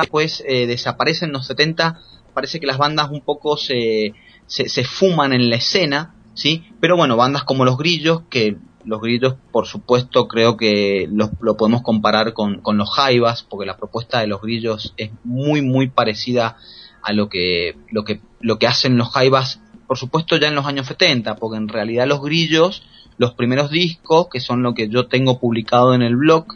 después 0.00 0.42
eh, 0.48 0.66
desaparece 0.66 1.26
en 1.26 1.32
los 1.32 1.46
70 1.46 2.00
parece 2.32 2.58
que 2.58 2.66
las 2.66 2.78
bandas 2.78 3.10
un 3.10 3.20
poco 3.20 3.58
se, 3.58 4.14
se, 4.46 4.70
se 4.70 4.84
fuman 4.84 5.34
en 5.34 5.50
la 5.50 5.56
escena 5.56 6.14
sí 6.32 6.64
pero 6.80 6.96
bueno 6.96 7.18
bandas 7.18 7.44
como 7.44 7.66
los 7.66 7.76
grillos 7.76 8.22
que 8.30 8.56
los 8.84 9.00
grillos 9.00 9.34
por 9.52 9.66
supuesto 9.66 10.28
creo 10.28 10.56
que 10.56 11.08
los- 11.10 11.30
lo 11.40 11.56
podemos 11.56 11.82
comparar 11.82 12.32
con, 12.32 12.60
con 12.60 12.78
los 12.78 12.90
jaivas 12.94 13.42
porque 13.42 13.66
la 13.66 13.76
propuesta 13.76 14.20
de 14.20 14.26
los 14.28 14.40
grillos 14.40 14.94
es 14.96 15.10
muy 15.24 15.62
muy 15.62 15.88
parecida 15.88 16.56
a 17.02 17.12
lo 17.12 17.28
que 17.28 17.76
lo 17.90 18.04
que 18.04 18.20
lo 18.40 18.58
que 18.58 18.66
hacen 18.66 18.96
los 18.96 19.10
jaivas 19.10 19.60
por 19.86 19.98
supuesto 19.98 20.36
ya 20.36 20.48
en 20.48 20.54
los 20.54 20.66
años 20.66 20.86
70 20.86 21.36
porque 21.36 21.56
en 21.58 21.68
realidad 21.68 22.06
los 22.06 22.20
grillos 22.22 22.82
los 23.18 23.32
primeros 23.34 23.70
discos 23.70 24.28
que 24.30 24.40
son 24.40 24.62
lo 24.62 24.74
que 24.74 24.88
yo 24.88 25.06
tengo 25.08 25.38
publicado 25.40 25.92
en 25.94 26.02
el 26.02 26.16
blog 26.16 26.46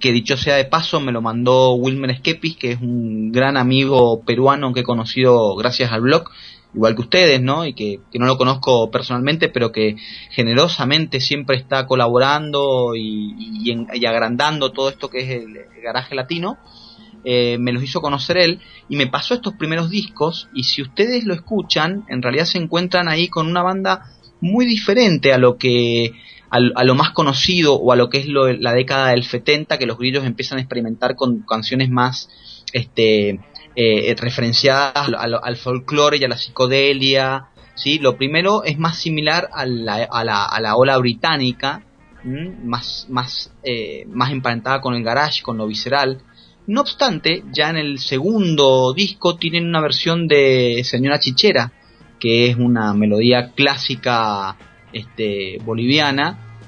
que 0.00 0.12
dicho 0.12 0.36
sea 0.36 0.54
de 0.56 0.64
paso 0.64 1.00
me 1.00 1.10
lo 1.10 1.20
mandó 1.22 1.72
Wilmer 1.74 2.16
Skepis, 2.18 2.56
que 2.56 2.70
es 2.72 2.80
un 2.80 3.32
gran 3.32 3.56
amigo 3.56 4.20
peruano 4.24 4.72
que 4.72 4.80
he 4.80 4.84
conocido 4.84 5.56
gracias 5.56 5.90
al 5.90 6.02
blog, 6.02 6.30
igual 6.74 6.94
que 6.94 7.00
ustedes, 7.02 7.40
¿no? 7.42 7.66
Y 7.66 7.72
que, 7.74 8.00
que 8.10 8.18
no 8.18 8.26
lo 8.26 8.36
conozco 8.36 8.90
personalmente, 8.90 9.48
pero 9.48 9.72
que 9.72 9.96
generosamente 10.30 11.20
siempre 11.20 11.56
está 11.56 11.86
colaborando 11.86 12.94
y, 12.94 13.34
y 13.64 13.70
en- 13.70 13.86
y 13.92 14.06
agrandando 14.06 14.70
todo 14.72 14.88
esto 14.88 15.08
que 15.10 15.18
es 15.20 15.30
el, 15.30 15.54
garaje 15.82 16.14
latino. 16.14 16.58
Eh, 17.24 17.58
me 17.58 17.72
los 17.72 17.82
hizo 17.82 18.00
conocer 18.00 18.36
él 18.38 18.60
y 18.88 18.96
me 18.96 19.08
pasó 19.08 19.34
estos 19.34 19.54
primeros 19.54 19.90
discos 19.90 20.48
y 20.54 20.62
si 20.64 20.82
ustedes 20.82 21.24
lo 21.24 21.34
escuchan, 21.34 22.04
en 22.08 22.22
realidad 22.22 22.44
se 22.44 22.58
encuentran 22.58 23.08
ahí 23.08 23.28
con 23.28 23.48
una 23.48 23.62
banda 23.62 24.02
muy 24.40 24.66
diferente 24.66 25.32
a 25.32 25.38
lo 25.38 25.58
que 25.58 26.12
a, 26.50 26.58
a 26.76 26.84
lo 26.84 26.94
más 26.94 27.10
conocido 27.10 27.74
o 27.74 27.92
a 27.92 27.96
lo 27.96 28.08
que 28.08 28.18
es 28.18 28.26
lo- 28.28 28.52
la 28.52 28.72
década 28.72 29.08
del 29.10 29.24
70 29.24 29.78
que 29.78 29.86
los 29.86 29.98
grillos 29.98 30.24
empiezan 30.24 30.58
a 30.58 30.60
experimentar 30.60 31.16
con 31.16 31.40
canciones 31.42 31.90
más 31.90 32.28
este 32.72 33.40
eh, 33.80 34.12
referenciadas 34.18 35.08
al, 35.16 35.56
folclore 35.56 36.16
y 36.16 36.24
a 36.24 36.28
la 36.28 36.36
psicodelia 36.36 37.46
sí 37.76 38.00
lo 38.00 38.16
primero 38.16 38.64
es 38.64 38.76
más 38.76 38.98
similar 38.98 39.48
a 39.52 39.66
la, 39.66 40.02
a 40.10 40.24
la, 40.24 40.44
a 40.44 40.60
la 40.60 40.74
ola 40.74 40.98
británica 40.98 41.84
más 42.24 43.06
más 43.08 43.52
eh, 43.62 44.04
más 44.08 44.32
emparentada 44.32 44.80
con 44.80 44.94
el 44.94 45.04
garage 45.04 45.42
con 45.42 45.58
lo 45.58 45.68
visceral. 45.68 46.22
No 46.66 46.80
obstante 46.80 47.44
ya 47.52 47.70
en 47.70 47.76
el 47.76 48.00
segundo 48.00 48.92
disco 48.94 49.36
tienen 49.36 49.68
una 49.68 49.80
versión 49.80 50.26
de 50.26 50.82
Señora 50.82 51.20
Chichera 51.20 51.72
que 52.18 52.50
es 52.50 52.56
una 52.56 52.94
melodía 52.94 53.52
clásica 53.52 54.56
este, 54.92 55.58
boliviana, 55.64 56.58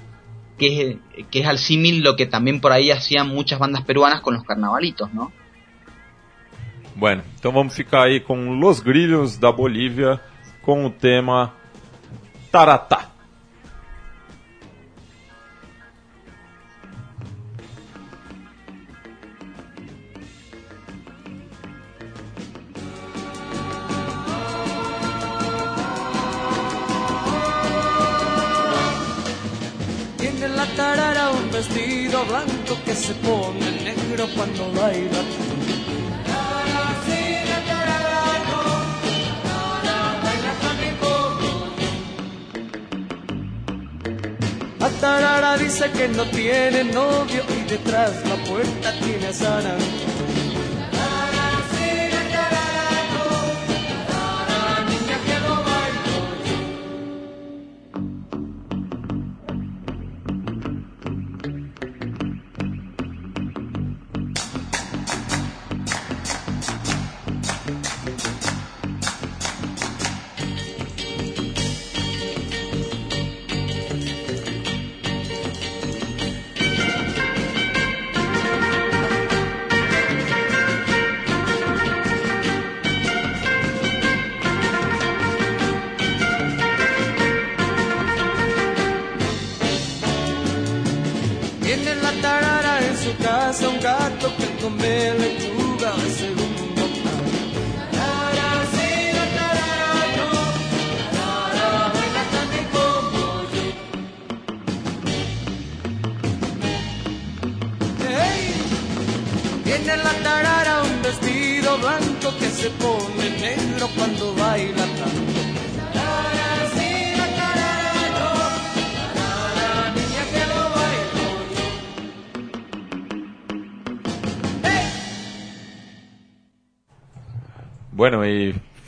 que 0.58 0.90
es, 1.16 1.26
que 1.28 1.40
es 1.40 1.46
al 1.48 1.58
símil 1.58 2.04
lo 2.04 2.14
que 2.14 2.26
también 2.26 2.60
por 2.60 2.70
ahí 2.70 2.92
hacían 2.92 3.26
muchas 3.26 3.58
bandas 3.58 3.82
peruanas 3.82 4.20
con 4.20 4.34
los 4.34 4.44
carnavalitos, 4.44 5.12
¿no? 5.12 5.32
Bueno, 7.00 7.22
então 7.38 7.50
vamos 7.50 7.74
ficar 7.74 8.02
aí 8.02 8.20
com 8.20 8.50
Los 8.60 8.80
Grilhos 8.80 9.38
da 9.38 9.50
Bolívia 9.50 10.20
com 10.60 10.84
o 10.84 10.90
tema 10.90 11.54
Taratá. 12.52 13.08
Tiene 30.18 30.44
en 30.44 30.54
la 30.54 30.66
tarara 30.76 31.30
un 31.30 31.50
vestido 31.50 32.26
blanco 32.26 32.76
que 32.84 32.94
se 32.94 33.14
pone 33.14 33.70
negro 33.84 34.28
cuando 34.36 34.70
baila. 34.78 35.49
Tarara 45.00 45.56
dice 45.56 45.90
que 45.92 46.08
no 46.08 46.24
tiene 46.26 46.84
novio 46.84 47.42
y 47.48 47.68
detrás 47.68 48.12
la 48.26 48.36
puerta 48.44 48.92
tiene 49.00 49.28
a 49.28 49.32
San. 49.32 50.09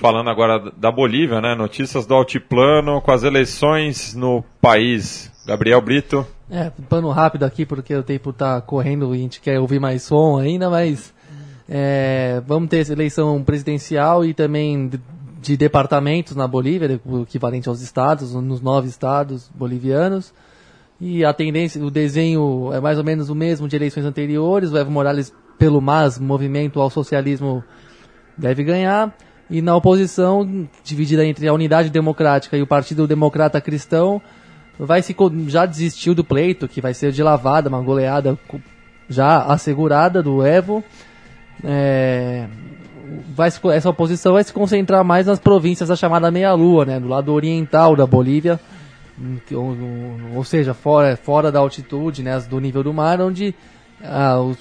Falando 0.02 0.28
agora 0.28 0.72
da 0.76 0.90
Bolívia, 0.90 1.40
né? 1.40 1.54
Notícias 1.54 2.04
do 2.04 2.12
altiplano 2.12 3.00
com 3.00 3.12
as 3.12 3.22
eleições 3.22 4.16
no 4.16 4.44
país. 4.60 5.30
Gabriel 5.46 5.80
Brito. 5.80 6.26
É, 6.50 6.72
pano 6.88 7.08
rápido 7.10 7.44
aqui 7.44 7.64
porque 7.64 7.94
o 7.94 8.02
tempo 8.02 8.32
tá 8.32 8.60
correndo 8.60 9.14
e 9.14 9.18
a 9.18 9.22
gente 9.22 9.40
quer 9.40 9.60
ouvir 9.60 9.78
mais 9.78 10.02
som 10.02 10.38
ainda, 10.38 10.68
mas 10.68 11.14
é, 11.68 12.42
vamos 12.44 12.68
ter 12.68 12.90
eleição 12.90 13.42
presidencial 13.44 14.24
e 14.24 14.34
também 14.34 14.88
de, 14.88 15.00
de 15.40 15.56
departamentos 15.56 16.34
na 16.34 16.48
Bolívia, 16.48 17.00
o 17.04 17.22
equivalente 17.22 17.68
aos 17.68 17.80
estados, 17.80 18.34
nos 18.34 18.60
nove 18.60 18.88
estados 18.88 19.48
bolivianos. 19.54 20.34
E 21.00 21.24
a 21.24 21.32
tendência, 21.32 21.84
o 21.84 21.90
desenho 21.90 22.72
é 22.72 22.80
mais 22.80 22.98
ou 22.98 23.04
menos 23.04 23.30
o 23.30 23.36
mesmo 23.36 23.68
de 23.68 23.76
eleições 23.76 24.04
anteriores. 24.04 24.72
O 24.72 24.76
Evo 24.76 24.90
Morales, 24.90 25.32
pelo 25.58 25.80
MAS, 25.80 26.18
Movimento 26.18 26.80
ao 26.80 26.90
Socialismo, 26.90 27.62
deve 28.36 28.64
ganhar. 28.64 29.12
E 29.52 29.60
na 29.60 29.76
oposição, 29.76 30.66
dividida 30.82 31.24
entre 31.26 31.46
a 31.46 31.52
Unidade 31.52 31.90
Democrática 31.90 32.56
e 32.56 32.62
o 32.62 32.66
Partido 32.66 33.06
Democrata 33.06 33.60
Cristão, 33.60 34.20
vai 34.78 35.02
se 35.02 35.14
já 35.46 35.66
desistiu 35.66 36.14
do 36.14 36.24
pleito, 36.24 36.66
que 36.66 36.80
vai 36.80 36.94
ser 36.94 37.12
de 37.12 37.22
lavada, 37.22 37.68
uma 37.68 37.82
goleada 37.82 38.38
já 39.10 39.42
assegurada 39.42 40.22
do 40.22 40.42
Evo. 40.42 40.82
É, 41.62 42.46
vai 43.36 43.50
se- 43.50 43.60
essa 43.68 43.90
oposição 43.90 44.32
vai 44.32 44.42
se 44.42 44.54
concentrar 44.54 45.04
mais 45.04 45.26
nas 45.26 45.38
províncias 45.38 45.90
da 45.90 45.96
chamada 45.96 46.30
meia-lua, 46.30 46.86
né, 46.86 46.98
do 46.98 47.06
lado 47.08 47.30
oriental 47.30 47.94
da 47.94 48.06
Bolívia, 48.06 48.58
ou- 49.52 49.76
ou 50.36 50.44
seja, 50.44 50.72
fora, 50.72 51.14
fora 51.14 51.52
da 51.52 51.58
altitude, 51.60 52.22
né, 52.22 52.40
do 52.40 52.58
nível 52.58 52.82
do 52.82 52.94
mar, 52.94 53.20
onde 53.20 53.54
ah, 54.04 54.40
os, 54.40 54.56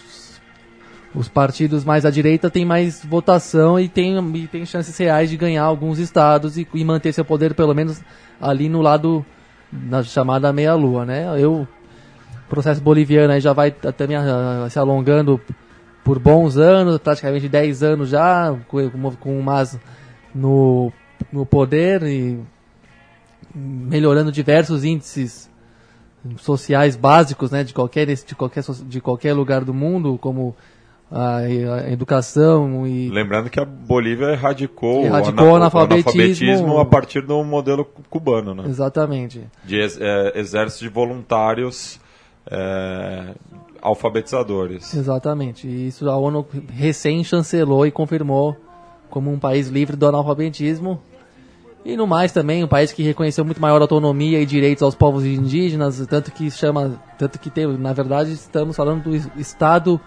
os 1.14 1.28
partidos 1.28 1.84
mais 1.84 2.06
à 2.06 2.10
direita 2.10 2.50
têm 2.50 2.66
mais 2.66 3.04
votação 3.04 3.80
e 3.80 3.90
têm 3.90 4.18
e 4.36 4.48
tem 4.48 4.66
chances 4.66 4.98
reais 4.98 5.30
de 5.30 5.38
ganhar 5.38 5.64
alguns 5.64 6.00
estados 6.00 6.58
e, 6.58 6.68
e 6.74 6.86
manter 6.86 7.12
seu 7.14 7.26
poder 7.26 7.54
pelo 7.54 7.74
menos 7.74 8.02
ali 8.40 8.70
no 8.70 8.82
lado 8.82 9.26
na 9.72 10.04
chamada 10.04 10.52
meia-lua, 10.52 11.06
né? 11.06 11.28
Eu 11.42 11.68
o 12.48 12.50
processo 12.50 12.82
boliviano 12.82 13.32
aí 13.32 13.40
já 13.40 13.54
vai 13.54 13.74
me, 14.08 14.16
ah, 14.16 14.68
se 14.70 14.78
alongando 14.78 15.40
por 16.04 16.20
bons 16.20 16.58
anos, 16.58 16.98
praticamente 16.98 17.48
10 17.48 17.84
anos 17.84 18.10
já, 18.10 18.54
com, 18.68 18.90
com- 19.18 19.40
o 19.40 19.44
Mas 19.44 19.80
no, 20.36 20.92
no 21.32 21.46
poder 21.46 22.04
e 22.04 22.40
melhorando 23.54 24.32
diversos 24.32 24.84
índices 24.84 25.50
sociais 26.38 26.96
básicos 26.96 27.52
né, 27.52 27.64
de, 27.64 27.74
qualquer, 27.74 28.06
de, 28.06 28.36
qualquer, 28.36 28.64
de 28.86 29.02
qualquer 29.02 29.34
lugar 29.34 29.64
do 29.64 29.74
mundo, 29.74 30.18
como 30.22 30.56
a, 31.12 31.42
educação 31.92 32.88
e 32.88 33.10
Lembrando 33.10 33.50
que 33.50 33.60
a 33.60 33.66
Bolívia 33.66 34.28
erradicou, 34.32 35.04
Erradicou 35.04 35.46
o 35.46 35.52
o 35.52 35.56
ana- 35.56 35.66
analfabetismo. 35.68 36.80
a 36.80 36.86
partir 36.86 37.22
do 37.22 37.44
modelo 37.44 37.84
cu- 37.84 38.02
cubano, 38.10 38.54
né? 38.56 38.64
exatamente. 38.68 39.42
De 39.66 39.76
ex- 39.78 40.00
é, 40.00 40.40
exército 40.40 40.84
de 40.86 40.90
voluntários 40.90 42.00
é, 42.50 43.34
alfabetizadores. 43.82 44.94
Exatamente. 44.94 45.68
E 45.68 45.88
isso 45.88 46.10
a 46.10 46.16
ONU 46.18 46.46
recém 46.74 47.24
chancelou 47.24 47.86
e 47.86 47.92
confirmou 47.92 48.56
como 49.10 49.32
um 49.32 49.38
país 49.40 49.68
livre 49.68 49.96
do 49.96 50.08
analfabetismo. 50.08 51.00
E 51.84 51.98
no 51.98 52.06
mais 52.06 52.32
também, 52.32 52.64
um 52.64 52.68
país 52.68 52.92
que 52.94 53.02
reconheceu 53.02 53.44
muito 53.44 53.60
maior 53.60 53.82
autonomia 53.82 54.40
e 54.40 54.46
direitos 54.46 54.84
aos 54.84 54.94
povos 54.94 55.26
indígenas, 55.26 56.06
tanto 56.08 56.32
que 56.32 56.50
chama, 56.52 57.02
tanto 57.18 57.40
que 57.40 57.50
tem, 57.50 57.66
na 57.76 57.92
verdade, 57.92 58.32
estamos 58.34 58.76
falando 58.76 59.04
do 59.04 59.16
Estado 59.40 60.00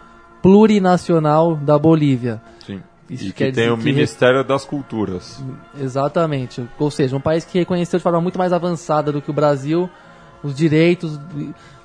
plurinacional 0.45 1.57
da 1.57 1.79
Bolívia. 1.79 2.39
Sim. 2.67 2.83
Isso 3.09 3.29
e 3.29 3.33
que 3.33 3.51
tem 3.51 3.71
o 3.71 3.79
que 3.79 3.85
Ministério 3.85 4.45
das 4.45 4.63
Culturas. 4.63 5.43
Exatamente. 5.81 6.63
Ou 6.79 6.91
seja, 6.91 7.17
um 7.17 7.21
país 7.21 7.47
que 7.47 7.59
reconheceu 7.59 7.99
de 7.99 8.03
forma 8.03 8.21
muito 8.21 8.37
mais 8.37 8.53
avançada 8.53 9.11
do 9.11 9.23
que 9.23 9.31
o 9.31 9.33
Brasil 9.33 9.89
os 10.43 10.55
direitos 10.55 11.19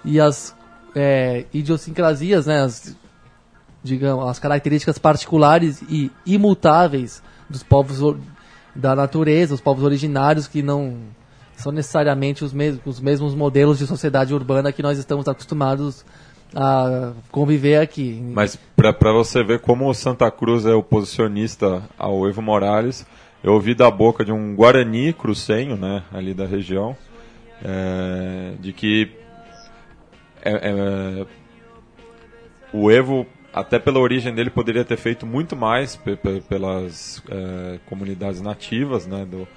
e- 0.04 0.20
as 0.20 0.54
é, 0.94 1.46
idiosincrasias, 1.54 2.48
né, 2.48 2.62
as, 2.62 2.98
digamos, 3.82 4.28
as 4.28 4.40
características 4.40 4.98
particulares 4.98 5.82
e 5.84 6.12
imutáveis 6.26 7.24
dos 7.50 7.64
povos 7.64 8.18
da 8.76 8.94
natureza, 8.94 9.54
os 9.54 9.62
povos 9.62 9.86
originários 9.86 10.50
que 10.50 10.62
não 10.62 10.98
são 11.56 11.72
necessariamente 11.72 12.44
os 12.44 12.52
mesmos, 12.52 12.82
os 12.86 13.00
mesmos 13.00 13.34
modelos 13.34 13.78
de 13.78 13.88
sociedade 13.88 14.34
urbana 14.34 14.74
que 14.74 14.84
nós 14.84 14.98
estamos 14.98 15.30
acostumados 15.30 16.04
a 16.56 17.14
conviver 17.32 17.78
aqui. 17.80 18.20
Mas 18.34 18.58
para 18.76 19.12
você 19.12 19.44
ver 19.44 19.60
como 19.60 19.90
o 19.90 19.94
Santa 19.94 20.30
Cruz 20.32 20.66
é 20.66 20.74
oposicionista 20.74 21.84
ao 21.98 22.28
Evo 22.28 22.42
Morales, 22.42 23.06
eu 23.44 23.54
ouvi 23.54 23.74
da 23.74 23.90
boca 23.90 24.26
de 24.26 24.32
um 24.32 24.56
Guarani 24.56 25.14
crucenho, 25.14 25.76
né, 25.78 26.04
ali 26.12 26.34
da 26.34 26.46
região, 26.46 26.96
é, 27.64 28.54
de 28.60 28.74
que 28.74 29.12
é, 30.44 30.52
é, 30.54 31.26
o 32.74 32.90
Evo, 32.92 33.26
até 33.54 33.80
pela 33.80 34.00
origem 34.00 34.34
dele, 34.34 34.50
poderia 34.50 34.86
ter 34.86 34.98
feito 34.98 35.26
muito 35.26 35.56
mais 35.56 35.96
pe- 35.96 36.16
pe- 36.16 36.42
pelas 36.42 37.22
é, 37.30 37.80
comunidades 37.88 38.42
nativas 38.42 39.06
né, 39.08 39.26
do, 39.26 39.48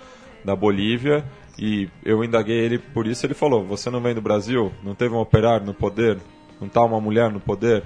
da 0.45 0.57
Bolívia. 0.57 1.24
E 1.59 1.88
eu 2.05 2.24
indaguei 2.24 2.59
ele 2.59 2.78
por 2.78 3.07
isso. 3.07 3.26
Ele 3.26 3.34
falou: 3.34 3.62
Você 3.66 3.90
não 3.90 4.01
vem 4.01 4.14
do 4.14 4.22
Brasil? 4.22 4.72
Não 4.82 4.95
teve 4.95 5.14
um 5.14 5.18
operário 5.20 5.66
no 5.66 5.74
poder? 5.74 6.16
Não 6.63 6.69
está 6.69 6.81
uma 6.85 7.01
mulher 7.01 7.29
no 7.31 7.41
poder? 7.41 7.83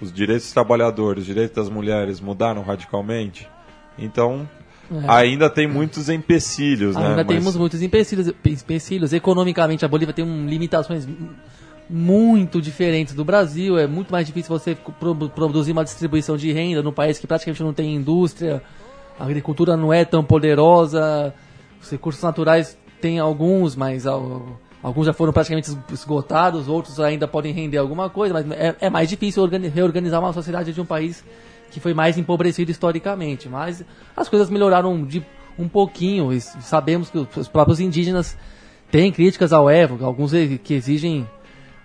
Os 0.00 0.12
direitos 0.12 0.46
dos 0.46 0.52
trabalhadores, 0.52 1.20
os 1.22 1.26
direitos 1.26 1.54
das 1.54 1.68
mulheres 1.70 2.20
mudaram 2.20 2.60
radicalmente? 2.62 3.48
Então, 3.96 4.46
ainda 5.08 5.48
tem 5.48 5.66
muitos 5.68 6.08
empecilhos, 6.10 6.96
né? 6.96 7.02
É. 7.02 7.06
Ainda 7.10 7.24
Mas- 7.24 7.26
temos 7.38 7.56
muitos 7.56 7.80
empecilhos, 7.80 8.28
empecilhos. 8.44 9.12
Economicamente, 9.12 9.84
a 9.84 9.88
Bolívia 9.88 10.12
tem 10.12 10.24
um, 10.24 10.44
limitações 10.46 11.06
muito 11.88 12.60
diferentes 12.60 13.14
do 13.14 13.24
Brasil. 13.24 13.78
É 13.78 13.86
muito 13.86 14.10
mais 14.10 14.26
difícil 14.26 14.50
você 14.58 14.74
pro- 14.74 15.14
produzir 15.30 15.70
uma 15.72 15.84
distribuição 15.84 16.36
de 16.36 16.52
renda 16.52 16.82
num 16.82 16.92
país 16.92 17.18
que 17.18 17.26
praticamente 17.26 17.62
não 17.62 17.72
tem 17.72 17.94
indústria. 17.94 18.60
A 19.18 19.24
agricultura 19.24 19.76
não 19.76 19.92
é 19.92 20.04
tão 20.04 20.22
poderosa. 20.24 21.32
Os 21.80 21.90
recursos 21.90 22.22
naturais 22.22 22.76
tem 23.00 23.18
alguns, 23.18 23.76
mas 23.76 24.06
al- 24.06 24.58
alguns 24.86 25.06
já 25.06 25.12
foram 25.12 25.32
praticamente 25.32 25.68
es- 25.70 25.78
esgotados. 26.00 26.68
Outros 26.68 27.00
ainda 27.00 27.26
podem 27.26 27.52
render 27.52 27.78
alguma 27.78 28.08
coisa. 28.08 28.32
Mas 28.32 28.50
é, 28.52 28.76
é 28.82 28.90
mais 28.90 29.08
difícil 29.08 29.42
organi- 29.42 29.68
reorganizar 29.68 30.20
uma 30.20 30.32
sociedade 30.32 30.72
de 30.72 30.80
um 30.80 30.86
país 30.86 31.24
que 31.70 31.80
foi 31.80 31.92
mais 31.92 32.16
empobrecido 32.16 32.70
historicamente. 32.70 33.48
Mas 33.48 33.84
as 34.16 34.28
coisas 34.28 34.48
melhoraram 34.48 35.04
de 35.04 35.24
um 35.58 35.68
pouquinho. 35.68 36.32
E 36.32 36.40
sabemos 36.40 37.10
que 37.10 37.18
os 37.18 37.48
próprios 37.48 37.80
indígenas 37.80 38.36
têm 38.90 39.10
críticas 39.10 39.52
ao 39.52 39.68
Evo, 39.68 40.04
alguns 40.04 40.30
que 40.62 40.74
exigem 40.74 41.26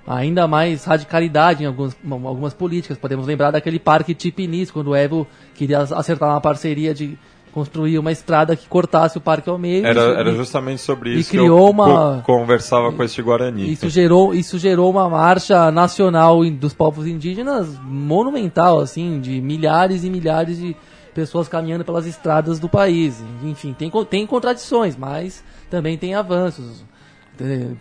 ainda 0.05 0.47
mais 0.47 0.83
radicalidade 0.83 1.63
em 1.63 1.65
algumas, 1.67 1.97
algumas 2.07 2.53
políticas. 2.53 2.97
Podemos 2.97 3.25
lembrar 3.25 3.51
daquele 3.51 3.79
parque 3.79 4.13
Tipinis, 4.13 4.69
quando 4.69 4.89
o 4.89 4.95
Evo 4.95 5.25
queria 5.55 5.79
ac- 5.79 5.93
acertar 5.93 6.29
uma 6.29 6.41
parceria 6.41 6.93
de 6.93 7.17
construir 7.53 7.99
uma 7.99 8.11
estrada 8.11 8.55
que 8.55 8.67
cortasse 8.67 9.17
o 9.17 9.21
parque 9.21 9.49
ao 9.49 9.57
meio. 9.57 9.85
Era, 9.85 9.99
Isso- 10.01 10.19
era 10.19 10.33
justamente 10.33 10.81
sobre 10.81 11.11
e 11.15 11.19
isso 11.19 11.29
criou 11.31 11.57
que 11.57 11.63
eu 11.63 11.69
uma- 11.69 12.21
co- 12.25 12.33
conversava 12.37 12.91
com 12.91 13.03
este 13.03 13.21
Guarani. 13.21 13.71
isso 13.71 13.89
gerou, 13.89 14.33
isso 14.33 14.57
gerou 14.57 14.89
uma 14.89 15.09
marcha 15.09 15.69
nacional 15.71 16.43
dos 16.51 16.73
povos 16.73 17.05
indígenas 17.07 17.77
monumental, 17.83 18.79
assim, 18.79 19.19
de 19.19 19.41
milhares 19.41 20.03
e 20.03 20.09
milhares 20.09 20.57
de 20.57 20.75
pessoas 21.13 21.47
caminhando 21.49 21.83
pelas 21.83 22.05
estradas 22.05 22.57
do 22.59 22.69
país. 22.69 23.21
Enfim, 23.43 23.73
tem, 23.77 23.91
tem 24.09 24.25
contradições, 24.25 24.95
mas 24.95 25.43
também 25.69 25.97
tem 25.97 26.15
avanços. 26.15 26.85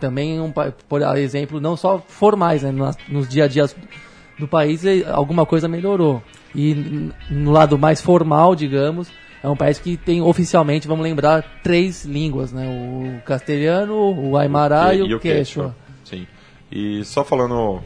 Também, 0.01 0.41
um, 0.41 0.51
por 0.89 1.03
exemplo, 1.19 1.61
não 1.61 1.77
só 1.77 2.03
formais, 2.09 2.63
né, 2.63 2.73
nos 3.09 3.29
dia 3.29 3.45
a 3.45 3.49
dia 3.49 3.69
do 4.39 4.49
país, 4.49 4.83
alguma 5.13 5.45
coisa 5.45 5.69
melhorou. 5.69 6.23
E 6.55 7.11
no 7.31 7.51
lado 7.51 7.79
mais 7.79 8.01
formal, 8.01 8.55
digamos, 8.57 9.09
é 9.43 9.49
um 9.49 9.57
país 9.57 9.79
que 9.79 9.97
tem 9.97 10.21
oficialmente, 10.21 10.87
vamos 10.87 11.03
lembrar, 11.03 11.61
três 11.63 12.05
línguas, 12.05 12.53
né? 12.53 12.67
O 12.69 13.23
castelhano, 13.25 13.95
o 13.95 14.37
aimara 14.37 14.95
e, 14.95 15.15
o 15.15 15.19
quechua. 15.19 15.75
Sim. 16.05 16.27
E 16.71 17.05
só 17.05 17.25
falando, 17.25 17.83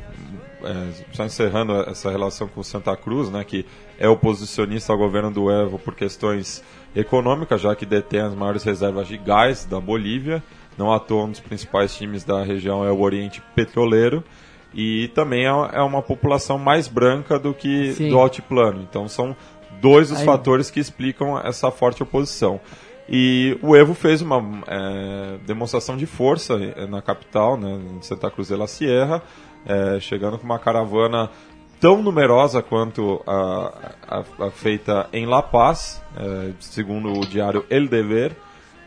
é, 0.63 1.05
só 1.13 1.25
encerrando 1.25 1.73
essa 1.89 2.11
relação 2.11 2.49
com 2.49 2.63
Santa 2.63 2.97
Cruz, 2.97 3.31
né, 3.31 3.43
que 3.45 3.65
é 3.99 4.09
oposicionista 4.09 4.93
ao 4.93 4.99
governo 4.99 5.31
do 5.31 5.51
Evo 5.51 5.79
por 5.79 5.95
questões 5.95 6.63
econômicas, 6.95 7.61
já 7.61 7.75
que 7.75 7.87
detém 7.87 8.21
as 8.21 8.35
maiores 8.35 8.63
reservas 8.63 9.09
de 9.09 9.17
gás 9.17 9.65
da 9.65 9.81
Bolívia. 9.81 10.43
Não 10.77 10.93
à 10.93 10.99
toa, 10.99 11.25
um 11.25 11.31
dos 11.31 11.41
principais 11.41 11.97
times 11.97 12.25
da 12.25 12.43
região 12.43 12.85
é 12.85 12.91
o 12.91 13.01
Oriente 13.01 13.41
Petroleiro. 13.55 14.25
E 14.75 15.09
também 15.15 15.47
é 15.47 15.51
é 15.73 15.81
uma 15.83 16.03
população 16.03 16.59
mais 16.59 16.89
branca 16.89 17.39
do 17.39 17.55
que 17.55 17.93
Sim. 17.93 18.09
do 18.11 18.19
altiplano. 18.19 18.83
Então 18.83 19.07
são 19.07 19.37
dois 19.85 20.11
os 20.11 20.21
Aí- 20.21 20.25
fatores 20.25 20.71
que 20.71 20.81
explicam 20.81 21.39
essa 21.39 21.71
forte 21.71 22.03
oposição. 22.03 22.59
E 23.07 23.59
o 23.63 23.77
Evo 23.77 23.93
fez 23.95 24.23
uma 24.23 24.39
é, 24.67 25.37
demonstração 25.47 25.95
de 25.95 26.07
força 26.07 26.55
eh, 26.55 26.87
na 26.87 27.03
capital, 27.03 27.57
né, 27.59 27.79
em 27.99 28.01
Santa 28.01 28.31
Cruz 28.31 28.49
de 28.49 28.57
la 28.57 28.67
Sierra, 28.67 29.23
eh, 29.67 29.99
chegando 30.01 30.39
com 30.39 30.45
uma 30.47 30.59
caravana 30.59 31.29
tão 31.79 32.03
numerosa 32.03 32.63
quanto 32.63 33.21
a, 33.27 33.73
a- 34.41 34.47
a 34.47 34.51
feita 34.51 35.07
em 35.13 35.27
La 35.27 35.43
Paz, 35.43 36.03
eh, 36.17 36.53
segundo 36.61 37.13
o 37.13 37.27
diário 37.27 37.67
El 37.69 37.89
Dever, 37.89 38.33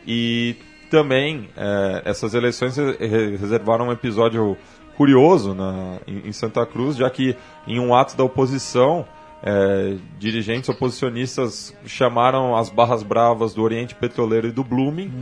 e 0.04 0.56
também 0.90 1.48
eh, 1.56 2.02
essas 2.04 2.34
eleições 2.34 2.76
re- 2.76 2.96
re- 2.98 3.36
reservaram 3.36 3.86
um 3.86 3.92
episódio 3.92 4.56
curioso 4.96 5.54
na, 5.54 5.98
em, 6.08 6.28
em 6.28 6.32
Santa 6.32 6.66
Cruz, 6.66 6.96
já 6.96 7.08
que 7.08 7.36
em 7.68 7.78
um 7.78 7.94
ato 7.94 8.16
da 8.16 8.24
oposição, 8.24 9.06
eh, 9.42 9.96
dirigentes 10.18 10.68
oposicionistas 10.68 11.72
chamaram 11.86 12.56
as 12.56 12.68
barras 12.70 13.02
bravas 13.02 13.54
do 13.54 13.62
Oriente 13.62 13.94
Petroleiro 13.94 14.48
e 14.48 14.50
do 14.52 14.64
Blooming 14.64 15.12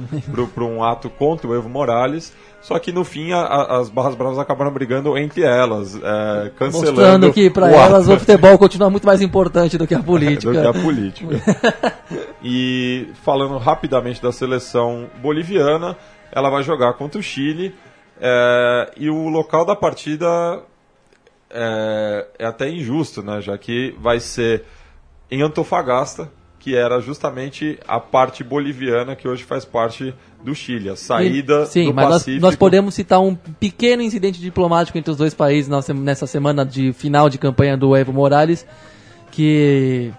para 0.54 0.64
um 0.64 0.82
ato 0.82 1.10
contra 1.10 1.46
o 1.46 1.54
Evo 1.54 1.68
Morales, 1.68 2.32
só 2.62 2.78
que 2.78 2.90
no 2.90 3.04
fim 3.04 3.32
a- 3.32 3.42
a- 3.42 3.78
as 3.78 3.90
barras 3.90 4.14
bravas 4.14 4.38
acabaram 4.38 4.72
brigando 4.72 5.16
entre 5.18 5.42
elas, 5.42 5.94
eh, 5.96 6.50
cancelando 6.58 6.92
Mostrando 6.92 7.32
que 7.32 7.50
para 7.50 7.70
elas 7.70 8.08
ato 8.08 8.16
o 8.16 8.18
futebol 8.20 8.58
continua 8.58 8.88
muito 8.88 9.06
mais 9.06 9.20
importante 9.20 9.76
do 9.76 9.86
que 9.86 9.94
a 9.94 10.02
política. 10.02 10.50
do 10.52 10.60
que 10.62 10.66
a 10.66 10.82
política. 10.82 11.36
e 12.42 13.08
falando 13.22 13.58
rapidamente 13.58 14.22
da 14.22 14.32
seleção 14.32 15.06
boliviana, 15.22 15.96
ela 16.32 16.50
vai 16.50 16.62
jogar 16.62 16.94
contra 16.94 17.18
o 17.20 17.22
Chile. 17.22 17.74
é, 18.18 18.90
e 18.96 19.10
o 19.10 19.28
local 19.28 19.66
da 19.66 19.76
partida 19.76 20.62
é, 21.50 22.26
é 22.38 22.44
até 22.46 22.68
injusto, 22.68 23.22
né? 23.22 23.40
Já 23.40 23.56
que 23.58 23.94
vai 24.00 24.20
ser 24.20 24.64
em 25.30 25.42
Antofagasta, 25.42 26.30
que 26.58 26.74
era 26.76 27.00
justamente 27.00 27.78
a 27.86 28.00
parte 28.00 28.42
boliviana 28.42 29.14
que 29.14 29.28
hoje 29.28 29.44
faz 29.44 29.64
parte 29.64 30.12
do 30.42 30.54
Chile, 30.54 30.88
a 30.88 30.96
saída 30.96 31.64
Sim, 31.66 31.86
do 31.86 31.94
mas 31.94 32.04
nós, 32.04 32.14
Pacífico. 32.22 32.42
nós 32.42 32.56
podemos 32.56 32.94
citar 32.94 33.20
um 33.20 33.34
pequeno 33.34 34.02
incidente 34.02 34.40
diplomático 34.40 34.96
entre 34.98 35.10
os 35.10 35.16
dois 35.16 35.32
países 35.34 35.68
nessa 35.94 36.26
semana 36.26 36.64
de 36.64 36.92
final 36.92 37.28
de 37.28 37.38
campanha 37.38 37.76
do 37.76 37.96
Evo 37.96 38.12
Morales, 38.12 38.66
que 39.30 40.12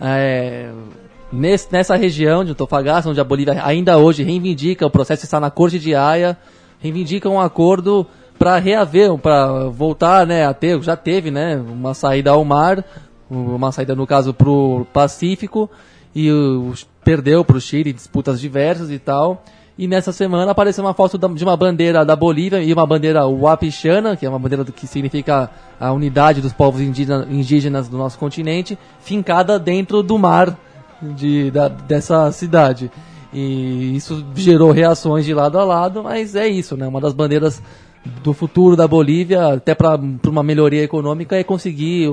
é, 0.00 0.70
nesse- 1.32 1.68
nessa 1.72 1.96
região 1.96 2.44
de 2.44 2.52
Antofagasta, 2.52 3.08
onde 3.10 3.20
a 3.20 3.24
Bolívia 3.24 3.60
ainda 3.64 3.98
hoje 3.98 4.22
reivindica, 4.22 4.86
o 4.86 4.90
processo 4.90 5.24
está 5.24 5.38
na 5.40 5.50
Corte 5.50 5.78
de 5.78 5.94
Haia, 5.94 6.36
reivindica 6.80 7.28
um 7.28 7.40
acordo 7.40 8.06
para 8.42 8.58
reaver, 8.58 9.16
para 9.18 9.68
voltar 9.68 10.26
né, 10.26 10.44
a 10.44 10.52
ter, 10.52 10.82
já 10.82 10.96
teve 10.96 11.30
né, 11.30 11.54
uma 11.64 11.94
saída 11.94 12.32
ao 12.32 12.44
mar, 12.44 12.84
uma 13.30 13.70
saída 13.70 13.94
no 13.94 14.04
caso 14.04 14.34
para 14.34 14.50
o 14.50 14.84
Pacífico, 14.92 15.70
e 16.12 16.28
perdeu 17.04 17.44
para 17.44 17.56
o 17.56 17.60
Chile 17.60 17.92
disputas 17.92 18.40
diversas 18.40 18.90
e 18.90 18.98
tal. 18.98 19.44
E 19.78 19.86
nessa 19.86 20.10
semana 20.10 20.50
apareceu 20.50 20.82
uma 20.82 20.92
foto 20.92 21.16
de 21.16 21.44
uma 21.44 21.56
bandeira 21.56 22.04
da 22.04 22.16
Bolívia 22.16 22.60
e 22.60 22.72
uma 22.72 22.84
bandeira 22.84 23.24
Wapichana, 23.28 24.16
que 24.16 24.26
é 24.26 24.28
uma 24.28 24.40
bandeira 24.40 24.64
que 24.64 24.88
significa 24.88 25.48
a 25.78 25.92
unidade 25.92 26.40
dos 26.40 26.52
povos 26.52 26.80
indígena- 26.80 27.28
indígenas 27.30 27.88
do 27.88 27.96
nosso 27.96 28.18
continente, 28.18 28.76
fincada 28.98 29.56
dentro 29.56 30.02
do 30.02 30.18
mar 30.18 30.58
de, 31.00 31.48
da- 31.52 31.68
dessa 31.68 32.32
cidade. 32.32 32.90
E 33.32 33.94
isso 33.96 34.26
gerou 34.34 34.72
reações 34.72 35.24
de 35.24 35.32
lado 35.32 35.60
a 35.60 35.64
lado, 35.64 36.02
mas 36.02 36.34
é 36.34 36.48
isso, 36.48 36.76
né? 36.76 36.88
Uma 36.88 37.00
das 37.00 37.12
bandeiras 37.12 37.62
do 38.22 38.32
futuro 38.32 38.76
da 38.76 38.86
Bolívia, 38.86 39.54
até 39.54 39.74
para 39.74 39.98
uma 40.26 40.42
melhoria 40.42 40.82
econômica, 40.82 41.36
é 41.36 41.44
conseguir 41.44 42.08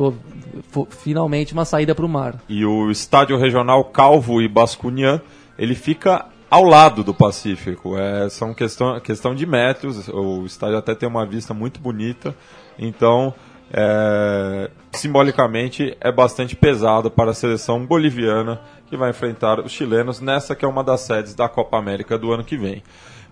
finalmente 0.89 1.53
uma 1.53 1.65
saída 1.65 1.95
para 1.95 2.05
o 2.05 2.09
mar. 2.09 2.35
E 2.47 2.65
o 2.65 2.91
estádio 2.91 3.37
regional 3.37 3.83
Calvo 3.85 4.41
e 4.41 4.47
Bascunian, 4.47 5.21
ele 5.57 5.75
fica 5.75 6.25
ao 6.49 6.63
lado 6.63 7.03
do 7.03 7.13
Pacífico. 7.13 7.97
É, 7.97 8.29
são 8.29 8.53
questão, 8.53 8.99
questão 8.99 9.35
de 9.35 9.45
metros, 9.45 10.07
o 10.09 10.45
estádio 10.45 10.77
até 10.77 10.95
tem 10.95 11.07
uma 11.07 11.25
vista 11.25 11.53
muito 11.53 11.79
bonita, 11.79 12.35
então 12.77 13.33
é, 13.71 14.69
simbolicamente 14.91 15.95
é 16.01 16.11
bastante 16.11 16.55
pesado 16.55 17.11
para 17.11 17.31
a 17.31 17.33
seleção 17.33 17.85
boliviana 17.85 18.59
que 18.87 18.97
vai 18.97 19.11
enfrentar 19.11 19.59
os 19.59 19.71
chilenos 19.71 20.19
nessa 20.19 20.55
que 20.55 20.65
é 20.65 20.67
uma 20.67 20.83
das 20.83 21.01
sedes 21.01 21.35
da 21.35 21.47
Copa 21.47 21.77
América 21.77 22.17
do 22.17 22.31
ano 22.31 22.43
que 22.43 22.57
vem. 22.57 22.81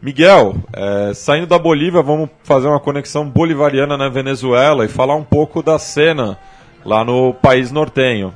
Miguel, 0.01 0.55
é, 0.73 1.13
saindo 1.13 1.47
da 1.47 1.57
Bolívia, 1.57 2.03
vamos 2.03 2.29
fazer 2.43 2.67
uma 2.67 2.79
conexão 2.79 3.27
bolivariana 3.27 3.97
na 3.97 4.09
Venezuela 4.09 4.85
e 4.85 4.87
falar 4.87 5.15
um 5.15 5.23
pouco 5.23 5.63
da 5.63 5.79
cena 5.79 6.37
lá 6.85 7.03
no 7.03 7.33
país 7.33 7.71
nortenho. 7.71 8.35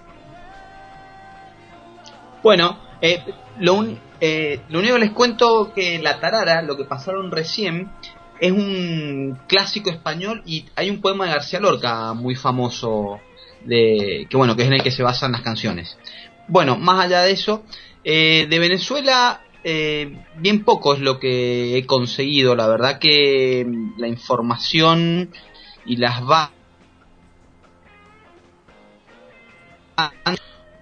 Bueno, 2.42 2.78
eh, 3.00 3.22
lo, 3.60 3.86
eh, 4.20 4.60
lo 4.70 4.80
único 4.80 4.96
que 4.96 5.00
les 5.02 5.12
cuento 5.12 5.72
que 5.74 6.00
la 6.00 6.20
tarara, 6.20 6.64
lo 6.64 6.76
que 6.76 6.86
pasaron 6.86 7.30
recién, 7.30 7.92
es 8.40 8.52
un 8.52 9.38
clásico 9.48 9.92
español 9.92 10.42
y 10.48 10.66
hay 10.76 10.90
un 10.90 11.00
poema 11.00 11.26
de 11.26 11.32
García 11.32 11.60
Lorca 11.60 12.16
muy 12.16 12.34
famoso 12.34 13.20
de 13.66 14.26
que 14.28 14.36
bueno 14.36 14.56
que 14.56 14.64
es 14.64 14.68
en 14.68 14.74
el 14.74 14.82
que 14.82 14.90
se 14.90 15.04
basan 15.04 15.32
las 15.32 15.42
canciones. 15.42 16.00
Bueno, 16.48 16.76
más 16.76 17.06
allá 17.06 17.22
de 17.22 17.32
eso, 17.34 17.64
eh, 18.04 18.48
de 18.50 18.58
Venezuela 18.58 19.42
eh, 19.64 20.18
bien 20.38 20.64
poco 20.64 20.94
es 20.94 21.00
lo 21.00 21.20
que 21.20 21.78
he 21.78 21.86
conseguido. 21.86 22.56
La 22.56 22.68
verdad 22.68 23.00
que 23.00 23.66
mm, 23.68 24.00
la 24.00 24.08
información 24.08 25.30
y 25.86 25.98
las 25.98 26.26
bases 26.26 26.52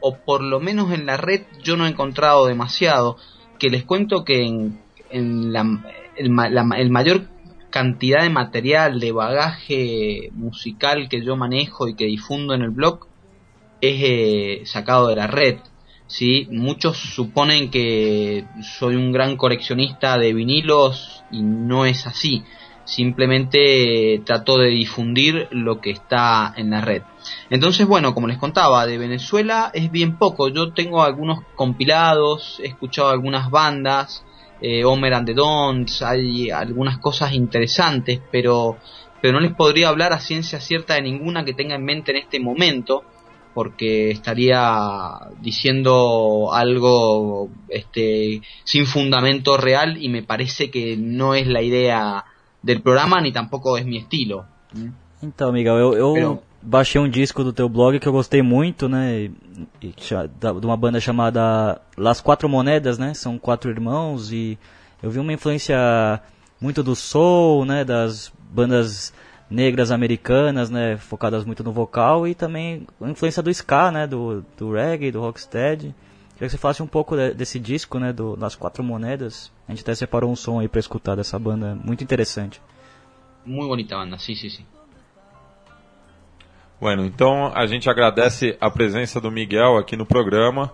o 0.02 0.16
por 0.18 0.42
lo 0.42 0.60
menos 0.60 0.94
en 0.94 1.06
la 1.06 1.18
red 1.18 1.42
yo 1.62 1.76
no 1.76 1.86
he 1.86 1.90
encontrado 1.90 2.46
demasiado. 2.46 3.18
Que 3.58 3.70
les 3.70 3.84
cuento 3.84 4.24
que 4.24 4.44
en, 4.46 4.80
en 5.10 5.52
la- 5.52 5.82
el 6.16 6.90
mayor 6.90 7.28
cantidad 7.70 8.24
de 8.24 8.30
material, 8.30 9.00
de 9.00 9.12
bagaje 9.12 10.30
musical 10.34 11.10
que 11.10 11.24
yo 11.24 11.36
manejo 11.36 11.88
y 11.88 11.96
que 11.96 12.06
difundo 12.06 12.54
en 12.54 12.62
el 12.62 12.70
blog 12.72 13.06
es 13.82 14.02
eh, 14.04 14.62
sacado 14.66 15.08
de 15.08 15.16
la 15.18 15.28
red. 15.28 15.58
¿Sí? 16.10 16.48
Muchos 16.52 16.98
suponen 16.98 17.70
que 17.72 18.46
soy 18.62 18.96
un 18.96 19.14
gran 19.14 19.38
coleccionista 19.38 20.18
de 20.18 20.34
vinilos 20.34 21.24
y 21.32 21.42
no 21.42 21.86
es 21.86 22.06
así. 22.06 22.44
Simplemente 22.84 24.16
eh, 24.16 24.20
trato 24.26 24.58
de 24.58 24.70
difundir 24.70 25.48
lo 25.52 25.80
que 25.80 25.92
está 25.92 26.52
en 26.58 26.72
la 26.72 26.82
red. 26.82 27.04
Entonces, 27.52 27.86
bueno, 27.86 28.16
como 28.16 28.28
les 28.28 28.40
contaba, 28.40 28.88
de 28.88 28.98
Venezuela 28.98 29.70
es 29.74 29.92
bien 29.92 30.18
poco. 30.18 30.50
Yo 30.50 30.74
tengo 30.74 31.04
algunos 31.04 31.40
compilados, 31.56 32.60
he 32.64 32.68
escuchado 32.68 33.10
algunas 33.10 33.52
bandas, 33.52 34.26
eh, 34.60 34.84
Homer 34.84 35.14
and 35.14 35.28
the 35.28 35.36
Dons, 35.36 36.02
hay 36.02 36.50
algunas 36.50 36.98
cosas 36.98 37.34
interesantes, 37.34 38.20
pero, 38.32 38.78
pero 39.22 39.34
no 39.34 39.40
les 39.40 39.54
podría 39.54 39.90
hablar 39.90 40.12
a 40.12 40.20
ciencia 40.20 40.60
cierta 40.60 40.96
de 40.96 41.04
ninguna 41.04 41.46
que 41.46 41.54
tenga 41.54 41.76
en 41.76 41.86
mente 41.86 42.10
en 42.12 42.18
este 42.18 42.40
momento, 42.40 43.04
porque 43.54 44.12
estaría 44.12 44.62
diciendo 45.42 46.50
algo 46.54 47.50
este, 47.70 48.42
sin 48.64 48.86
fundamento 48.86 49.58
real 49.58 49.98
y 50.02 50.10
me 50.10 50.24
parece 50.24 50.70
que 50.70 50.96
no 50.98 51.34
es 51.34 51.48
la 51.48 51.62
idea 51.62 52.26
del 52.62 52.82
programa 52.82 53.22
ni 53.22 53.32
tampoco 53.32 53.78
es 53.78 53.86
mi 53.86 53.98
estilo. 53.98 54.46
Então, 55.22 55.52
Miguel, 55.52 55.76
eu, 55.78 55.94
eu 55.94 56.14
Pero- 56.14 56.40
baixei 56.62 57.02
um 57.02 57.10
disco 57.10 57.44
do 57.44 57.52
teu 57.54 57.68
blog 57.68 58.00
que 58.00 58.08
eu 58.08 58.12
gostei 58.14 58.42
muito, 58.42 58.88
né? 58.88 59.24
e- 59.24 59.32
e 59.82 59.94
de 60.60 60.66
uma 60.66 60.78
banda 60.78 61.00
chamada 61.00 61.82
Las 61.98 62.22
Quatro 62.22 62.48
Monedas, 62.48 62.98
né? 62.98 63.14
São 63.14 63.38
quatro 63.38 63.70
irmãos 63.70 64.32
e 64.32 64.58
eu 65.04 65.10
vi 65.10 65.20
uma 65.20 65.34
influência 65.34 65.78
muito 66.62 66.82
do 66.84 66.96
soul, 66.96 67.66
né? 67.66 67.84
Das 67.84 68.32
bandas 68.52 69.14
negras 69.50 69.92
americanas, 69.92 70.70
né? 70.70 70.98
Focadas 70.98 71.44
muito 71.46 71.64
no 71.64 71.72
vocal 71.72 72.28
e 72.28 72.36
também 72.36 72.86
a 73.02 73.10
influência 73.10 73.42
do 73.42 73.50
ska, 73.50 73.92
né? 73.92 74.06
Do, 74.08 74.46
do 74.58 74.72
reggae, 74.74 75.12
do 75.12 75.22
rocksteady. 75.22 75.94
Queria 76.34 76.48
que 76.48 76.50
você 76.50 76.58
falasse 76.58 76.82
um 76.84 76.88
pouco 76.88 77.16
de- 77.18 77.34
desse 77.34 77.60
disco, 77.60 78.00
né? 78.00 78.14
Do 78.14 78.38
Las 78.40 78.56
Quatro 78.56 78.84
Monedas. 78.84 79.52
A 79.68 79.72
gente 79.72 79.82
até 79.82 79.94
separou 79.96 80.32
um 80.32 80.36
som 80.36 80.60
aí 80.60 80.68
pra 80.68 80.80
escutar 80.80 81.16
dessa 81.16 81.38
banda, 81.40 81.76
muito 81.84 82.04
interessante. 82.04 82.62
Muy 83.46 83.68
bonita 83.68 83.96
banda, 83.98 84.18
sí, 84.18 84.36
sí, 84.36 84.50
sí. 84.50 84.66
Bueno, 86.80 87.04
então 87.06 87.52
a 87.54 87.66
gente 87.68 87.90
agradece 87.90 88.58
a 88.62 88.70
presença 88.72 89.20
do 89.20 89.30
Miguel 89.30 89.78
aqui 89.78 89.98
no 89.98 90.06
programa. 90.06 90.72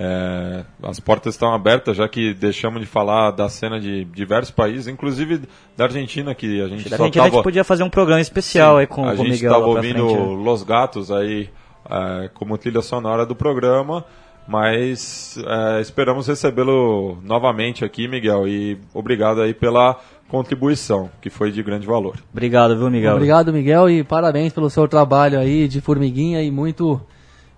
É, 0.00 0.64
as 0.84 1.00
portas 1.00 1.34
estão 1.34 1.52
abertas, 1.52 1.96
já 1.96 2.08
que 2.08 2.32
deixamos 2.32 2.80
de 2.80 2.86
falar 2.86 3.32
da 3.32 3.48
cena 3.48 3.80
de 3.80 4.04
diversos 4.04 4.52
países, 4.52 4.86
inclusive 4.86 5.40
da 5.76 5.84
Argentina, 5.84 6.34
que 6.36 6.60
a 6.62 6.68
gente 6.68 6.88
Da 6.88 6.96
só 6.96 7.02
Argentina 7.02 7.24
a 7.24 7.26
gente 7.26 7.32
tava- 7.34 7.42
podia 7.42 7.64
fazer 7.64 7.82
um 7.82 7.90
programa 7.90 8.20
especial 8.20 8.74
Sim, 8.76 8.80
aí 8.80 8.86
com, 8.86 9.02
a 9.04 9.06
com 9.16 9.22
o 9.22 9.24
gente 9.24 9.30
Miguel 9.32 9.50
estava 9.50 9.66
lá 9.66 9.72
pra 9.72 9.80
ouvindo 9.80 10.08
frente. 10.08 10.20
né? 10.20 10.44
Los 10.44 10.62
Gatos 10.62 11.10
aí 11.10 11.50
é, 11.90 12.30
como 12.32 12.56
trilha 12.56 12.80
sonora 12.80 13.26
do 13.26 13.34
programa, 13.34 14.04
mas 14.46 15.36
é, 15.76 15.80
esperamos 15.80 16.26
recebê-lo 16.28 17.18
novamente 17.24 17.84
aqui, 17.84 18.06
Miguel, 18.06 18.46
e 18.46 18.78
obrigado 18.94 19.42
aí 19.42 19.52
pela 19.52 19.98
contribuição, 20.28 21.10
que 21.20 21.28
foi 21.28 21.50
de 21.50 21.62
grande 21.62 21.86
valor. 21.86 22.16
Obrigado, 22.32 22.76
viu, 22.76 22.88
Miguel? 22.90 23.14
Obrigado, 23.14 23.52
Miguel, 23.52 23.90
e 23.90 24.04
parabéns 24.04 24.52
pelo 24.52 24.70
seu 24.70 24.86
trabalho 24.86 25.38
aí 25.40 25.66
de 25.66 25.80
formiguinha 25.80 26.40
e 26.42 26.50
muito 26.50 27.00